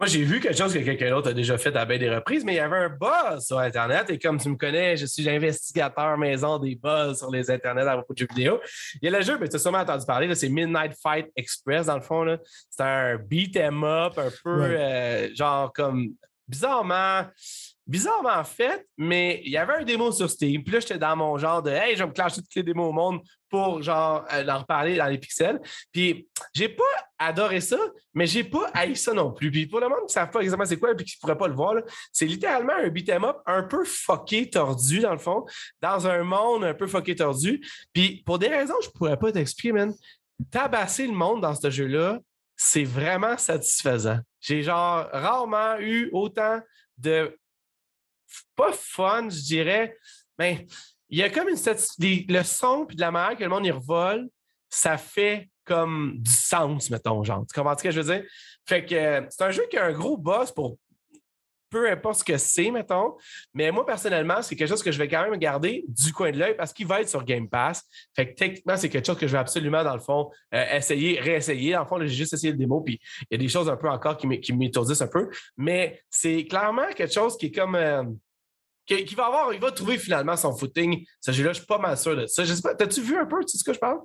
[0.00, 2.44] Moi, j'ai vu quelque chose que quelqu'un d'autre a déjà fait à bien des reprises,
[2.44, 4.08] mais il y avait un buzz sur Internet.
[4.10, 7.94] Et comme tu me connais, je suis investigateur maison des buzz sur les Internets à
[7.96, 8.60] propos de jeux vidéo.
[9.02, 11.26] Il y a le jeu, mais tu as sûrement entendu parler, là, c'est Midnight Fight
[11.34, 12.38] Express, dans le fond.
[12.70, 14.76] C'est un beat 'em up, un peu Ouais.
[14.78, 16.10] euh, genre comme
[16.46, 17.24] bizarrement.
[17.88, 20.62] Bizarrement fait, mais il y avait un démo sur Steam.
[20.62, 22.90] Puis là, j'étais dans mon genre de Hey, je vais me clencher toutes les démos
[22.90, 25.58] au monde pour genre euh, en reparler dans les pixels.
[25.90, 26.84] Puis j'ai pas
[27.18, 27.78] adoré ça,
[28.12, 29.50] mais j'ai pas haï ça non plus.
[29.50, 31.38] Puis pour le monde qui ne savent pas exactement c'est quoi et qui ne pourrait
[31.38, 31.76] pas le voir,
[32.12, 35.46] c'est littéralement un beat'em up un peu fucké, tordu, dans le fond,
[35.80, 37.66] dans un monde un peu fucké, tordu.
[37.94, 39.94] Puis pour des raisons je pourrais pas t'expliquer, man,
[40.50, 42.18] tabasser le monde dans ce jeu-là,
[42.54, 44.18] c'est vraiment satisfaisant.
[44.40, 46.60] J'ai genre rarement eu autant
[46.98, 47.34] de
[48.56, 49.96] pas fun, je dirais,
[50.38, 50.66] mais
[51.08, 51.56] il y a comme une
[51.98, 54.28] des- le son puis de la manière que le monde y revole,
[54.68, 57.44] ça fait comme du sens, mettons, genre.
[57.46, 58.24] Tu comprends ce que je veux dire?
[58.66, 60.78] Fait que euh, c'est un jeu qui a un gros boss pour
[61.70, 63.14] peu importe ce que c'est, mettons.
[63.54, 66.38] Mais moi, personnellement, c'est quelque chose que je vais quand même garder du coin de
[66.38, 67.82] l'œil parce qu'il va être sur Game Pass.
[68.14, 71.20] Fait que techniquement, c'est quelque chose que je vais absolument, dans le fond, euh, essayer,
[71.20, 71.72] réessayer.
[71.72, 73.76] Dans le fond, j'ai juste essayé le démo, puis il y a des choses un
[73.76, 75.28] peu encore qui m'é- qui m'étourdissent un peu.
[75.56, 77.74] Mais c'est clairement quelque chose qui est comme.
[77.74, 78.02] euh,
[78.86, 81.04] qui, qui va avoir, il va trouver finalement son footing.
[81.20, 82.44] Ce jeu-là, je suis pas mal sûr de ça.
[82.44, 83.98] Je sais pas, t'as-tu vu un peu, tu sais ce que je parle?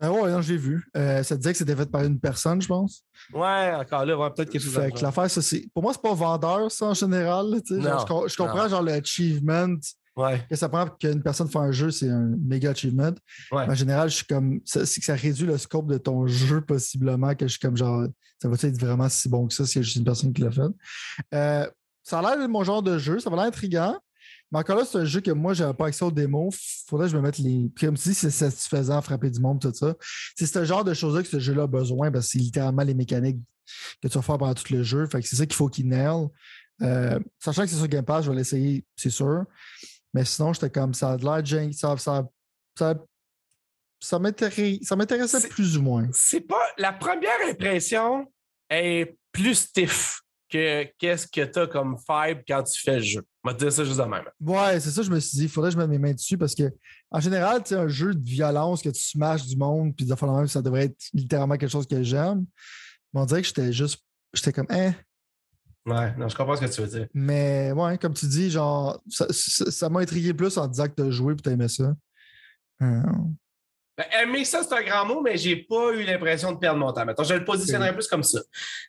[0.00, 0.86] Ah ouais, non, je l'ai vu.
[0.96, 3.02] Euh, ça disait que c'était fait par une personne, je pense.
[3.32, 5.66] Ouais, encore là, il va y avoir peut-être quelque chose Fait que l'affaire, ça, c'est.
[5.72, 7.46] Pour moi, c'est pas vendeur, ça, en général.
[7.50, 7.58] là.
[7.82, 9.74] Genre, je, com- je comprends, genre, l'achievement
[10.16, 13.12] Ouais, que ça prend qu'une personne fasse un jeu, c'est un méga achievement.
[13.52, 13.64] ouais.
[13.68, 14.60] En général, je suis comme.
[14.64, 17.76] ça- C'est que ça réduit le scope de ton jeu, possiblement, que je suis comme
[17.76, 18.06] genre.
[18.40, 20.40] Ça va être vraiment si bon que ça s'il y a juste une personne qui
[20.42, 20.62] l'a fait?
[21.34, 21.66] Euh,
[22.02, 23.98] ça a l'air de mon genre de jeu, ça va l'air intriguant.
[24.52, 26.84] Mais encore là, c'est un jeu que moi, j'avais pas accès aux démos.
[26.88, 27.68] Faudrait que je me mette les.
[27.74, 29.94] Puis comme tu dis, c'est satisfaisant, frapper du monde, tout ça.
[30.36, 32.94] C'est ce genre de choses-là que ce jeu-là a besoin, parce que c'est littéralement les
[32.94, 33.38] mécaniques
[34.00, 35.06] que tu vas faire pendant tout le jeu.
[35.06, 36.26] Fait que c'est ça qu'il faut qu'il nail.
[36.82, 39.44] Euh, sachant que c'est sur Game Pass, je vais l'essayer, c'est sûr.
[40.14, 42.24] Mais sinon, j'étais comme ça a l'air de ça, ça,
[42.78, 42.94] ça,
[44.00, 44.18] ça
[44.78, 46.06] ça m'intéressait plus ou moins.
[46.12, 46.62] c'est pas.
[46.78, 48.30] La première impression
[48.70, 50.20] est plus stiff
[50.56, 53.22] que qu'est-ce que tu as comme vibe quand tu fais le jeu?
[53.44, 54.24] On va te dire ça juste de même.
[54.40, 56.36] Ouais, c'est ça, je me suis dit, il faudrait que je mette mes mains dessus
[56.36, 56.64] parce que,
[57.10, 60.14] en général, tu sais, un jeu de violence que tu smashes du monde, puis de
[60.26, 62.44] même, ça devrait être littéralement quelque chose que j'aime.
[63.12, 64.02] Mais on dirait que j'étais juste,
[64.34, 64.94] j'étais comme, hein?
[65.86, 67.06] Ouais, non, je comprends ce que tu veux dire.
[67.14, 71.10] Mais ouais, comme tu dis, genre, ça m'a intrigué plus en disant que tu as
[71.10, 71.94] joué et tu aimé ça.
[72.82, 73.02] Euh,
[73.96, 76.92] Ben, aimer ça, c'est un grand mot, mais j'ai pas eu l'impression de perdre mon
[76.92, 77.04] temps.
[77.04, 78.40] Mettons, je le positionnerais plus comme ça.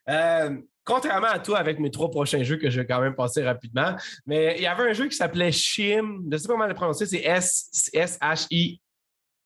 [0.09, 3.43] Euh, contrairement à toi avec mes trois prochains jeux que je vais quand même passer
[3.43, 6.23] rapidement, mais il y avait un jeu qui s'appelait Shim.
[6.25, 8.81] Je ne sais pas comment le prononcer, c'est S-H-I.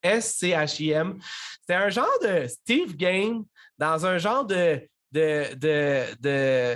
[0.04, 1.20] S-C-H-I-M.
[1.60, 3.44] C'était un genre de Steve Game
[3.78, 4.82] dans un genre de.
[5.12, 6.76] de, de, de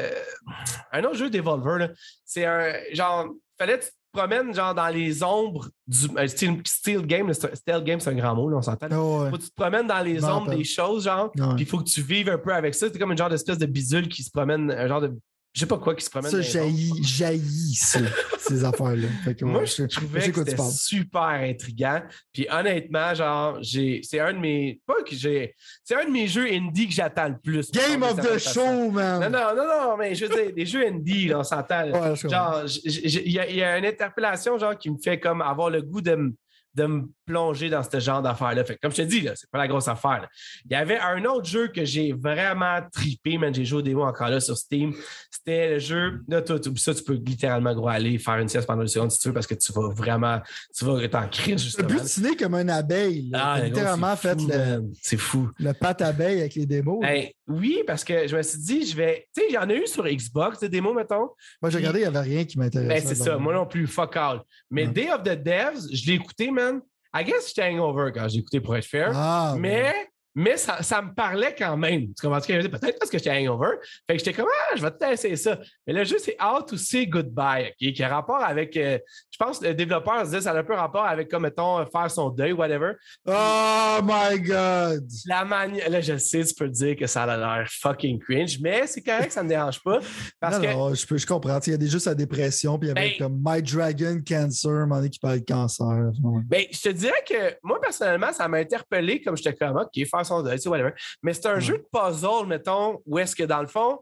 [0.92, 1.90] un autre jeu d'Evolver.
[2.24, 3.30] C'est un genre.
[3.58, 3.80] Fallait
[4.16, 7.32] promènes genre dans les ombres du un style, style game.
[7.34, 8.88] Stealth game, c'est un grand mot, là, on s'entend.
[8.92, 9.30] Oh, ouais.
[9.30, 11.32] Faut que tu te promènes dans les ombres des choses, genre.
[11.32, 12.88] Puis il faut que tu vives un peu avec ça.
[12.92, 15.18] C'est comme une genre d'espèce de bisule qui se promène, un genre de.
[15.56, 16.30] Je sais pas quoi qui se promène.
[16.30, 18.00] Ça, jaillit, jaillit, ça,
[18.40, 19.08] ces affaires-là.
[19.24, 22.02] Fait que, Moi, ouais, je trouvais que c'était super intriguant.
[22.34, 26.28] Puis honnêtement, genre, j'ai, c'est un de mes, pas que j'ai, c'est un de mes
[26.28, 27.72] jeux indie que j'attends le plus.
[27.72, 29.22] Game of the show, man!
[29.22, 31.90] Non, non, non, non, mais je veux dire, les jeux indie, là, on s'entend.
[31.90, 32.16] Ouais.
[32.18, 36.02] Genre, il y, y a une interpellation, genre, qui me fait comme avoir le goût
[36.02, 36.34] de me
[36.76, 38.64] de me plonger dans ce genre d'affaires-là.
[38.66, 40.22] Fait que, comme je te dis, c'est pas la grosse affaire.
[40.22, 40.30] là.
[40.66, 43.54] Il y avait un autre jeu que j'ai vraiment tripé, man.
[43.54, 44.94] J'ai joué au démo encore là sur Steam.
[45.32, 46.22] C'était le jeu.
[46.28, 49.12] Là, toi, tu- ça, tu peux littéralement gros aller faire une sieste pendant une seconde
[49.12, 50.40] si tu veux parce que tu vas vraiment.
[50.78, 51.88] Tu vas être en crise, T'as justement.
[51.90, 53.30] butiné comme une abeille.
[53.32, 53.54] là.
[53.56, 54.82] Ah, littéralement fait fou, le.
[55.02, 55.50] C'est fou.
[55.60, 57.04] le pâte abeille avec les démos.
[57.04, 59.28] Hey, oui, parce que je me suis dit, je vais.
[59.36, 61.30] Tu sais, il y en a eu sur Xbox, des démos, mettons.
[61.62, 62.90] Moi, j'ai regardé, il n'y avait rien qui m'intéressait.
[63.02, 64.42] Ben, c'est ça, moi non plus, fuck all.
[64.70, 64.92] Mais Ouais.
[64.94, 66.65] Day of the Devs, je l'ai écouté, man.
[67.14, 69.12] I guess j'étais hangover quand j'ai écouté pour être fair.
[69.14, 70.10] Ah, ouais.
[70.36, 72.08] Mais ça, ça me parlait quand même.
[72.14, 72.42] Tu comprends?
[72.42, 73.78] Peut-être parce que j'étais hangover.
[74.06, 75.58] Fait que j'étais comme, ah, je vais peut-être essayer ça.
[75.88, 77.74] Mais le jeu, c'est How to Say Goodbye?
[77.78, 79.00] Qui a rapport avec, euh,
[79.32, 82.12] je pense, le développeur se dit, ça a un peu rapport avec, comme, mettons, faire
[82.12, 82.94] son deuil, whatever.
[83.26, 85.08] Oh my God!
[85.26, 88.88] La manière, là, je sais, tu peux dire que ça a l'air fucking cringe, mais
[88.88, 90.00] c'est correct, ça ne me dérange pas.
[90.40, 91.60] Parce non, que, non, je, peux, je comprends.
[91.66, 93.62] Il y a des jeux sur la dépression, puis il y avait Ben- comme My
[93.62, 96.12] Dragon Cancer, donné qui parlait de cancer.
[96.24, 96.42] Ouais.
[96.46, 100.25] Ben, je te dirais que moi, personnellement, ça m'a interpellé comme j'étais comme, OK, faire
[100.26, 100.92] son deuil, tu sais, whatever.
[101.24, 101.62] Mais c'est un Ouais.
[101.62, 104.00] jeu de puzzle, mettons, où est-ce que dans le fond,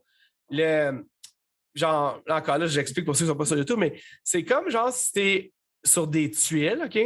[0.50, 1.06] le.
[1.76, 4.70] Genre, encore là, j'explique pour ceux qui ne sont pas sur YouTube, mais c'est comme
[4.70, 5.54] genre si t'es
[5.84, 7.00] sur des tuiles, OK?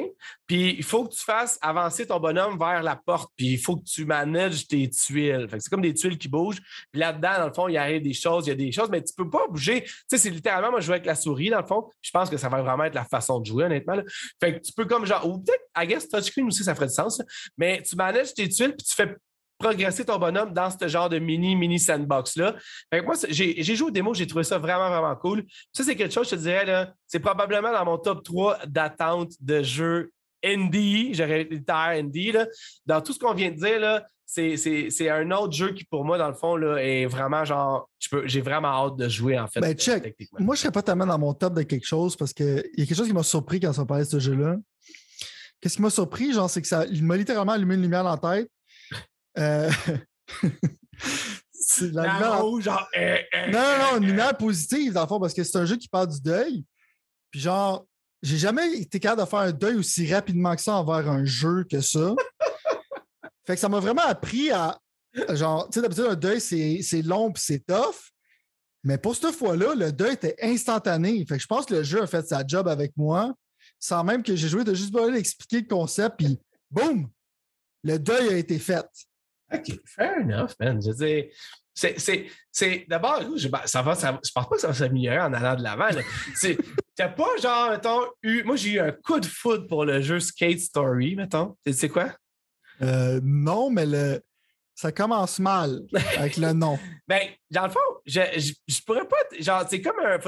[0.45, 3.77] Puis il faut que tu fasses avancer ton bonhomme vers la porte, puis il faut
[3.77, 5.47] que tu manages tes tuiles.
[5.49, 6.61] Fait c'est comme des tuiles qui bougent.
[6.91, 9.03] Puis là-dedans, dans le fond, il arrive des choses, il y a des choses, mais
[9.03, 9.83] tu peux pas bouger.
[9.83, 11.89] Tu sais, c'est littéralement, moi, je joue avec la souris, dans le fond.
[12.01, 13.97] Je pense que ça va vraiment être la façon de jouer, honnêtement.
[14.39, 16.93] Fait que tu peux comme genre, ou peut-être, I guess, touchscreen aussi, ça ferait du
[16.93, 17.21] sens.
[17.57, 19.15] Mais tu manages tes tuiles, puis tu fais
[19.57, 22.55] progresser ton bonhomme dans ce genre de mini, mini sandbox-là.
[22.91, 25.43] Fait que moi, j'ai j'ai joué au démo, j'ai trouvé ça vraiment, vraiment cool.
[25.73, 29.31] Ça, c'est quelque chose, je te dirais, là, c'est probablement dans mon top 3 d'attente
[29.41, 30.11] de jeux
[30.43, 32.45] indie, j'aurais littéraire indie, là.
[32.85, 35.83] Dans tout ce qu'on vient de dire, là, c'est- c'est c'est un autre jeu qui,
[35.85, 39.09] pour moi, dans le fond, là, est vraiment genre, je peux- j'ai vraiment hâte de
[39.09, 39.59] jouer, en fait.
[39.61, 40.15] Ben, euh, check.
[40.37, 42.85] Moi, je serais pas tellement dans mon top de quelque chose parce qu'il y a
[42.85, 44.57] quelque chose qui m'a surpris quand on parlait de ce jeu-là.
[45.59, 48.11] Qu'est-ce qui m'a surpris, genre, c'est que ça il m'a littéralement allumé une lumière dans
[48.21, 48.49] la tête.
[49.37, 49.69] Euh,
[51.51, 54.93] c'est la lumière en- rouge, genre, euh, euh, Non, non, non, euh, une lumière positive,
[54.93, 56.65] dans le fond, parce que c'est un jeu qui parle du deuil.
[57.31, 57.85] Puis genre,
[58.21, 61.65] j'ai jamais été capable de faire un deuil aussi rapidement que ça envers un jeu
[61.69, 62.13] que ça.
[63.45, 64.77] fait que ça m'a vraiment appris à.
[65.29, 68.11] Genre, tu sais, d'habitude, un deuil, c'est c'est long puis c'est tough.
[68.83, 71.25] Mais pour cette fois-là, le deuil était instantané.
[71.25, 73.33] Fait que je pense que le jeu a fait sa job avec moi,
[73.79, 76.39] sans même que j'ai joué de juste pas expliquer le concept, puis
[76.69, 77.09] boum!
[77.83, 78.85] Le deuil a été fait.
[79.53, 80.81] OK, fair enough, man.
[80.81, 81.25] Je veux dire,
[81.73, 83.21] c'est, c'est, c'est d'abord,
[83.65, 85.89] ça va, ça, je pense pas que ça va s'améliorer en allant de l'avant.
[86.35, 86.57] C'est,
[86.95, 88.43] t'as pas, genre, mettons, eu.
[88.43, 91.55] Moi, j'ai eu un coup de foudre pour le jeu Skate Story, mettons.
[91.71, 92.11] Sais quoi?
[92.81, 94.21] Euh, non, mais le,
[94.77, 95.81] ça commence mal
[96.17, 96.77] avec le nom.
[97.09, 99.15] Ben, dans le fond, je, je, je pourrais pas.
[99.39, 100.19] Genre, c'est comme un.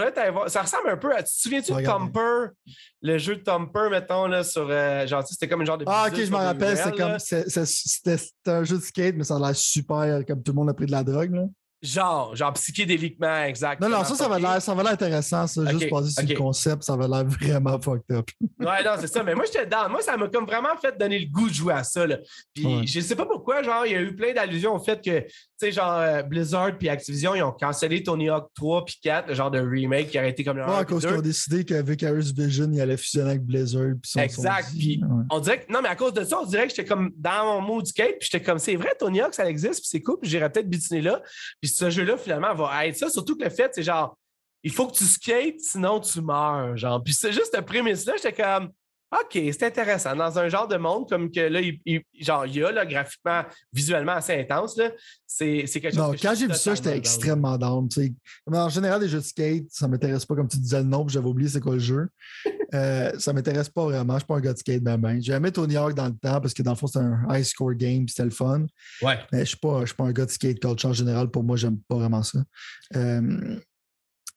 [0.48, 1.18] Ça ressemble un peu à.
[1.18, 1.82] Tu te souviens-tu de.
[1.82, 2.54] Thumper?
[3.02, 4.66] Le jeu de Thumper, mettons, là, sur.
[4.70, 5.84] euh, genre, c'était comme un genre de.
[5.86, 6.78] Ah, ok, je m'en rappelle.
[6.78, 8.16] C'est comme, c'était
[8.52, 10.86] un jeu de skate, mais ça a l'air super, comme tout le monde a pris
[10.86, 11.34] de la drogue.
[11.36, 11.44] Là.
[11.82, 13.82] Genre, genre psychédéliquement, exact.
[13.82, 15.66] Non, non, ça, ça va l'air, ça va l'air intéressant, ça.
[15.72, 16.30] Juste passer sur ok.
[16.30, 18.30] le concept, ça va l'air vraiment fucked up.
[18.60, 19.24] Ouais, non, c'est ça.
[19.24, 19.88] Mais moi, j'étais dans.
[19.90, 22.06] Moi, ça m'a comme vraiment fait donner le goût de jouer à ça.
[22.06, 22.18] Là.
[22.54, 22.86] Puis, Ouais.
[22.86, 25.28] je sais pas pourquoi, genre, il y a eu plein d'allusions au fait que, tu
[25.58, 29.34] sais, genre, euh, Blizzard puis Activision, ils ont cancellé Tony Hawk 3 puis 4, le
[29.34, 31.08] genre de remake qui aurait été comme le 1 à cause 2.
[31.08, 33.94] qu'ils ont décidé que Vicarious Vision, il allait fusionner avec Blizzard.
[34.02, 35.24] puis ils sont Exact, puis- ouais.
[35.32, 37.46] On dirait que, non, mais à cause de ça, on dirait que j'étais comme dans
[37.46, 40.18] mon mood skate, puis j'étais comme, c'est vrai, Tony Hawk, ça existe, puis c'est cool,
[40.22, 41.22] puis j'irais peut-être butiner là.
[41.62, 43.10] Puis ce jeu-là, finalement, va être ça.
[43.10, 44.18] Surtout que le fait, c'est genre,
[44.64, 46.76] il faut que tu skates, sinon tu meurs.
[46.78, 48.72] Genre, puis c'est juste cette prémisse-là, j'étais comme,
[49.12, 50.16] OK, c'est intéressant.
[50.16, 53.44] Dans un genre de monde comme que là, il, genre, il y a là, graphiquement,
[53.74, 54.92] visuellement assez intense, là,
[55.26, 57.90] c'est, quelque chose Non, que quand j'ai vu ça, j'étais extrêmement down.
[57.90, 58.14] tu sais.
[58.46, 61.06] Comme En général, les jeux de skate, ça m'intéresse pas, comme tu disais le nom,
[61.06, 62.08] puis j'avais oublié c'est quoi le jeu.
[62.76, 64.14] Euh, ça m'intéresse pas vraiment.
[64.14, 65.20] Je suis pas un gars de skate, ben ben.
[65.20, 67.74] Aimé Tony Hawk dans le temps parce que dans le fond, c'était un high score
[67.74, 68.68] game, puis c'était le fun.
[69.02, 69.18] Ouais.
[69.32, 71.32] Mais je suis pas, pas un gars de skate culture en général.
[71.32, 72.38] Pour moi, j'aime pas vraiment ça.
[72.96, 73.60] Euh,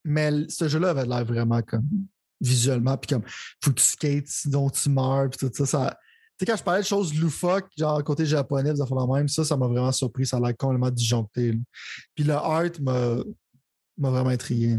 [0.03, 1.87] mais ce jeu-là avait l'air vraiment comme
[2.43, 3.23] visuellement, puis comme
[3.63, 5.67] faut que tu skates, sinon tu meurs, puis tout ça.
[5.67, 5.99] ça
[6.39, 9.45] tu sais, quand je parlais de choses loufoques, genre côté japonais, affaires de même, ça,
[9.45, 10.27] ça m'a vraiment surpris.
[10.27, 11.59] Ça a l'air complètement disjoncté.
[12.15, 13.17] Puis le art m'a
[13.99, 14.79] m'a vraiment intrigué.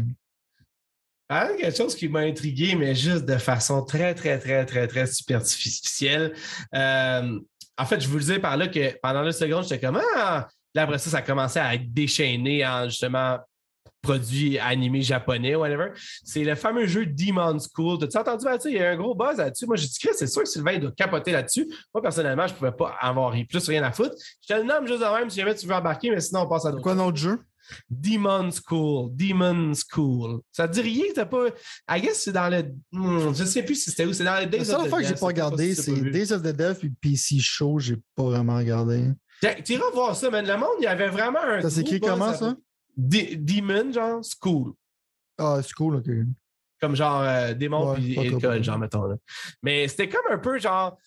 [1.28, 5.06] Ah, quelque chose qui m'a intrigué, mais juste de façon très, très, très, très, très
[5.06, 6.34] superficielle.
[6.74, 7.40] Euh,
[7.78, 10.46] en fait, je vous le disais par là que pendant deux secondes, j'étais comme Ah!
[10.74, 13.38] Là, après ça, ça commençait à être déchaîné en justement
[14.04, 15.90] produits animés japonais, whatever.
[16.22, 17.98] C'est le fameux jeu Demon's School.
[17.98, 18.70] T'as-tu entendu Mathieu?
[18.70, 19.66] Il y a un gros buzz là-dessus.
[19.66, 21.66] Moi, j'ai dit, c'est sûr que Sylvain doit capoter là-dessus.
[21.92, 24.14] Moi, personnellement, je ne pouvais pas avoir plus rien à foutre.
[24.46, 26.48] Je te le nomme juste de même si jamais tu veux embarquer, mais sinon, on
[26.48, 27.40] passe à d'autres Quoi, autre jeu?
[27.88, 29.10] Demon's School.
[29.14, 30.40] Demon's School.
[30.52, 31.04] Ça te dit rien?
[31.14, 31.46] T'as pas.
[31.90, 32.62] I guess c'est dans le.
[32.92, 34.12] Hmm, je sais plus si c'était où.
[34.12, 35.92] C'est dans les Days La seule of the fois que j'ai pas regardé, c'est.
[36.10, 39.04] Days of the Death puis PC Show, j'ai pas vraiment regardé.
[39.40, 40.46] Tiens, Tu iras voir ça, man.
[40.46, 41.62] Le monde, il y avait vraiment un.
[41.62, 42.54] Ça s'écrit comment, ça?
[42.96, 44.72] De- Demon, genre, School.
[45.38, 46.08] Ah, c'est cool, ok.
[46.80, 49.04] Comme genre euh, démon puis école, genre, mettons.
[49.06, 49.16] Là.
[49.62, 50.98] Mais c'était comme un peu genre.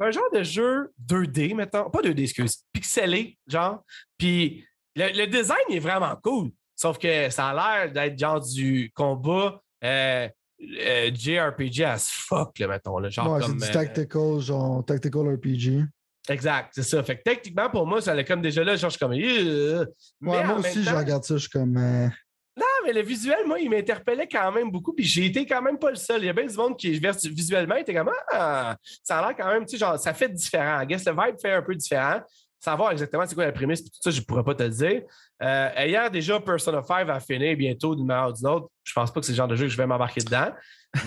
[0.00, 1.90] Un genre de jeu 2D, mettons.
[1.90, 2.64] Pas 2D, excuse.
[2.72, 3.82] Pixelé, genre.
[4.16, 4.64] Puis
[4.94, 6.50] le, le design est vraiment cool.
[6.76, 7.54] Sauf que ça a
[7.84, 10.28] l'air d'être genre du combat euh,
[10.60, 12.98] euh, JRPG as fuck, là, mettons.
[12.98, 15.84] Là, genre Ouais, comme, du euh, tactical, genre tactical RPG.
[16.28, 17.02] Exact, c'est ça.
[17.02, 19.12] Fait que techniquement, pour moi, ça allait comme déjà là, genre, je suis comme.
[19.12, 19.84] Euh,
[20.20, 21.76] mais Ouais, moi aussi, je regarde ça, je suis comme.
[21.76, 22.08] euh,
[22.56, 24.92] Non, mais le visuel, moi, il m'interpellait quand même beaucoup.
[24.92, 26.22] Puis j'ai été quand même pas le seul.
[26.22, 26.90] Il y a bien du monde qui,
[27.30, 30.80] visuellement, était comme Ah, ça a l'air quand même, tu sais, genre, ça fait différent.
[30.82, 32.20] I guess le vibe fait un peu différent.
[32.60, 35.02] Savoir exactement c'est quoi la prémisse, tout ça, je pourrais pas te le dire.
[35.42, 39.12] Euh, ayant déjà Persona 5 à finir bientôt d'une manière ou d'une autre, je pense
[39.12, 40.48] pas que c'est le genre de jeu que je vais m'embarquer dedans.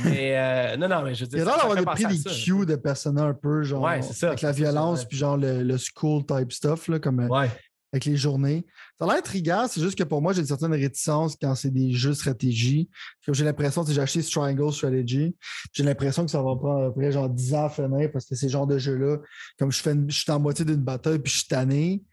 [0.06, 1.50] mais euh, non, non, mais je veux Il y dire.
[1.50, 3.82] a l'air ça d'avoir fait des cues de personnages un peu, genre.
[3.84, 7.20] Ouais, c'est ça, Avec la violence, puis genre le, le school type stuff, là, comme
[7.20, 7.50] euh, Ouais.
[7.92, 8.66] Avec les journées.
[8.98, 11.72] Ça a l'air intriguant, c'est juste que pour moi, j'ai une certaine réticence quand c'est
[11.72, 12.90] des jeux stratégie.
[13.26, 15.36] Comme j'ai l'impression, sais, j'ai acheté Triangle Strategy,
[15.74, 18.26] j'ai l'impression que ça va prendre à peu près genre 10 ans à finir parce
[18.26, 19.18] que ces genres de jeux-là,
[19.58, 22.04] comme je suis en moitié d'une bataille puis je suis tanné.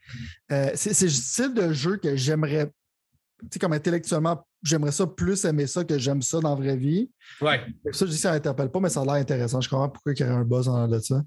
[0.51, 5.45] Euh, c'est le style de jeu que j'aimerais, tu sais, comme intellectuellement, j'aimerais ça plus
[5.45, 7.11] aimer ça que j'aime ça dans la vraie vie.
[7.41, 7.61] Ouais.
[7.93, 9.61] Ça, je dis ça n'interpelle pas, mais ça a l'air intéressant.
[9.61, 11.23] Je comprends pourquoi il y aurait un buzz en de ça.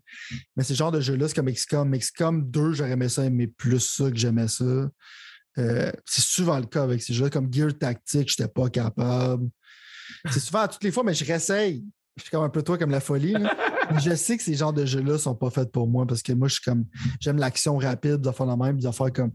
[0.56, 1.98] Mais ce genre de jeu-là, c'est comme XCOM.
[1.98, 4.90] XCOM 2, j'aurais aimé ça, aimer plus ça que j'aimais ça.
[5.58, 9.50] Euh, c'est souvent le cas avec ces jeux comme Gear Tactic, je n'étais pas capable.
[10.30, 11.84] C'est souvent à toutes les fois, mais je réessaye.
[12.18, 13.34] Je suis comme un peu toi, comme la folie.
[13.34, 13.56] là.
[13.92, 16.32] Mais je sais que ces genres de jeux-là sont pas faits pour moi parce que
[16.32, 16.86] moi, je suis comme.
[17.20, 19.32] J'aime l'action rapide, de faire la même, de faire comme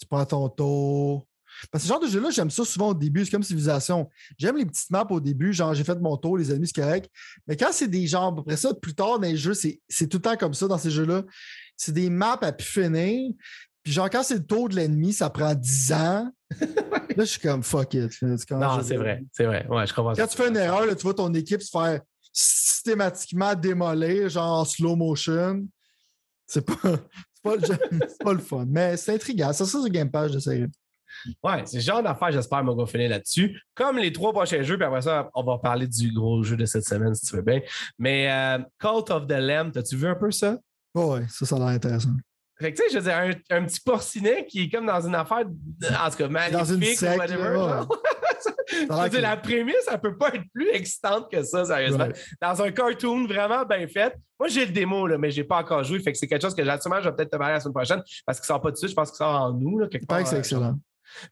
[0.00, 1.26] tu prends ton tour.
[1.70, 3.24] Parce que ce genre de jeu-là, j'aime ça souvent au début.
[3.24, 4.08] C'est comme civilisation.
[4.38, 7.10] J'aime les petites maps au début, genre j'ai fait mon tour, les ennemis, c'est correct.
[7.46, 10.22] Mais quand c'est des genres, après ça, plus tard dans les jeux, c'est tout le
[10.22, 11.22] temps comme ça dans ces jeux-là.
[11.76, 13.32] C'est des maps à pu finir.
[13.82, 16.30] Puis genre, quand c'est le tour de l'ennemi, ça prend 10 ans.
[16.60, 16.60] là,
[17.16, 18.10] je suis comme fuck it.
[18.50, 19.24] Non, c'est vrai.
[19.32, 19.66] C'est vrai.
[19.68, 20.14] Ouais, je comprends.
[20.14, 22.00] Quand tu fais une erreur, là, tu vois ton équipe se faire
[22.32, 25.66] systématiquement démolir, genre en slow motion.
[26.46, 26.74] C'est pas,
[27.42, 28.66] pas, le pas le fun.
[28.68, 29.52] Mais c'est intriguant.
[29.52, 30.66] Ça, c'est Game Pass, j'essaierai.
[31.42, 33.60] Ouais, c'est le genre d'affaire, j'espère, qu'on va finir là-dessus.
[33.74, 36.64] Comme les trois prochains jeux, puis après ça, on va parler du gros jeu de
[36.64, 37.60] cette semaine, si tu veux bien.
[37.98, 40.56] Mais euh, Cult of the Lamb, as-tu vu un peu ça?
[40.94, 42.10] Oh, ouais, ça, ça a l'air intéressant.
[42.60, 43.16] Fait que, tu sais, je veux dire,
[43.50, 46.64] un, un petit porcinet qui est comme dans une affaire, en tout cas, maléfique Dans
[46.64, 47.54] une ou whatever.
[47.54, 47.86] là, ouais.
[48.70, 52.04] Je veux dire, la prémisse, elle peut pas être plus excitante que ça, sérieusement.
[52.04, 52.12] Ouais.
[52.40, 54.14] Dans un cartoon vraiment bien fait.
[54.38, 56.00] Moi, j'ai le démo, là, mais j'ai pas encore joué.
[56.00, 58.02] Fait que c'est quelque chose que j'assurément, je vais peut-être te parler la semaine prochaine
[58.26, 58.90] parce qu'il sort pas tout de suite.
[58.90, 60.22] Je pense qu'il sort en nous, là, quelque part.
[60.22, 60.78] que c'est euh, excellent.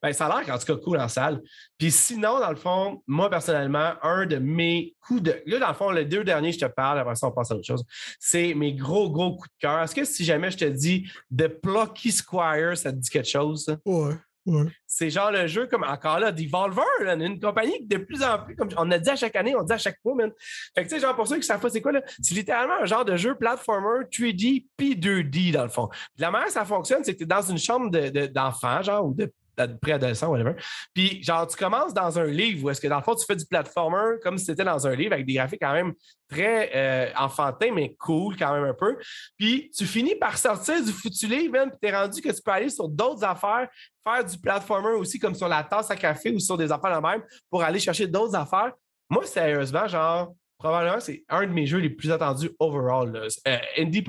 [0.03, 1.43] Ben, ça a l'air en tout cas cool en salle.
[1.79, 5.43] Puis sinon, dans le fond, moi personnellement, un de mes coups de.
[5.47, 7.55] Là, dans le fond, les deux derniers, je te parle, après ça, on passe à
[7.55, 7.85] autre chose.
[8.19, 9.83] C'est mes gros, gros coups de cœur.
[9.83, 13.65] Est-ce que si jamais je te dis The Plucky Squire, ça te dit quelque chose?
[13.65, 13.77] ça?
[13.85, 14.15] Ouais.
[14.47, 14.63] Ouais.
[14.87, 18.39] C'est genre le jeu comme encore là, Devolver, là, une compagnie qui de plus en
[18.39, 20.31] plus, comme on a dit à chaque année, on dit à chaque fois, man.
[20.73, 22.75] Fait que tu sais, genre pour ceux qui savent pas c'est quoi, là, c'est littéralement
[22.81, 25.89] un genre de jeu platformer 3D puis 2D dans le fond.
[25.89, 28.27] Puis la manière que ça fonctionne, c'est que tu es dans une chambre de- de-
[28.27, 30.55] d'enfants, genre, ou de de préadolescents, whatever.
[30.95, 33.37] Puis, genre, tu commences dans un livre où est-ce que, dans le fond, tu fais
[33.37, 35.93] du platformer comme si tu étais dans un livre avec des graphiques quand même
[36.29, 38.97] très euh, enfantins, mais cool quand même un peu.
[39.39, 42.51] Puis, tu finis par sortir du foutu livre, man, puis t'es rendu que tu peux
[42.51, 43.69] aller sur d'autres affaires,
[44.05, 47.07] faire du platformer aussi, comme sur la tasse à café ou sur des affaires de
[47.07, 48.73] même, pour aller chercher d'autres affaires.
[49.09, 53.29] Moi, sérieusement, genre, probablement, c'est un de mes jeux les plus attendus overall.
[53.47, 54.05] Euh, indie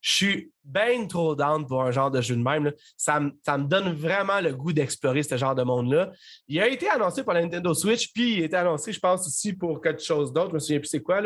[0.00, 2.72] je suis bien trop down pour un genre de jeu de même.
[2.96, 6.10] Ça, me, ça me donne vraiment le goût d'explorer ce genre de monde-là.
[6.46, 9.26] Il a été annoncé pour la Nintendo Switch, puis il a été annoncé, je pense,
[9.26, 10.50] aussi pour quelque chose d'autre.
[10.50, 11.22] Je me souviens plus c'est quoi.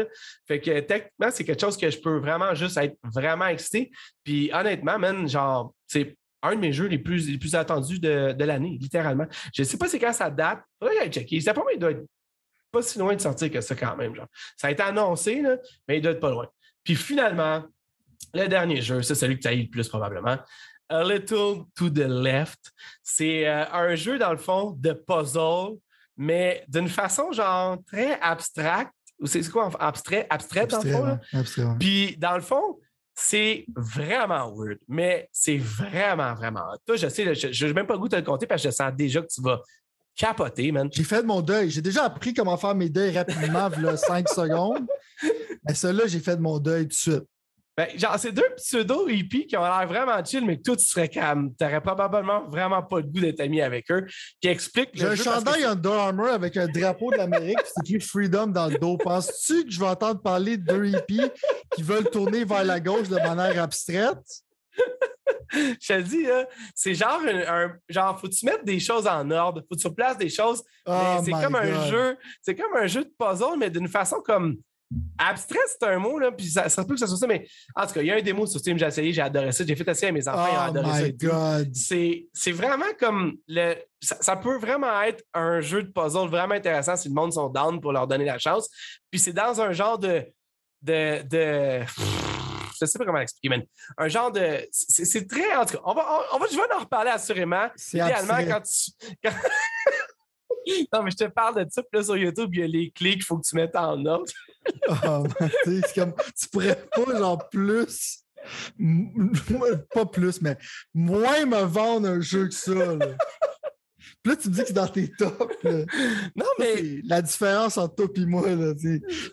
[0.46, 3.90] Fait que techniquement, c'est quelque chose que je peux vraiment juste être vraiment excité.
[4.24, 8.32] Puis honnêtement, man, genre, c'est un de mes jeux les plus, les plus attendus de,
[8.32, 9.26] de l'année, littéralement.
[9.54, 10.60] Je ne sais pas c'est quand ça date.
[10.80, 11.40] Faudrait aller checker.
[11.40, 12.04] Ça pas, il doit être
[12.72, 14.14] pas si loin de sortir que ça quand même.
[14.14, 14.26] Genre.
[14.56, 16.48] Ça a été annoncé, là, mais il doit être pas loin.
[16.82, 17.62] Puis finalement,
[18.34, 20.38] le dernier jeu, c'est celui que tu as eu le plus probablement.
[20.88, 22.72] A Little to the Left.
[23.02, 25.78] C'est euh, un jeu, dans le fond, de puzzle,
[26.16, 28.92] mais d'une façon genre très abstracte.
[29.24, 31.76] C'est quoi abstrait, abstrait, dans le fond?
[31.78, 32.78] Puis dans le fond,
[33.14, 36.64] c'est vraiment weird, mais c'est vraiment, vraiment.
[36.86, 38.70] Toi, je sais, je n'ai même pas le goût de te le compter parce que
[38.70, 39.60] je sens déjà que tu vas
[40.16, 40.88] capoter, man.
[40.92, 41.70] J'ai fait mon deuil.
[41.70, 44.86] J'ai déjà appris comment faire mes deuils rapidement, voilà 5 secondes.
[45.66, 47.24] Mais celui-là, j'ai fait mon deuil tout de suite.
[47.74, 51.08] Ben, genre, c'est deux pseudo-hippies qui ont l'air vraiment chill, mais que toi, tu serais
[51.08, 51.54] calme.
[51.58, 54.06] T'aurais probablement vraiment pas le goût d'être ami avec eux.
[54.42, 54.90] Qui explique.
[54.92, 58.76] J'ai un chandail Under Armour avec un drapeau de l'Amérique, c'est écrit Freedom dans le
[58.76, 58.98] dos.
[58.98, 61.30] Penses-tu que je vais entendre parler de deux hippies
[61.74, 64.18] qui veulent tourner vers la gauche de manière abstraite?
[65.52, 66.26] je te dis,
[66.74, 70.18] c'est genre un, genre, faut tu mettre des choses en ordre, faut que tu replaces
[70.18, 70.62] des choses.
[70.86, 74.56] Oh c'est comme un jeu, c'est comme un jeu de puzzle, mais d'une façon comme
[75.18, 77.86] Abstrait, c'est un mot, là, puis ça, ça peut que ça soit ça, mais en
[77.86, 79.76] tout cas, il y a un démo sur Steam, j'ai essayé, j'ai adoré ça, j'ai
[79.76, 81.16] fait essayer à mes enfants, ils ont oh adoré
[81.72, 81.96] ça.
[82.32, 83.74] C'est vraiment comme le.
[84.00, 87.80] Ça, peut vraiment être un jeu de puzzle vraiment intéressant si le monde sont down
[87.80, 88.68] pour leur donner la chance.
[89.10, 90.24] Puis c'est dans un genre de.
[90.82, 91.84] de, de
[92.86, 93.68] je sais pas comment l'expliquer, mais
[93.98, 94.66] un genre de.
[94.70, 95.54] C'est très.
[95.54, 97.68] En tout cas, on va, on, va, je vais en reparler assurément.
[97.92, 99.30] Idéalement, quand tu.
[100.92, 102.90] Non, mais je te parle de ça, puis là, sur YouTube, il y a les
[102.90, 104.30] clés qu'il faut que tu mettes en ordre.
[104.88, 105.24] oh,
[105.64, 108.20] c'est comme, tu pourrais pas, genre, plus,
[109.92, 110.56] pas plus, mais
[110.94, 113.16] moins me vendre un jeu que ça, là.
[114.22, 115.64] Puis là, tu me dis que c'est dans tes tops.
[116.36, 117.00] Non, mais.
[117.04, 118.72] La différence entre toi et moi, là,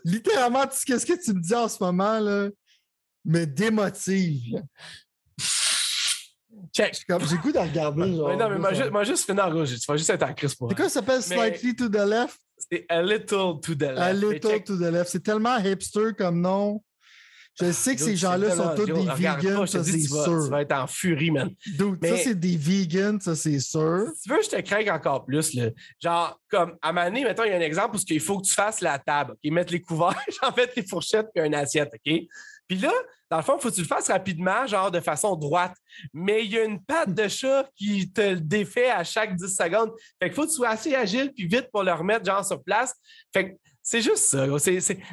[0.04, 2.50] littéralement, qu'est-ce que tu me dis en ce moment, là,
[3.26, 4.62] me démotive.
[6.74, 6.94] Check.
[7.08, 8.16] J'ai goût de regarder.
[8.16, 9.78] Genre, non, mais moi, juste, moi, juste finir en rouge.
[9.80, 12.38] Tu vas juste être en crise pour C'est quoi ça s'appelle Slightly to the Left?
[12.58, 14.00] C'est A Little to the Left.
[14.00, 15.10] A Little to the Left.
[15.10, 16.84] C'est tellement hipster comme nom.
[17.62, 20.44] Je sais que ces gens-là sont tous des vegans, ça c'est sûr.
[20.46, 21.50] Tu vas être en furie, man.
[21.78, 24.06] Dude, ça c'est des vegans, ça c'est sûr.
[24.16, 25.54] Si tu veux, je te crains encore plus.
[25.56, 25.70] Là.
[26.02, 28.54] Genre, comme à Mané, mettons, il y a un exemple où il faut que tu
[28.54, 29.52] fasses la table, OK?
[29.52, 32.14] Mettre les couverts, en fait, les fourchettes puis une assiette, OK?
[32.70, 32.92] Puis là,
[33.32, 35.74] dans le fond, il faut que tu le fasses rapidement, genre de façon droite.
[36.14, 39.56] Mais il y a une patte de chat qui te le défait à chaque 10
[39.56, 39.92] secondes.
[40.20, 42.64] Fait qu'il faut que tu sois assez agile puis vite pour le remettre genre sur
[42.64, 42.94] place.
[43.34, 44.46] Fait que c'est juste ça.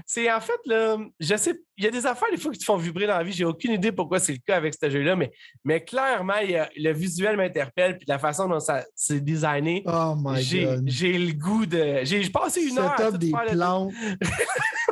[0.05, 2.65] C'est en fait, là, je sais, il y a des affaires des fois qui te
[2.65, 3.33] font vibrer dans la vie.
[3.33, 5.33] J'ai aucune idée pourquoi c'est le cas avec ce jeu-là, mais,
[5.65, 9.83] mais clairement, le visuel m'interpelle puis la façon dont ça s'est designé.
[9.87, 12.01] Oh J'ai le goût de.
[12.03, 13.93] J'ai passé une heure à des plantes.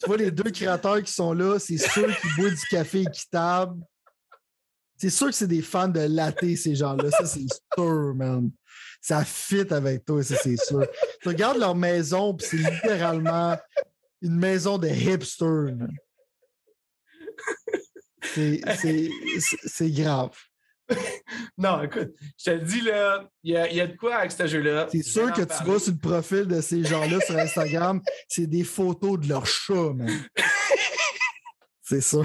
[0.00, 3.82] tu vois les deux créateurs qui sont là, c'est sûr qu'ils boivent du café équitable.
[4.96, 7.10] C'est sûr que c'est des fans de latte, ces gens-là.
[7.10, 8.50] Ça, c'est sûr, man.
[9.00, 10.84] Ça fit avec toi, ça, c'est sûr.
[11.22, 13.56] Tu regardes leur maison, puis c'est littéralement
[14.20, 15.74] une maison de hipster.
[19.66, 20.36] C'est grave.
[21.58, 24.88] non, écoute, je te dis, là, il y a, de quoi avec ce jeu-là.
[24.90, 28.64] C'est sûr que tu vas sur le profil de ces gens-là sur Instagram, c'est des
[28.64, 30.08] photos de leur chat, man.
[31.82, 32.24] c'est sûr.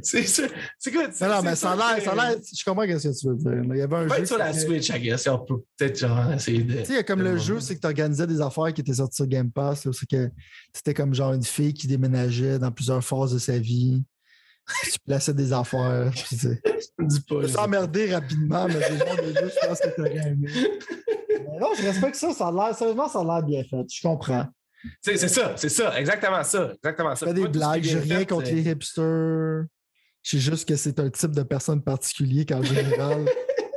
[0.00, 0.48] c'est sûr.
[0.78, 1.08] C'est quoi?
[1.20, 1.98] Non, non, mais ça a l'air.
[2.00, 3.74] Je comprends ce que tu veux dire.
[3.74, 4.24] Il y avait un jeu.
[4.24, 5.26] sur la Switch, I guess.
[5.28, 6.78] On peut peut-être genre essayer de.
[6.80, 9.26] Tu sais, comme le jeu, c'est que tu organisais des affaires qui étaient sorties sur
[9.26, 9.88] Game Pass.
[9.92, 10.30] C'est que
[10.72, 14.04] c'était comme genre une fille qui déménageait dans plusieurs phases de sa vie
[14.92, 16.10] tu plaçais des affaires.
[16.12, 16.36] Puis,
[16.98, 17.46] Dis pas.
[17.48, 20.48] S'emmerder rapidement, mais des gens de jeu, je pense que tu aurais aimé.
[21.30, 22.32] Mais non, je respecte ça.
[22.32, 23.84] ça a l'air, sérieusement, ça a l'air bien fait.
[23.92, 24.46] Je comprends.
[25.00, 26.72] C'est ça, c'est ça, exactement ça.
[26.74, 27.26] Exactement ça.
[27.26, 29.64] Fais des blagues, j'ai rien contre les hipsters.
[30.22, 33.26] Je sais juste que c'est un type de personne particulier qu'en général,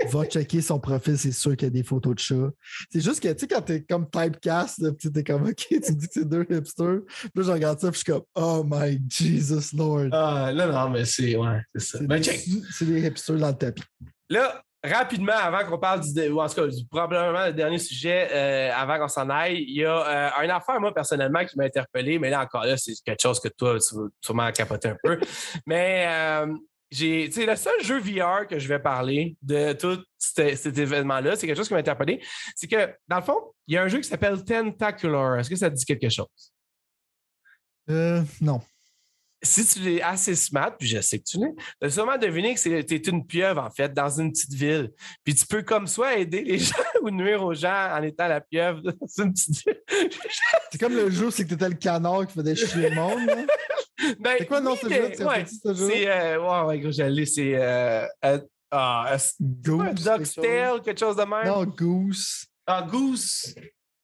[0.09, 2.49] va checker son profil, c'est sûr qu'il y a des photos de chat.
[2.91, 6.07] C'est juste que, tu sais, quand t'es comme typecast, tu t'es comme, OK, tu dis
[6.07, 7.01] que c'est deux hipsters.
[7.05, 10.09] Puis là, je regarde ça, puis je suis comme, oh my Jesus Lord.
[10.11, 11.99] Ah, non, non, mais c'est, ouais, c'est ça.
[12.01, 13.83] Ben, c'est des hipsters dans le tapis.
[14.29, 18.71] Là, rapidement, avant qu'on parle du, ou en tout cas, probablement le dernier sujet, euh,
[18.73, 22.19] avant qu'on s'en aille, il y a euh, une affaire, moi, personnellement, qui m'a interpellé,
[22.19, 25.19] mais là, encore là, c'est quelque chose que toi, tu veux sûrement capoter un peu.
[25.65, 26.53] mais euh,
[26.91, 31.35] j'ai, le seul jeu VR que je vais parler de tout cet, cet événement-là.
[31.35, 32.21] C'est quelque chose qui m'a interpellé.
[32.55, 35.39] C'est que, dans le fond, il y a un jeu qui s'appelle Tentacular.
[35.39, 36.27] Est-ce que ça te dit quelque chose?
[37.89, 38.61] Euh, non.
[39.41, 42.55] Si tu es assez smart, puis je sais que tu l'es, tu as sûrement deviné
[42.55, 44.91] que tu es une pieuvre, en fait, dans une petite ville.
[45.23, 48.41] Puis tu peux comme soit aider les gens ou nuire aux gens en étant la
[48.41, 50.09] pieuvre dans une petite ville.
[50.71, 53.25] C'est comme le jeu, c'est que t'étais le canard qui faisait chier le monde.
[53.27, 53.45] là.
[54.19, 55.11] Ben, C'est quoi le nom de ce oui, jeu?
[55.15, 55.73] Tu ouais, ce?
[55.73, 56.07] C'est.
[56.09, 57.55] Euh, ouais, ouais, gros, j'allais, c'est.
[57.55, 58.39] Euh, euh,
[58.71, 60.09] ah, c'est Goose.
[60.83, 61.15] quelque chose?
[61.15, 61.45] De même?
[61.47, 62.45] Non, Goose.
[62.67, 63.55] Ah, Goose.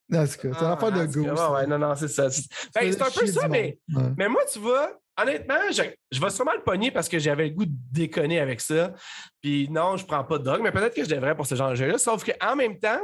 [0.09, 0.41] Non, c'est?
[0.41, 1.27] C'est Ah, affaire de Goose.
[1.27, 2.29] ouais, ouais, non, non, c'est ça.
[2.29, 2.43] C'est
[2.73, 4.03] ben, c'est un peu ça, mais, Ouais.
[4.17, 7.55] mais moi, tu vois, honnêtement, je, je vais sûrement le pogner parce que j'avais le
[7.55, 8.93] goût de déconner avec ça.
[9.41, 11.69] Puis non, je prends pas de drogue, mais peut-être que je devrais pour ce genre
[11.71, 11.97] de jeu-là.
[11.97, 12.99] Sauf qu'en même temps,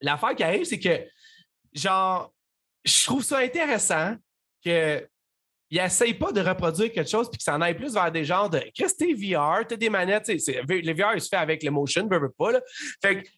[0.00, 1.06] l'affaire qui arrive, c'est que,
[1.72, 2.32] genre,
[2.84, 4.16] je trouve ça intéressant
[4.64, 5.08] que
[5.72, 8.26] il essaye pas de reproduire quelque chose puis que ça en aille plus vers des
[8.26, 11.28] genres de qu'est-ce que VR, t'as des manettes, tu sais, c'est- le VR il se
[11.30, 12.52] fait avec le motion, pas.
[12.52, 12.60] Là.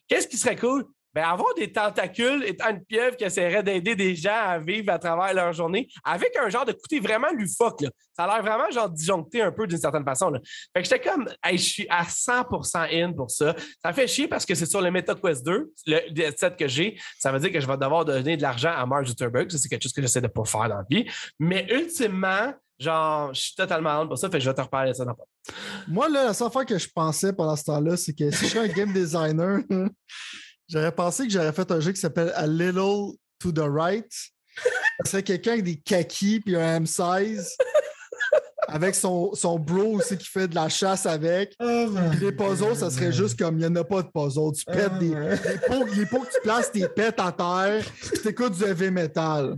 [0.05, 0.83] Qu'est-ce qui serait cool?
[1.15, 4.99] Ben, avoir des tentacules étant une pieuvre qui essaierait d'aider des gens à vivre à
[4.99, 7.79] travers leur journée avec un genre de côté vraiment lufoque.
[7.79, 7.89] Là.
[8.13, 10.29] Ça a l'air vraiment genre disjoncté un peu d'une certaine façon.
[10.29, 10.41] Là.
[10.75, 13.55] Fait que j'étais comme, je suis à 100% in pour ça.
[13.81, 16.99] Ça fait chier parce que c'est sur le MetaQuest 2, le headset que j'ai.
[17.17, 19.49] Ça veut dire que je vais devoir donner de l'argent à Mark Zuckerberg.
[19.49, 21.09] Ça, c'est quelque chose que j'essaie de pas faire dans la vie.
[21.39, 24.29] Mais ultimement, genre, je suis totalement in pour ça.
[24.29, 25.23] Fait je vais te reparler de ça dans pas.
[25.87, 28.49] Moi, là, la seule fois que je pensais pendant ce temps-là, c'est que si je
[28.49, 29.59] suis un game designer,
[30.67, 34.11] j'aurais pensé que j'aurais fait un jeu qui s'appelle A Little to the Right.
[35.05, 37.47] C'est quelqu'un avec des kakis puis un M16
[38.67, 41.55] avec son, son bro aussi qui fait de la chasse avec.
[41.57, 44.51] Puis les puzzles, ça serait juste comme il n'y en a pas de puzzle.
[44.57, 45.09] Tu pètes des.
[45.09, 48.91] Les pots, les pots que tu places, t'es pètes à terre, puis t'écoutes du heavy
[48.91, 49.55] metal.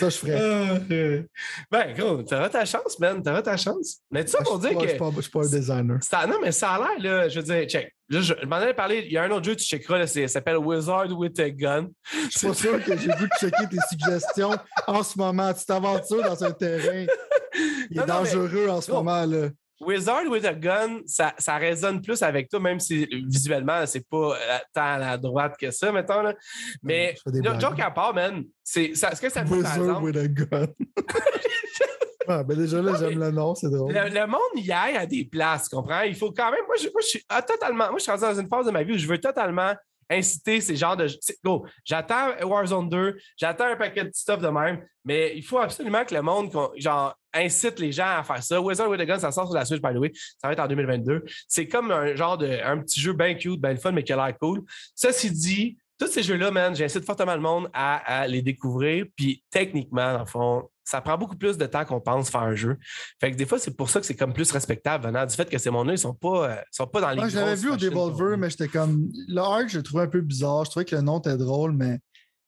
[0.00, 1.24] Ça, je ferais.
[1.70, 3.22] Ben, gros, t'auras ta chance, man.
[3.22, 3.98] T'auras ta chance.
[4.10, 4.86] Mais tout ça pour dire que.
[4.86, 5.98] je suis pas un designer.
[6.02, 7.94] Ça, non, mais ça a l'air, là, je veux dire, check.
[8.10, 10.06] Là, je, je m'en avais parlé, il y a un autre jeu, tu checkeras, là,
[10.06, 11.88] ça s'appelle Wizard with a Gun.
[12.32, 14.52] Je suis pas sûr que j'ai de checker tes suggestions
[14.86, 15.52] en ce moment.
[15.52, 18.98] Tu t'aventures dans un terrain qui est Non, non, mais- dangereux en ce Non.
[18.98, 19.26] moment.
[19.26, 19.48] Là.
[19.80, 24.36] Wizard with a Gun, ça, ça résonne plus avec toi, même si visuellement, c'est pas
[24.36, 26.22] euh, tant à la droite que ça, mettons.
[26.22, 26.34] Là.
[26.82, 27.14] Mais,
[27.60, 30.16] joke à part, man, c'est, ça, ce que ça me fait, par Wizard exemple, with
[30.16, 30.66] a gun.
[32.28, 33.92] Ah, ben déjà là, j'aime le nom, c'est drôle.
[33.92, 36.02] le, le monde y aille à des places, tu comprends?
[36.02, 36.64] Il faut quand même.
[36.66, 37.88] Moi, je, moi, je suis ah, totalement.
[37.88, 39.74] Moi, je suis rendu dans une phase de ma vie où je veux totalement
[40.10, 41.06] inciter ces genres de.
[41.44, 46.04] Go, j'attends Warzone 2, j'attends un paquet de stuff de même, mais il faut absolument
[46.04, 48.60] que le monde genre, incite les gens à faire ça.
[48.60, 50.12] Wizard with a Gun, ça sort sur la Switch, by the way.
[50.14, 51.24] Ça va être en 2022.
[51.46, 52.48] C'est comme un genre de.
[52.64, 54.62] un petit jeu bien cute, bien fun, mais qui a l'air cool.
[54.94, 59.06] Ceci dit, tous ces jeux-là, man, j'incite fortement le monde à, à les découvrir.
[59.16, 62.54] Puis techniquement, dans le fond, ça prend beaucoup plus de temps qu'on pense faire un
[62.54, 62.76] jeu.
[63.20, 65.48] Fait que des fois, c'est pour ça que c'est comme plus respectable venant du fait
[65.50, 67.76] que ces mondes-là, ils sont pas, euh, sont pas dans les Moi, grosses vu au
[67.76, 69.08] Devolver, mais j'étais comme.
[69.28, 70.64] Le art, je le trouvais un peu bizarre.
[70.64, 71.98] Je trouvais que le nom était drôle, mais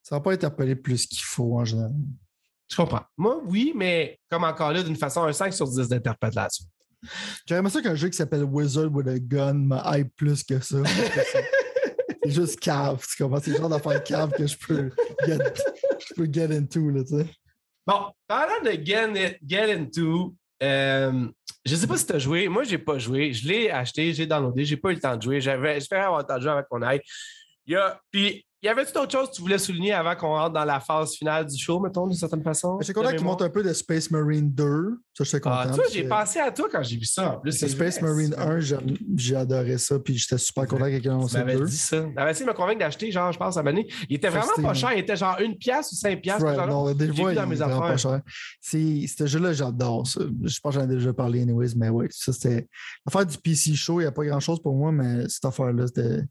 [0.02, 1.92] ça n'a pas interpellé plus qu'il faut en général.
[2.70, 3.02] Je comprends.
[3.16, 6.64] Moi, oui, mais comme encore là, d'une façon, un 5 sur 10 d'interprétation.
[7.50, 10.78] Aimé ça qu'un jeu qui s'appelle Wizard with a Gun me hype plus que ça.
[10.84, 11.44] c'est-
[12.22, 13.40] C'est juste cave, tu comprends?
[13.42, 14.90] C'est le genre d'affaire cave que je peux
[15.26, 15.38] get,
[16.06, 17.26] je peux get into, là, tu sais.
[17.86, 21.28] Bon, parlant de Get, Into, euh,
[21.64, 22.48] je sais pas si tu as joué.
[22.48, 23.32] Moi, j'ai pas joué.
[23.32, 25.40] Je l'ai acheté, j'ai downloadé, j'ai pas eu le temps de jouer.
[25.40, 27.00] J'avais, j'espérais avoir le temps de jouer avant qu'on aille.
[27.66, 30.52] Il y a, puis, y avait-tu d'autres choses que tu voulais souligner avant qu'on rentre
[30.54, 32.78] dans la phase finale du show, mettons, d'une certaine façon?
[32.80, 33.38] J'étais content de qu'il mémoire?
[33.38, 35.00] monte un peu de Space Marine 2.
[35.16, 35.56] Ça, j'étais content.
[35.58, 37.34] Ah, tu vois, parce j'ai que- pensé à toi quand j'ai vu ça.
[37.36, 40.84] En plus, Space vrai, Marine c'est- 1, j'aime- j'ai adoré ça, puis j'étais super content
[40.86, 41.64] qu'il ait Tu annoncé m'avais 2.
[41.66, 42.04] dit ça.
[42.14, 43.86] T'avais essayé de me convaincre d'acheter, genre, je pense, à Mané.
[44.08, 44.64] Il était vraiment Fasting.
[44.64, 44.92] pas cher.
[44.94, 46.42] Il était genre une pièce ou cinq pièces.
[46.42, 47.98] Ouais, non, des fois, il dans est mes vraiment pas affaires.
[47.98, 48.20] cher.
[48.62, 50.20] Ce jeu-là, j'adore ça.
[50.42, 52.68] Je pense que j'en ai déjà parlé anyways, mais oui, ça c'était.
[53.06, 56.22] L'affaire du PC Show, il n'y a pas grand-chose pour moi, mais cette affaire-là, c'était.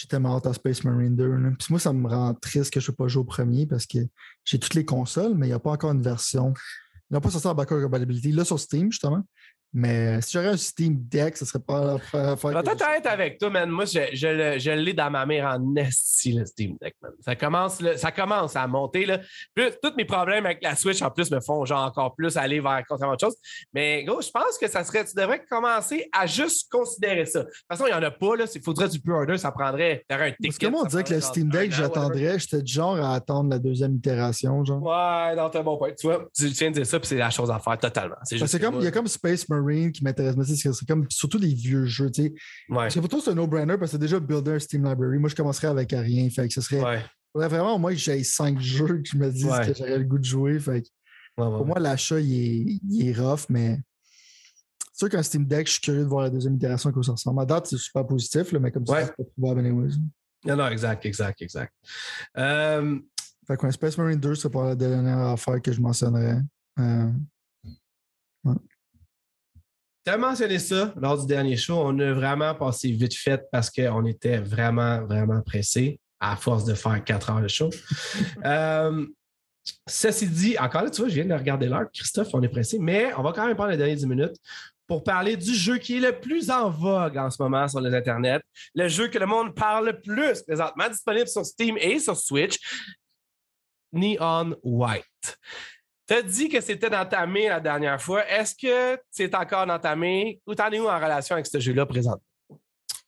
[0.00, 1.28] J'étais mort à Space Marine 2.
[1.36, 1.50] là.
[1.58, 3.84] Puis moi, ça me rend triste que je ne peux pas jouer au premier parce
[3.84, 3.98] que
[4.44, 6.54] j'ai toutes les consoles, mais il n'y a pas encore une version.
[7.10, 8.32] Ils n'ont pas sorti en backward compatibility.
[8.32, 9.22] Là, sur Steam, justement.
[9.72, 11.96] Mais si j'aurais un Steam Deck, ce serait pas
[12.64, 13.70] peut-être être avec toi, man.
[13.70, 17.12] Moi, je, je l'ai dans ma mère en esti, le Steam Deck, man.
[17.20, 19.06] Ça commence, là- ça commence à monter.
[19.06, 19.20] Là.
[19.54, 22.58] Plus, tous mes problèmes avec la Switch, en plus, me font genre encore plus aller
[22.58, 23.36] vers contrairement autre chose.
[23.72, 27.40] Mais gros, je pense que ça serait, tu devrais commencer à juste considérer ça.
[27.40, 28.26] De toute façon, il n'y en a pas.
[28.54, 29.38] Il faudrait du pre-order.
[29.38, 30.04] Ça prendrait.
[30.10, 30.36] Un ticket.
[30.48, 32.38] Parce que moi, on dirait que le Steam Deck, j'attendrais.
[32.40, 34.82] J'étais du genre à attendre la deuxième itération, genre.
[34.82, 35.92] Ouais, non, t'as un bon point.
[35.92, 38.16] Tu vois, tu viens de dire ça, puis c'est la chose à faire totalement.
[38.24, 39.59] C'est comme, il y a comme Space Marine
[39.92, 42.28] qui m'intéresse, mais c'est c'est comme surtout des vieux jeux, tu sais.
[42.68, 42.76] Ouais.
[42.76, 45.18] Parce que pour toi, c'est un no-brainer parce que c'est déjà builder Steam Library.
[45.18, 46.28] Moi, je commencerais avec rien.
[46.30, 46.82] Fait que ce serait.
[46.82, 47.48] Ouais.
[47.48, 49.66] vraiment que j'aille cinq jeux que je me Ouais.
[49.66, 50.58] que j'aurais le goût de jouer.
[50.58, 50.88] Fait que
[51.36, 53.78] pour moi, l'achat, il est, il est rough, mais
[54.92, 57.40] sûr qu'un Steam Deck, je suis curieux de voir la deuxième itération, quoi ça ressemble.
[57.40, 59.94] À date, c'est super positif, là, mais comme ça, c'est pas probable anyways.
[60.44, 61.72] Non, non, exact, exact, exact.
[62.36, 62.98] Euh,
[63.46, 66.38] Fait qu'un Space Marine 2, c'est pas la dernière affaire que je mentionnerais.
[66.78, 67.10] Euh,
[70.04, 71.74] Tu as mentionné ça lors du dernier show.
[71.76, 76.74] On a vraiment passé vite fait parce qu'on était vraiment, vraiment pressé à force de
[76.74, 77.70] faire quatre heures de show.
[78.44, 79.06] Euh,
[79.86, 81.84] ceci dit, encore là, tu vois, je viens de regarder l'heure.
[81.92, 84.36] Christophe, on est pressé, mais on va quand même prendre les dernières 10 minutes
[84.86, 87.94] pour parler du jeu qui est le plus en vogue en ce moment sur les
[87.94, 88.40] internets.
[88.74, 92.56] Le jeu que le monde parle le plus présentement, disponible sur Steam et sur Switch.
[93.92, 95.38] Neon White.
[96.10, 98.28] Tu as dit que c'était dans ta main la dernière fois.
[98.28, 101.60] Est-ce que c'est encore dans ta main ou t'en es où en relation avec ce
[101.60, 102.20] jeu-là présent?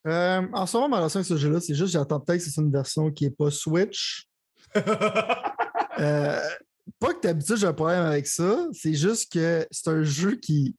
[0.07, 2.61] euh, en ce moment, ma relation avec ce jeu-là, c'est juste j'attends peut-être que c'est
[2.61, 4.25] une version qui n'est pas Switch.
[5.99, 6.41] Euh,
[6.99, 10.75] pas que d'habitude j'ai un problème avec ça, c'est juste que c'est un jeu qui.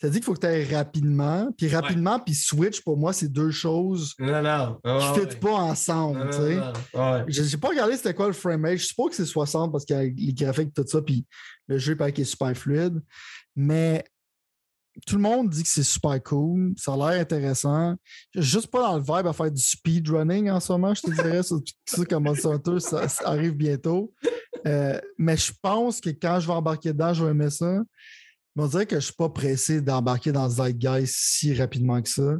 [0.00, 1.50] Ça dit qu'il faut que tu ailles rapidement.
[1.58, 4.78] Puis rapidement, puis Switch, pour moi, c'est deux choses non, non.
[5.14, 6.30] qui ne fit pas ensemble.
[6.94, 7.24] Ouais.
[7.28, 8.78] J'ai j'ai pas regardé c'était quoi le framerate.
[8.78, 11.26] Je suppose que c'est 60 parce qu'il y a les graphiques tout ça, puis
[11.68, 13.00] le jeu paraît qu'il est super fluide.
[13.54, 14.02] Mais
[15.06, 16.72] tout le monde dit que c'est super cool.
[16.76, 17.94] Ça a l'air intéressant.
[18.34, 21.02] Je suis juste pas dans le vibe à faire du speedrunning en ce moment, je
[21.02, 21.42] te dirais.
[21.42, 21.56] ça,
[21.86, 24.12] ça comme Monster Hunter, ça, ça arrive bientôt.
[24.66, 27.82] Euh, mais je pense que quand je vais embarquer dedans, je vais aimer ça.
[28.56, 32.34] Mais on dirait que je suis pas pressé d'embarquer dans Zeitgeist si rapidement que ça.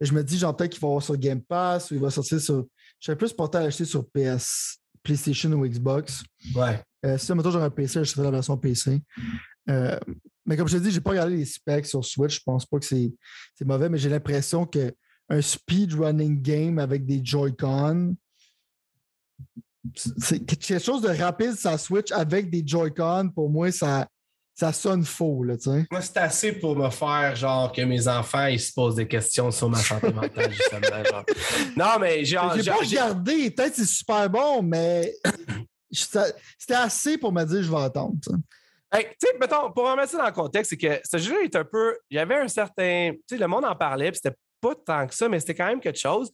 [0.00, 2.10] Et je me dis, genre, peut-être qu'il va avoir sur Game Pass ou il va
[2.10, 2.64] sortir sur.
[2.98, 6.24] Je serais plus porté à l'acheter sur PS, PlayStation ou Xbox.
[6.54, 6.80] Ouais.
[7.04, 9.00] Euh, si maintenant j'aurais un PC, je serais la version PC.
[9.68, 9.98] Euh,
[10.46, 12.36] mais comme je te dis, j'ai pas regardé les specs sur Switch.
[12.36, 13.12] Je pense pas que c'est
[13.64, 14.92] mauvais, mais j'ai l'impression que
[15.28, 18.16] un speedrunning game avec des Joy-Con,
[19.94, 24.08] c'est quelque chose de rapide sur Switch avec des Joy-Con, pour moi, ça,
[24.54, 25.84] ça sonne faux, là, tu sais.
[25.90, 29.50] Moi, c'est assez pour me faire, genre, que mes enfants, ils se posent des questions
[29.50, 31.04] sur ma santé mentale, justement.
[31.04, 31.24] genre.
[31.76, 32.24] Non, mais.
[32.24, 35.12] J'ai genre, pas regardé, peut-être c'est super bon, mais
[35.90, 38.14] c'était assez pour me dire je vais attendre.
[38.22, 38.36] tu sais.
[38.92, 41.64] Hey, sais, mettons, pour remettre ça dans le contexte, c'est que ce jeu est un
[41.64, 41.96] peu.
[42.10, 43.10] Il y avait un certain.
[43.12, 45.66] Tu sais, le monde en parlait, puis c'était pas tant que ça, mais c'était quand
[45.66, 46.30] même quelque chose.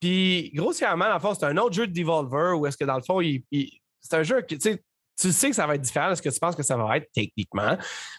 [0.00, 3.02] Puis, grossièrement, le fond, c'est un autre jeu de Devolver où est-ce que, dans le
[3.02, 4.82] fond, il- il- c'est un jeu qui, tu sais,
[5.18, 6.96] tu sais que ça va être différent de ce que tu penses que ça va
[6.96, 7.76] être techniquement.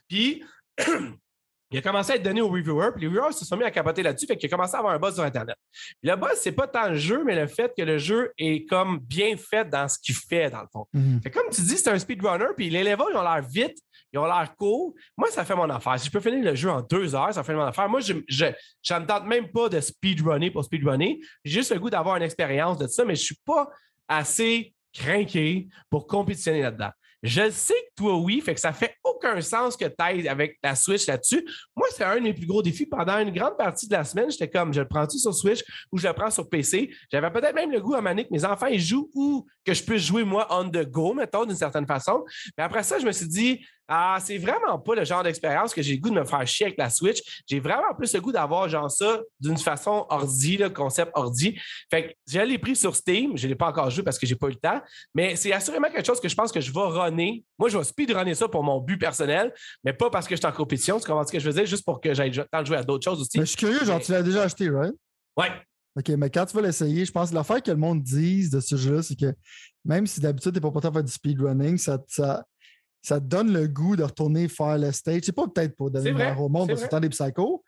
[0.07, 0.43] Puis,
[1.71, 3.71] il a commencé à être donné aux reviewers, puis les reviewers se sont mis à
[3.71, 5.55] capoter là-dessus, fait qu'il a commencé à avoir un buzz sur Internet.
[5.71, 8.65] Puis le buzz, c'est pas tant le jeu, mais le fait que le jeu est
[8.65, 10.87] comme bien fait dans ce qu'il fait, dans le fond.
[11.21, 13.77] Fait que comme tu dis, c'est un speedrunner, puis les levels, ils ont l'air vite,
[14.13, 14.93] ils ont l'air cool.
[15.17, 15.99] Moi, ça fait mon affaire.
[15.99, 17.89] Si je peux finir le jeu en deux heures, ça fait mon affaire.
[17.89, 18.45] Moi, je je,
[18.81, 21.19] je ne tente même pas de speedrunner pour speedrunner.
[21.43, 23.67] J'ai juste le goût d'avoir une expérience de ça, mais je ne suis pas
[24.07, 26.91] assez craqué pour compétitionner là-dedans.
[27.23, 30.59] Je sais que toi, oui, fait que ça fait aucun sens que tu ailles avec
[30.63, 31.43] la Switch là-dessus.
[31.75, 32.85] Moi, c'est un de mes plus gros défis.
[32.85, 35.97] Pendant une grande partie de la semaine, j'étais comme, je le prends-tu sur Switch ou
[35.97, 36.93] je le prends sur PC?
[37.11, 39.83] J'avais peut-être même le goût à manier que mes enfants ils jouent ou que je
[39.83, 42.23] puisse jouer moi on the go, mettons, d'une certaine façon.
[42.55, 45.81] Mais après ça, je me suis dit, ah, c'est vraiment pas le genre d'expérience que
[45.81, 47.21] j'ai le goût de me faire chier avec la Switch.
[47.47, 51.57] J'ai vraiment plus le goût d'avoir genre ça d'une façon ordi, le concept ordi.
[51.89, 53.37] Fait que je l'ai pris sur Steam.
[53.37, 54.81] Je ne l'ai pas encore joué parce que j'ai pas eu le temps.
[55.15, 57.43] Mais c'est assurément quelque chose que je pense que je vais runner.
[57.57, 59.53] Moi, je vais speedrunner ça pour mon but personnel,
[59.83, 60.99] mais pas parce que je suis en compétition.
[60.99, 61.65] Tu comprends ce que je veux dire?
[61.65, 63.39] Juste pour que j'aille le temps de jouer à d'autres choses aussi.
[63.39, 64.93] Mais je suis curieux, genre, tu l'as déjà acheté, right?
[65.37, 65.51] Ouais.
[65.97, 68.59] OK, mais quand tu vas l'essayer, je pense que l'affaire que le monde dise de
[68.59, 69.33] ce jeu-là, c'est que
[69.83, 72.45] même si d'habitude, tu n'es pas porté à faire du speedrunning, ça, ça,
[73.07, 75.21] ça te donne le goût de retourner faire le stage.
[75.23, 77.63] C'est pas peut-être pour devenir meilleur au monde parce que des psychos,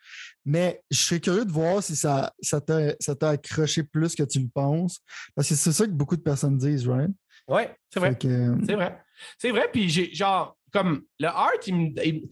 [0.45, 4.47] mais je serais curieux de voir si ça, ça t'a accroché plus que tu le
[4.53, 4.99] penses.
[5.35, 7.09] Parce que c'est ça que beaucoup de personnes disent, right?
[7.47, 8.17] Ouais, c'est vrai.
[8.17, 8.99] Que, C'est vrai.
[9.37, 9.69] C'est vrai.
[9.71, 12.05] Puis j'ai genre, comme le art, il me.
[12.05, 12.29] il-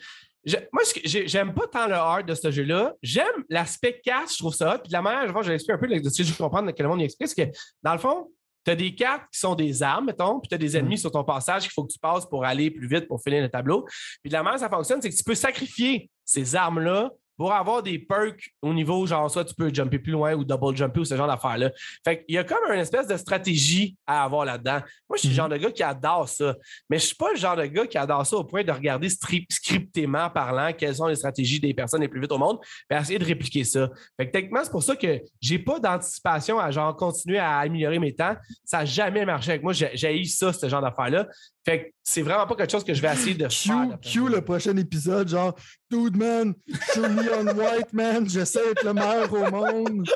[0.71, 2.93] moi, j'aime pas tant le art de ce jeu-là.
[3.01, 4.79] J'aime l'aspect cash, je trouve ça hot.
[4.79, 6.71] Puis de la manière, je vais l'expliquer un peu de ce que je veux comprendre
[6.71, 8.29] que le monde y explique, c'est que dans le fond,
[8.67, 11.09] tu as des cartes qui sont des armes, mettons, puis tu as des ennemis sur
[11.09, 13.85] ton passage qu'il faut que tu passes pour aller plus vite pour finir le tableau.
[14.21, 17.83] Puis de la manière ça fonctionne, c'est que tu peux sacrifier ces armes-là pour avoir
[17.83, 21.05] des perks au niveau, genre, soit tu peux jumper plus loin ou double jumper ou
[21.05, 21.71] ce genre d'affaires-là.
[22.03, 24.79] Fait qu'il y a comme une espèce de stratégie à avoir là-dedans.
[25.07, 25.37] Moi, je suis le Mhm.
[25.37, 26.55] genre de gars qui adore ça.
[26.89, 29.07] Mais je suis pas le genre de gars qui adore ça au point de regarder
[29.09, 32.59] scriptément parlant quelles sont les stratégies des personnes les plus vite au monde
[32.89, 33.89] et essayer de répliquer ça.
[34.17, 37.99] Fait que techniquement, c'est pour ça que j'ai pas d'anticipation à genre continuer à améliorer
[37.99, 38.35] mes temps.
[38.65, 39.73] Ça n'a jamais marché avec moi.
[39.73, 41.27] J'ai eu ça, ce genre d'affaires-là.
[41.65, 43.97] Fait que c'est vraiment pas quelque chose que je vais essayer de Q, faire.
[44.01, 45.53] Q le prochain épisode, genre,
[45.89, 46.53] dude man,
[46.93, 50.07] show me on white man, j'essaie d'être le meilleur au monde.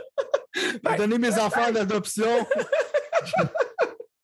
[0.84, 2.46] Ben, donner mes enfants d'adoption.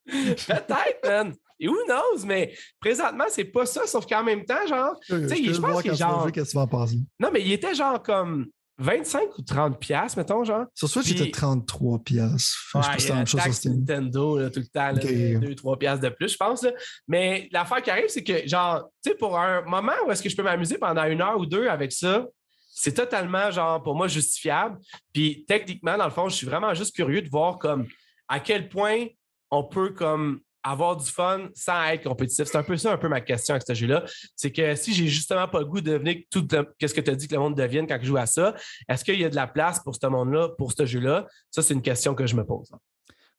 [0.06, 1.34] Peut-être, man.
[1.60, 4.94] who knows, mais présentement, c'est pas ça, sauf qu'en même temps, genre.
[5.08, 6.98] Je, sais, je pense qu'il que genre- tu passer?
[7.18, 8.46] Non, mais il était genre comme
[8.78, 10.66] 25 ou 30 piastres, mettons, genre.
[10.74, 12.58] Sur Switch, c'était 33 piastres.
[12.74, 13.74] Je si c'était la même chose sur Steam.
[13.78, 15.02] Nintendo là, tout le temps, Ok.
[15.04, 16.62] 2-3 piastres de plus, je pense.
[16.62, 16.70] là.
[17.08, 20.28] Mais l'affaire qui arrive, c'est que, genre, tu sais, pour un moment où est-ce que
[20.28, 22.24] je peux m'amuser pendant une heure ou deux avec ça,
[22.70, 24.78] c'est totalement, genre, pour moi, justifiable.
[25.12, 27.86] Puis techniquement, dans le fond, je suis vraiment juste curieux de voir, comme,
[28.28, 29.06] à quel point
[29.50, 30.40] on peut, comme,
[30.70, 32.46] avoir du fun sans être compétitif.
[32.46, 34.04] C'est un peu ça, un peu ma question avec ce jeu-là.
[34.36, 36.46] C'est que si j'ai justement pas le goût de devenir tout
[36.78, 38.54] qu'est-ce que tu as dit que le monde devienne quand je joue à ça,
[38.88, 41.26] est-ce qu'il y a de la place pour ce monde-là, pour ce jeu-là?
[41.50, 42.70] Ça, c'est une question que je me pose.
[42.70, 42.76] Ah,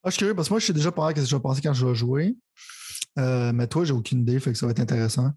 [0.06, 1.74] je suis curieux parce que moi, je sais déjà ce que je vais penser quand
[1.74, 2.36] je vais jouer.
[3.20, 5.30] Euh, mais toi, j'ai aucune idée, fait que ça va être intéressant.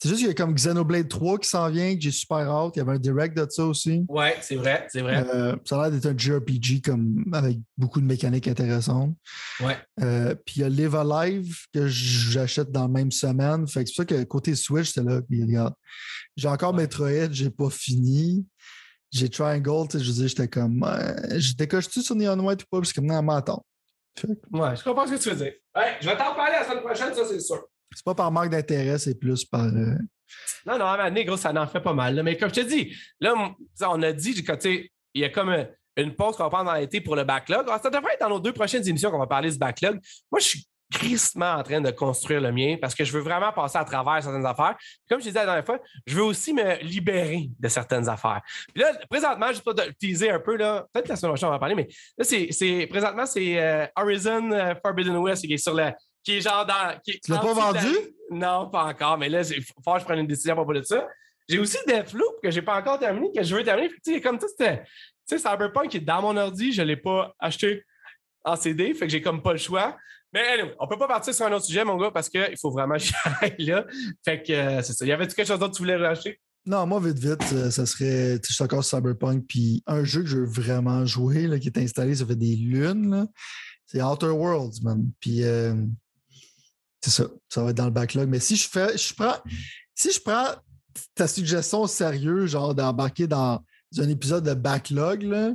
[0.00, 2.72] C'est juste qu'il y a comme Xenoblade 3 qui s'en vient, que j'ai super hâte.
[2.76, 4.04] Il y avait un direct de ça aussi.
[4.08, 5.24] Ouais, c'est vrai, c'est vrai.
[5.34, 9.16] Euh, ça a l'air d'être un JRPG comme, avec beaucoup de mécaniques intéressantes.
[9.60, 9.78] Ouais.
[10.02, 13.66] Euh, puis il y a Live Alive que j'achète dans la même semaine.
[13.68, 15.22] Fait que c'est pour ça que côté Switch, c'était là.
[15.22, 15.74] puis regarde,
[16.36, 16.82] j'ai encore Ouais.
[16.82, 18.44] Metroid, j'ai pas fini.
[19.12, 20.82] J'ai Triangle, tu sais, je dire, j'étais comme.
[20.82, 22.80] euh, je décoche-tu sur Neon White ou pas?
[22.80, 23.22] Puis c'est comme, non,
[24.52, 25.52] Ouais, je comprends ce que tu veux dire.
[25.74, 27.64] Ouais, je vais t'en parler la semaine prochaine, ça, c'est sûr.
[27.94, 29.64] C'est pas par manque d'intérêt, c'est plus par.
[29.64, 29.94] euh,
[30.66, 32.14] Non, non, à un donné, gros, ça en fait pas mal.
[32.14, 32.22] là.
[32.22, 33.34] Mais comme je te dis, là,
[33.82, 34.34] on a dit
[35.14, 35.64] il y a comme euh,
[35.96, 37.68] une pause qu'on va prendre dans l'été pour le backlog.
[37.68, 40.00] Alors, ça devrait être dans nos deux prochaines émissions qu'on va parler de ce backlog.
[40.30, 43.52] Moi, je suis tristement en train de construire le mien parce que je veux vraiment
[43.52, 44.76] passer à travers certaines affaires.
[44.78, 48.40] Puis comme je disais la dernière fois, je veux aussi me libérer de certaines affaires.
[48.72, 51.50] Puis là, présentement, juste pour te teaser un peu, là, peut-être la semaine prochaine, on
[51.50, 55.58] va en parler, mais là, c'est, présentement, c'est euh, Horizon euh, Forbidden West qui est
[55.58, 55.90] sur le.
[56.22, 56.98] qui est genre dans.
[57.04, 57.96] Qui Tu l'as pas la- vendu?
[58.30, 60.82] Non, pas encore, mais là, il faut que je prenne une décision à propos de
[60.82, 61.06] ça.
[61.48, 63.90] J'ai aussi Deathloop que j'ai pas encore terminé, que je veux terminer.
[64.02, 64.82] Sais, comme ça, c'était.
[65.28, 67.82] Tu sais, Cyberpunk qui est dans mon ordi, je l'ai pas acheté
[68.44, 69.96] en CD, fait que j'ai comme pas le choix.
[70.34, 72.72] Mais anyway, on peut pas partir sur un autre sujet, mon gars, parce qu'il faut
[72.72, 73.86] vraiment que j'aille là.
[74.24, 75.06] Fait que euh, c'est ça.
[75.06, 76.40] Y avait-tu quelque chose d'autre que tu voulais racheter?
[76.66, 78.40] Non, moi, vite, vite, ça serait.
[78.42, 81.78] Je suis encore Cyberpunk, puis un jeu que je veux vraiment jouer, là, qui est
[81.78, 83.28] installé, ça fait des lunes,
[83.86, 85.08] c'est Outer Worlds, man.
[85.20, 85.74] Puis, euh,
[87.02, 88.28] c'est ça, ça va être dans le backlog.
[88.28, 88.96] Mais si je fais.
[88.96, 89.36] Je prends,
[89.94, 90.54] si je prends
[91.14, 93.62] ta suggestion au sérieux, genre d'embarquer dans
[93.98, 95.52] un épisode de backlog, là,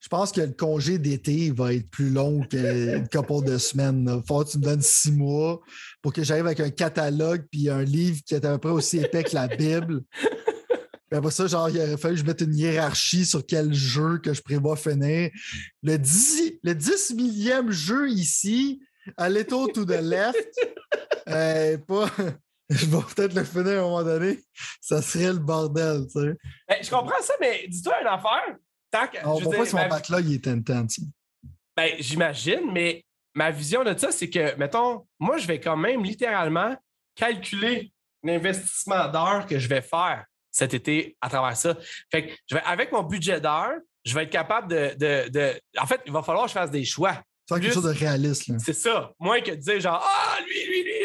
[0.00, 4.04] je pense que le congé d'été va être plus long qu'une couple de semaines.
[4.04, 4.20] là.
[4.26, 5.60] Faut que tu me donnes six mois
[6.02, 8.98] pour que j'arrive avec un catalogue puis un livre qui est à peu près aussi
[8.98, 10.02] épais que la Bible.
[11.10, 14.18] Puis après ça, genre, il aurait fallu que je mette une hiérarchie sur quel jeu
[14.18, 15.30] que je prévois finir.
[15.82, 18.80] Le 10, le 10 millième jeu ici,
[19.16, 20.36] a little to the left,
[21.28, 22.10] euh, pas,
[22.68, 24.38] je vais peut-être le finir à un moment donné.
[24.82, 26.34] Ça serait le bordel, tu sais.
[26.68, 28.56] Ben, je comprends ça, mais dis-toi une affaire.
[28.90, 31.00] Tant que, On je voit pas ma- backlog il est intense.
[31.76, 33.04] Ben, j'imagine, mais
[33.34, 36.74] ma vision de ça, c'est que, mettons, moi, je vais quand même littéralement
[37.14, 37.92] calculer
[38.22, 41.76] l'investissement d'heures que je vais faire cet été à travers ça.
[42.10, 43.74] Fait que je vais, avec mon budget d'heures,
[44.04, 46.70] je vais être capable de, de- de- En fait, il va falloir que je fasse
[46.70, 47.22] des choix.
[47.48, 48.50] C'est quelque chose de réaliste.
[48.58, 49.12] C'est ça.
[49.18, 50.98] Moins que de dire genre Ah, lui, lui, lui.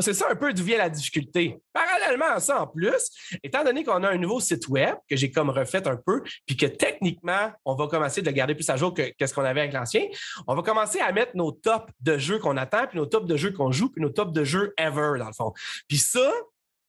[0.00, 1.58] C'est, ça un peu d'où vient la difficulté.
[1.72, 3.10] Parallèlement à ça, en plus,
[3.42, 6.56] étant donné qu'on a un nouveau site web que j'ai comme refait un peu, puis
[6.56, 9.60] que techniquement, on va commencer de le garder plus à jour que qu'est-ce qu'on avait
[9.60, 10.06] avec l'ancien,
[10.46, 13.36] on va commencer à mettre nos tops de jeux qu'on attend, puis nos tops de
[13.36, 15.52] jeux qu'on joue, puis nos tops de jeux ever, dans le fond.
[15.88, 16.30] Puis ça,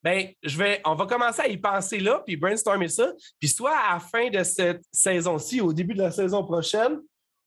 [0.03, 3.13] ben, je vais, on va commencer à y penser là, puis brainstormer ça.
[3.39, 6.99] Puis soit à la fin de cette saison-ci, au début de la saison prochaine,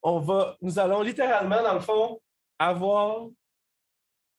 [0.08, 2.20] on va, nous allons littéralement, dans le fond,
[2.60, 3.26] avoir,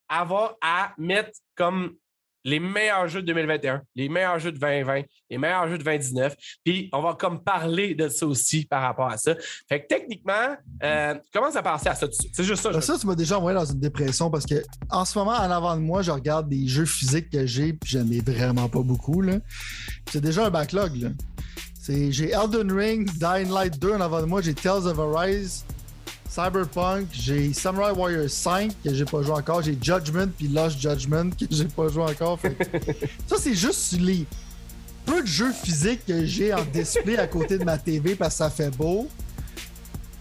[0.09, 1.95] avoir à mettre comme
[2.45, 6.33] les meilleurs jeux de 2021, les meilleurs jeux de 2020, les meilleurs jeux de 2019.
[6.63, 9.35] Puis on va comme parler de ça aussi par rapport à ça.
[9.67, 12.31] Fait que techniquement, euh, commence à penser à ça tout de suite?
[12.33, 12.71] C'est juste ça.
[12.71, 15.51] je- Ça, tu m'as déjà envoyé dans une dépression parce que en ce moment, en
[15.51, 18.81] avant de moi, je regarde des jeux physiques que j'ai, puis j'en ai vraiment pas
[18.81, 19.21] beaucoup.
[20.09, 20.95] C'est déjà un backlog.
[20.95, 21.09] là.
[21.87, 25.63] J'ai Elden Ring, Dying Light 2 en avant de moi, j'ai Tales of Arise,
[26.29, 31.29] Cyberpunk, j'ai Samurai Warriors 5 que j'ai pas joué encore, j'ai Judgment puis Lost Judgment
[31.29, 32.39] que j'ai pas joué encore.
[32.39, 32.57] Fait
[33.27, 34.25] ça, c'est juste les
[35.05, 38.37] peu de jeux physiques que j'ai en display à côté de ma TV parce que
[38.39, 39.07] ça fait beau.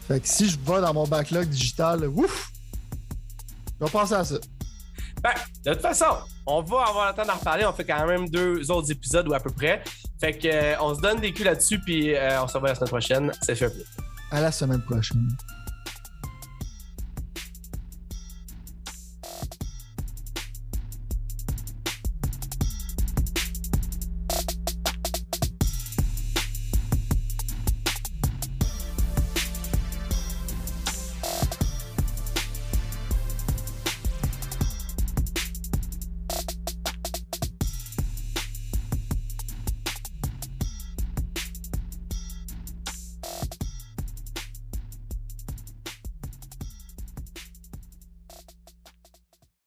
[0.07, 2.53] Fait que si je vais dans mon backlog digital, ouf!
[3.81, 4.37] Je vais penser à ça.
[5.21, 5.33] Ben,
[5.65, 6.07] de toute façon,
[6.47, 7.67] on va avoir le temps d'en reparler.
[7.67, 9.83] On fait quand même deux autres épisodes ou à peu près.
[10.21, 12.75] Fait que, euh, on se donne des culs là-dessus, puis euh, on se revoit la
[12.75, 13.33] semaine prochaine.
[13.43, 13.73] C'est fait.
[14.31, 15.29] À la semaine prochaine.